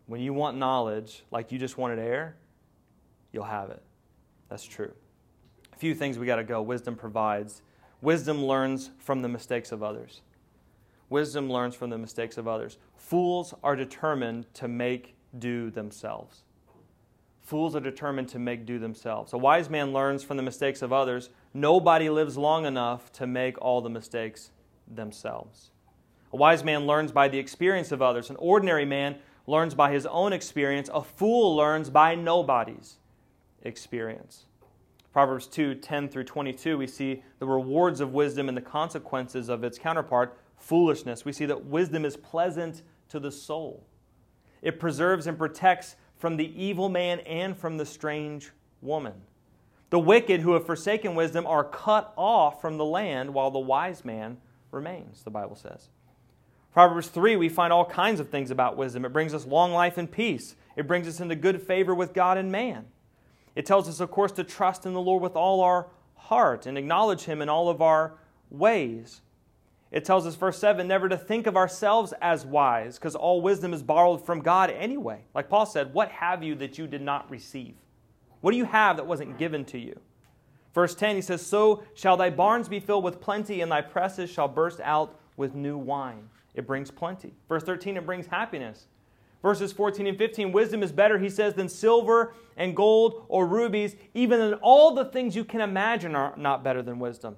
When 0.07 0.21
you 0.21 0.33
want 0.33 0.57
knowledge 0.57 1.23
like 1.31 1.53
you 1.53 1.59
just 1.59 1.79
wanted 1.79 1.99
air, 1.99 2.37
you'll 3.33 3.45
have 3.45 3.71
it. 3.71 3.83
That's 4.49 4.65
true. 4.65 4.93
A 5.73 5.77
few 5.77 5.95
things 5.95 6.19
we 6.19 6.27
got 6.27 6.37
to 6.37 6.45
go. 6.45 6.61
Wisdom 6.63 6.97
provides. 6.97 7.63
Wisdom 8.03 8.45
learns 8.45 8.91
from 8.99 9.23
the 9.23 9.29
mistakes 9.29 9.73
of 9.73 9.83
others. 9.83 10.23
Wisdom 11.09 11.51
learns 11.51 11.75
from 11.75 11.91
the 11.91 11.99
mistakes 11.99 12.39
of 12.39 12.49
others. 12.49 12.79
Fools 12.97 13.55
are 13.63 13.77
determined 13.77 14.53
to 14.55 14.69
make 14.69 15.15
do 15.39 15.71
themselves. 15.71 16.43
Fools 17.41 17.75
are 17.75 17.81
determined 17.81 18.29
to 18.29 18.39
make 18.39 18.65
do 18.65 18.79
themselves. 18.79 19.33
A 19.33 19.39
wise 19.39 19.69
man 19.69 19.93
learns 19.93 20.23
from 20.23 20.37
the 20.37 20.43
mistakes 20.43 20.83
of 20.83 20.93
others. 20.93 21.31
Nobody 21.53 22.09
lives 22.09 22.37
long 22.37 22.65
enough 22.65 23.11
to 23.13 23.27
make 23.27 23.61
all 23.61 23.81
the 23.81 23.91
mistakes 23.91 24.51
themselves. 24.95 25.71
A 26.33 26.37
wise 26.37 26.63
man 26.63 26.87
learns 26.87 27.13
by 27.13 27.29
the 27.29 27.39
experience 27.39 27.93
of 27.93 28.03
others. 28.03 28.31
An 28.31 28.37
ordinary 28.37 28.85
man 28.85 29.17
learns 29.47 29.75
by 29.75 29.93
his 29.93 30.07
own 30.07 30.33
experience. 30.33 30.89
A 30.93 31.03
fool 31.03 31.57
learns 31.57 31.91
by 31.91 32.15
nobody's 32.15 32.99
experience. 33.63 34.47
Proverbs 35.13 35.47
2 35.49 35.75
10 35.75 36.09
through 36.09 36.25
22, 36.25 36.79
we 36.79 36.87
see 36.87 37.23
the 37.41 37.47
rewards 37.47 38.01
of 38.01 38.13
wisdom 38.13 38.49
and 38.49 38.57
the 38.57 38.63
consequences 38.63 39.49
of 39.49 39.65
its 39.65 39.77
counterpart, 39.77 40.39
foolishness. 40.57 41.25
We 41.25 41.33
see 41.33 41.47
that 41.47 41.65
wisdom 41.65 42.05
is 42.05 42.17
pleasant 42.17 42.83
to 43.09 43.19
the 43.19 43.33
soul, 43.33 43.85
it 44.63 44.79
preserves 44.79 45.27
and 45.27 45.37
protects 45.37 45.97
from 46.17 46.37
the 46.37 46.63
evil 46.63 46.89
man 46.89 47.19
and 47.21 47.57
from 47.57 47.77
the 47.77 47.87
strange 47.87 48.53
woman. 48.83 49.15
The 49.89 49.99
wicked 49.99 50.43
who 50.43 50.53
have 50.53 50.65
forsaken 50.65 51.17
wisdom 51.17 51.47
are 51.47 51.65
cut 51.65 52.13
off 52.17 52.61
from 52.61 52.77
the 52.77 52.85
land, 52.85 53.35
while 53.35 53.51
the 53.51 53.59
wise 53.59 54.05
man 54.05 54.37
remains, 54.71 55.23
the 55.23 55.31
Bible 55.31 55.57
says. 55.57 55.89
Proverbs 56.73 57.09
3, 57.09 57.37
we 57.37 57.49
find 57.49 57.73
all 57.73 57.85
kinds 57.85 58.21
of 58.21 58.29
things 58.29 58.51
about 58.51 58.77
wisdom. 58.77 59.05
It 59.05 59.13
brings 59.13 59.35
us 59.35 59.47
long 59.47 59.73
life 59.73 59.99
and 59.99 60.11
peace, 60.11 60.55
it 60.77 60.87
brings 60.87 61.09
us 61.09 61.21
into 61.21 61.35
good 61.35 61.63
favor 61.63 61.95
with 61.95 62.15
God 62.15 62.39
and 62.39 62.51
man. 62.51 62.87
It 63.57 63.67
tells 63.67 63.89
us, 63.89 64.01
of 64.01 64.11
course, 64.11 64.33
to 64.33 64.45
trust 64.45 64.87
in 64.87 64.93
the 64.93 65.01
Lord 65.01 65.23
with 65.23 65.35
all 65.35 65.61
our 65.61 65.89
heart 66.15 66.67
and 66.67 66.79
acknowledge 66.79 67.23
Him 67.23 67.43
in 67.43 67.49
all 67.49 67.69
of 67.69 67.83
our 67.83 68.15
ways. 68.49 69.21
It 69.91 70.05
tells 70.05 70.25
us, 70.25 70.37
verse 70.37 70.59
7, 70.59 70.87
never 70.87 71.09
to 71.09 71.17
think 71.17 71.49
of 71.49 71.57
ourselves 71.57 72.15
as 72.23 72.47
wise, 72.47 72.97
because 72.97 73.17
all 73.17 73.41
wisdom 73.41 73.75
is 73.75 73.83
borrowed 73.83 74.25
from 74.25 74.41
God 74.41 74.71
anyway. 74.71 75.23
Like 75.35 75.49
Paul 75.49 75.67
said, 75.67 75.93
What 75.93 76.11
have 76.11 76.45
you 76.45 76.55
that 76.57 76.79
you 76.79 76.87
did 76.87 77.03
not 77.03 77.29
receive? 77.29 77.75
What 78.41 78.53
do 78.53 78.57
you 78.57 78.65
have 78.65 78.97
that 78.97 79.07
wasn't 79.07 79.39
given 79.39 79.65
to 79.67 79.79
you? 79.79 79.99
Verse 80.75 80.95
10, 80.95 81.17
he 81.17 81.23
says, 81.23 81.45
So 81.45 81.83
shall 81.95 82.17
thy 82.17 82.31
barns 82.31 82.69
be 82.69 82.81
filled 82.81 83.05
with 83.05 83.21
plenty, 83.21 83.61
and 83.61 83.71
thy 83.71 83.81
presses 83.81 84.31
shall 84.31 84.49
burst 84.49 84.81
out 84.81 85.19
with 85.37 85.55
new 85.55 85.77
wine. 85.77 86.29
It 86.55 86.67
brings 86.67 86.91
plenty. 86.91 87.33
Verse 87.49 87.63
13, 87.63 87.97
it 87.97 88.07
brings 88.07 88.27
happiness. 88.27 88.87
Verses 89.43 89.73
14 89.73 90.07
and 90.07 90.19
15, 90.19 90.53
wisdom 90.53 90.83
is 90.83 90.93
better, 90.93 91.19
he 91.19 91.31
says, 91.31 91.55
than 91.55 91.69
silver 91.69 92.35
and 92.57 92.77
gold 92.77 93.25
or 93.29 93.47
rubies. 93.47 93.97
Even 94.13 94.39
than 94.39 94.55
all 94.55 94.95
the 94.95 95.07
things 95.07 95.35
you 95.35 95.45
can 95.45 95.61
imagine 95.61 96.15
are 96.15 96.35
not 96.37 96.63
better 96.63 96.83
than 96.83 96.99
wisdom. 96.99 97.37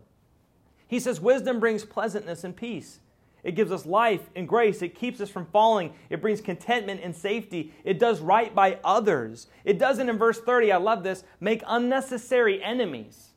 He 0.89 0.99
says, 0.99 1.20
wisdom 1.20 1.61
brings 1.61 1.85
pleasantness 1.85 2.45
and 2.45 2.57
peace. 2.57 2.99
It 3.45 3.57
gives 3.57 3.72
us 3.72 3.84
life 3.84 4.30
and 4.36 4.47
grace. 4.47 4.82
It 4.82 4.95
keeps 4.95 5.20
us 5.20 5.28
from 5.28 5.47
falling. 5.47 5.95
It 6.11 6.20
brings 6.20 6.40
contentment 6.40 7.01
and 7.03 7.14
safety. 7.14 7.72
It 7.84 7.99
does 7.99 8.20
right 8.20 8.55
by 8.55 8.78
others. 8.84 9.49
It 9.64 9.78
doesn't, 9.78 10.09
in 10.09 10.16
verse 10.16 10.40
30, 10.40 10.70
I 10.70 10.76
love 10.76 11.03
this, 11.03 11.24
make 11.40 11.62
unnecessary 11.66 12.62
enemies. 12.62 13.30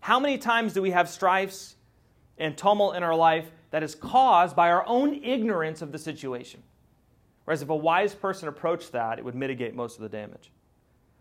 How 0.00 0.20
many 0.20 0.38
times 0.38 0.72
do 0.72 0.80
we 0.80 0.92
have 0.92 1.08
strifes 1.08 1.74
and 2.38 2.56
tumult 2.56 2.96
in 2.96 3.02
our 3.02 3.14
life 3.14 3.50
that 3.70 3.82
is 3.82 3.94
caused 3.94 4.54
by 4.54 4.70
our 4.70 4.86
own 4.86 5.14
ignorance 5.24 5.82
of 5.82 5.92
the 5.92 5.98
situation? 5.98 6.62
Whereas 7.44 7.62
if 7.62 7.68
a 7.68 7.76
wise 7.76 8.14
person 8.14 8.48
approached 8.48 8.92
that, 8.92 9.18
it 9.18 9.24
would 9.24 9.34
mitigate 9.34 9.74
most 9.74 9.96
of 9.96 10.02
the 10.02 10.08
damage. 10.08 10.52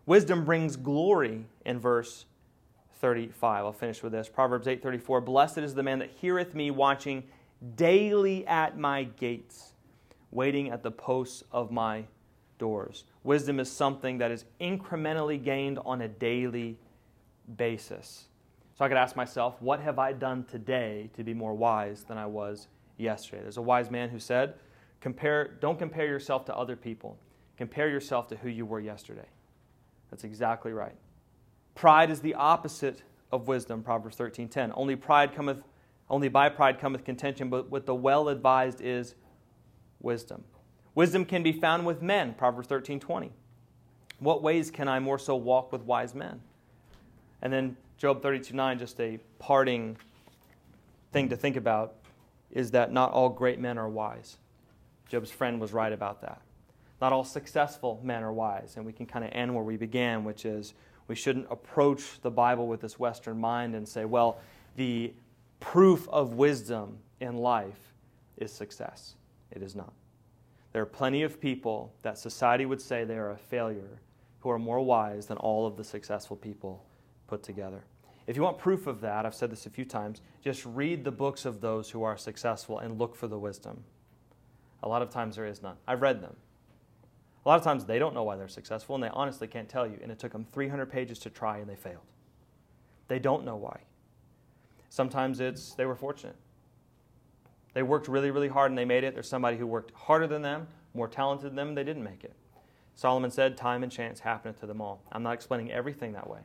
Wisdom 0.05 0.45
brings 0.45 0.75
glory 0.75 1.45
in 1.65 1.79
verse 1.79 2.25
35. 2.99 3.65
I'll 3.65 3.73
finish 3.73 4.03
with 4.03 4.11
this. 4.11 4.29
Proverbs 4.29 4.67
8:34, 4.67 5.21
"Blessed 5.21 5.59
is 5.59 5.73
the 5.73 5.83
man 5.83 5.99
that 5.99 6.09
heareth 6.09 6.53
me 6.53 6.69
watching 6.69 7.23
daily 7.75 8.45
at 8.47 8.77
my 8.77 9.03
gates, 9.03 9.73
waiting 10.31 10.69
at 10.69 10.83
the 10.83 10.91
posts 10.91 11.43
of 11.51 11.71
my 11.71 12.05
doors." 12.57 13.05
Wisdom 13.23 13.59
is 13.59 13.71
something 13.71 14.17
that 14.19 14.31
is 14.31 14.45
incrementally 14.59 15.41
gained 15.41 15.79
on 15.79 16.01
a 16.01 16.07
daily 16.07 16.77
basis. 17.57 18.27
So 18.75 18.85
I 18.85 18.87
could 18.87 18.97
ask 18.97 19.15
myself, 19.15 19.61
what 19.61 19.81
have 19.81 19.99
I 19.99 20.13
done 20.13 20.45
today 20.45 21.09
to 21.13 21.23
be 21.23 21.33
more 21.33 21.53
wise 21.53 22.03
than 22.05 22.17
I 22.17 22.25
was 22.25 22.69
yesterday? 22.97 23.41
There's 23.41 23.57
a 23.57 23.61
wise 23.61 23.91
man 23.91 24.09
who 24.09 24.19
said, 24.19 24.53
Compare, 25.01 25.57
don't 25.59 25.79
compare 25.79 26.05
yourself 26.05 26.45
to 26.45 26.55
other 26.55 26.75
people. 26.75 27.17
Compare 27.57 27.89
yourself 27.89 28.27
to 28.29 28.35
who 28.37 28.49
you 28.49 28.65
were 28.65 28.79
yesterday. 28.79 29.27
That's 30.09 30.23
exactly 30.23 30.71
right. 30.73 30.95
Pride 31.75 32.09
is 32.09 32.21
the 32.21 32.35
opposite 32.35 33.03
of 33.31 33.47
wisdom, 33.47 33.83
Proverbs 33.83 34.17
13:10. 34.17 34.73
Only 34.75 34.95
pride 34.95 35.33
cometh 35.33 35.63
only 36.09 36.29
by 36.29 36.49
pride 36.49 36.79
cometh 36.79 37.03
contention, 37.03 37.49
but 37.49 37.69
with 37.69 37.85
the 37.85 37.95
well 37.95 38.29
advised 38.29 38.81
is 38.81 39.15
wisdom. 39.99 40.43
Wisdom 40.95 41.25
can 41.25 41.43
be 41.43 41.51
found 41.51 41.85
with 41.85 42.01
men, 42.01 42.33
Proverbs 42.33 42.67
13:20. 42.67 43.31
What 44.19 44.41
ways 44.41 44.71
can 44.71 44.87
I 44.87 44.99
more 44.99 45.19
so 45.19 45.35
walk 45.35 45.71
with 45.71 45.83
wise 45.83 46.13
men? 46.13 46.41
And 47.41 47.53
then 47.53 47.77
Job 47.97 48.21
32:9, 48.21 48.79
just 48.79 48.99
a 48.99 49.19
parting 49.37 49.97
thing 51.11 51.29
to 51.29 51.37
think 51.37 51.55
about, 51.55 51.95
is 52.51 52.71
that 52.71 52.91
not 52.91 53.11
all 53.11 53.29
great 53.29 53.59
men 53.59 53.77
are 53.77 53.89
wise. 53.89 54.37
Job's 55.07 55.31
friend 55.31 55.61
was 55.61 55.73
right 55.73 55.93
about 55.93 56.21
that. 56.21 56.41
Not 57.01 57.13
all 57.13 57.23
successful 57.23 57.99
men 58.03 58.23
are 58.23 58.33
wise, 58.33 58.75
and 58.75 58.85
we 58.85 58.91
can 58.91 59.05
kind 59.05 59.23
of 59.23 59.31
end 59.33 59.53
where 59.55 59.63
we 59.63 59.77
began, 59.77 60.23
which 60.23 60.45
is 60.45 60.73
we 61.07 61.15
shouldn't 61.15 61.47
approach 61.49 62.19
the 62.21 62.29
Bible 62.29 62.67
with 62.67 62.81
this 62.81 62.99
Western 62.99 63.39
mind 63.39 63.73
and 63.73 63.87
say, 63.87 64.05
well, 64.05 64.39
the 64.75 65.13
proof 65.59 66.07
of 66.09 66.33
wisdom 66.33 66.97
in 67.19 67.37
life 67.37 67.93
is 68.37 68.51
success. 68.51 69.15
It 69.51 69.61
is 69.61 69.75
not. 69.75 69.93
There 70.71 70.81
are 70.81 70.87
plenty 70.87 71.23
of 71.23 71.41
people 71.41 71.93
that 72.03 72.17
society 72.17 72.65
would 72.65 72.81
say 72.81 73.03
they 73.03 73.17
are 73.17 73.31
a 73.31 73.37
failure 73.37 73.99
who 74.39 74.49
are 74.49 74.59
more 74.59 74.79
wise 74.79 75.25
than 75.25 75.37
all 75.37 75.65
of 75.65 75.75
the 75.75 75.83
successful 75.83 76.35
people 76.37 76.85
put 77.27 77.43
together. 77.43 77.83
If 78.27 78.35
you 78.35 78.43
want 78.43 78.59
proof 78.59 78.85
of 78.85 79.01
that, 79.01 79.25
I've 79.25 79.33
said 79.33 79.51
this 79.51 79.65
a 79.65 79.71
few 79.71 79.85
times, 79.85 80.21
just 80.43 80.63
read 80.65 81.03
the 81.03 81.11
books 81.11 81.45
of 81.45 81.61
those 81.61 81.89
who 81.89 82.03
are 82.03 82.15
successful 82.15 82.79
and 82.79 82.99
look 82.99 83.15
for 83.15 83.27
the 83.27 83.39
wisdom. 83.39 83.83
A 84.83 84.87
lot 84.87 85.01
of 85.01 85.09
times 85.09 85.35
there 85.35 85.47
is 85.47 85.63
none. 85.63 85.77
I've 85.87 86.01
read 86.01 86.21
them. 86.21 86.35
A 87.45 87.49
lot 87.49 87.57
of 87.57 87.63
times 87.63 87.85
they 87.85 87.97
don't 87.97 88.13
know 88.13 88.23
why 88.23 88.35
they're 88.35 88.47
successful 88.47 88.95
and 88.95 89.03
they 89.03 89.09
honestly 89.09 89.47
can't 89.47 89.67
tell 89.67 89.87
you. 89.87 89.97
And 90.01 90.11
it 90.11 90.19
took 90.19 90.31
them 90.31 90.45
300 90.51 90.85
pages 90.85 91.17
to 91.19 91.29
try 91.29 91.57
and 91.57 91.67
they 91.67 91.75
failed. 91.75 92.05
They 93.07 93.17
don't 93.17 93.43
know 93.43 93.55
why. 93.55 93.81
Sometimes 94.89 95.39
it's 95.39 95.73
they 95.73 95.85
were 95.85 95.95
fortunate. 95.95 96.35
They 97.73 97.83
worked 97.83 98.07
really, 98.07 98.31
really 98.31 98.47
hard 98.47 98.71
and 98.71 98.77
they 98.77 98.85
made 98.85 99.03
it. 99.03 99.13
There's 99.13 99.29
somebody 99.29 99.57
who 99.57 99.67
worked 99.67 99.91
harder 99.93 100.27
than 100.27 100.41
them, 100.41 100.67
more 100.93 101.07
talented 101.07 101.51
than 101.51 101.55
them, 101.55 101.75
they 101.75 101.83
didn't 101.83 102.03
make 102.03 102.23
it. 102.23 102.33
Solomon 102.95 103.31
said, 103.31 103.55
Time 103.55 103.83
and 103.83 103.91
chance 103.91 104.19
happeneth 104.19 104.59
to 104.59 104.65
them 104.65 104.81
all. 104.81 105.01
I'm 105.11 105.23
not 105.23 105.33
explaining 105.33 105.71
everything 105.71 106.11
that 106.13 106.29
way. 106.29 106.39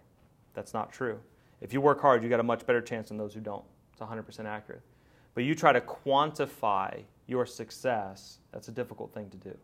That's 0.52 0.74
not 0.74 0.92
true. 0.92 1.18
If 1.60 1.72
you 1.72 1.80
work 1.80 2.00
hard, 2.00 2.22
you 2.22 2.28
got 2.28 2.40
a 2.40 2.44
much 2.44 2.66
better 2.66 2.80
chance 2.80 3.08
than 3.08 3.16
those 3.16 3.34
who 3.34 3.40
don't. 3.40 3.64
It's 3.92 4.00
100% 4.00 4.44
accurate. 4.44 4.82
But 5.34 5.44
you 5.44 5.54
try 5.54 5.72
to 5.72 5.80
quantify 5.80 7.02
your 7.26 7.46
success, 7.46 8.38
that's 8.52 8.68
a 8.68 8.72
difficult 8.72 9.12
thing 9.14 9.30
to 9.30 9.36
do. 9.36 9.56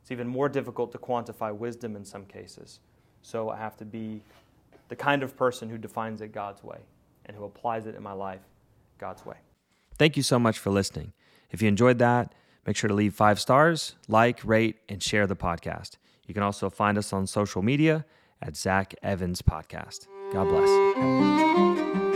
It's 0.00 0.10
even 0.10 0.26
more 0.26 0.48
difficult 0.48 0.90
to 0.92 0.98
quantify 0.98 1.54
wisdom 1.54 1.94
in 1.94 2.04
some 2.04 2.24
cases. 2.24 2.80
So 3.20 3.50
I 3.50 3.58
have 3.58 3.76
to 3.76 3.84
be 3.84 4.20
the 4.88 4.96
kind 4.96 5.22
of 5.22 5.36
person 5.36 5.68
who 5.68 5.78
defines 5.78 6.22
it 6.22 6.32
God's 6.32 6.64
way 6.64 6.78
and 7.26 7.36
who 7.36 7.44
applies 7.44 7.86
it 7.86 7.94
in 7.94 8.02
my 8.02 8.12
life 8.12 8.40
God's 8.98 9.24
way. 9.24 9.36
Thank 9.98 10.16
you 10.16 10.22
so 10.22 10.38
much 10.38 10.58
for 10.58 10.70
listening. 10.70 11.12
If 11.50 11.62
you 11.62 11.68
enjoyed 11.68 11.98
that, 11.98 12.34
make 12.66 12.76
sure 12.76 12.88
to 12.88 12.94
leave 12.94 13.14
five 13.14 13.40
stars, 13.40 13.96
like, 14.08 14.40
rate, 14.44 14.76
and 14.88 15.02
share 15.02 15.26
the 15.26 15.36
podcast. 15.36 15.96
You 16.26 16.34
can 16.34 16.42
also 16.42 16.70
find 16.70 16.96
us 16.96 17.12
on 17.12 17.26
social 17.26 17.62
media 17.62 18.04
at 18.40 18.56
Zack 18.56 18.94
Evans 19.02 19.42
Podcast. 19.42 20.06
God 20.32 20.48
bless. 20.48 22.11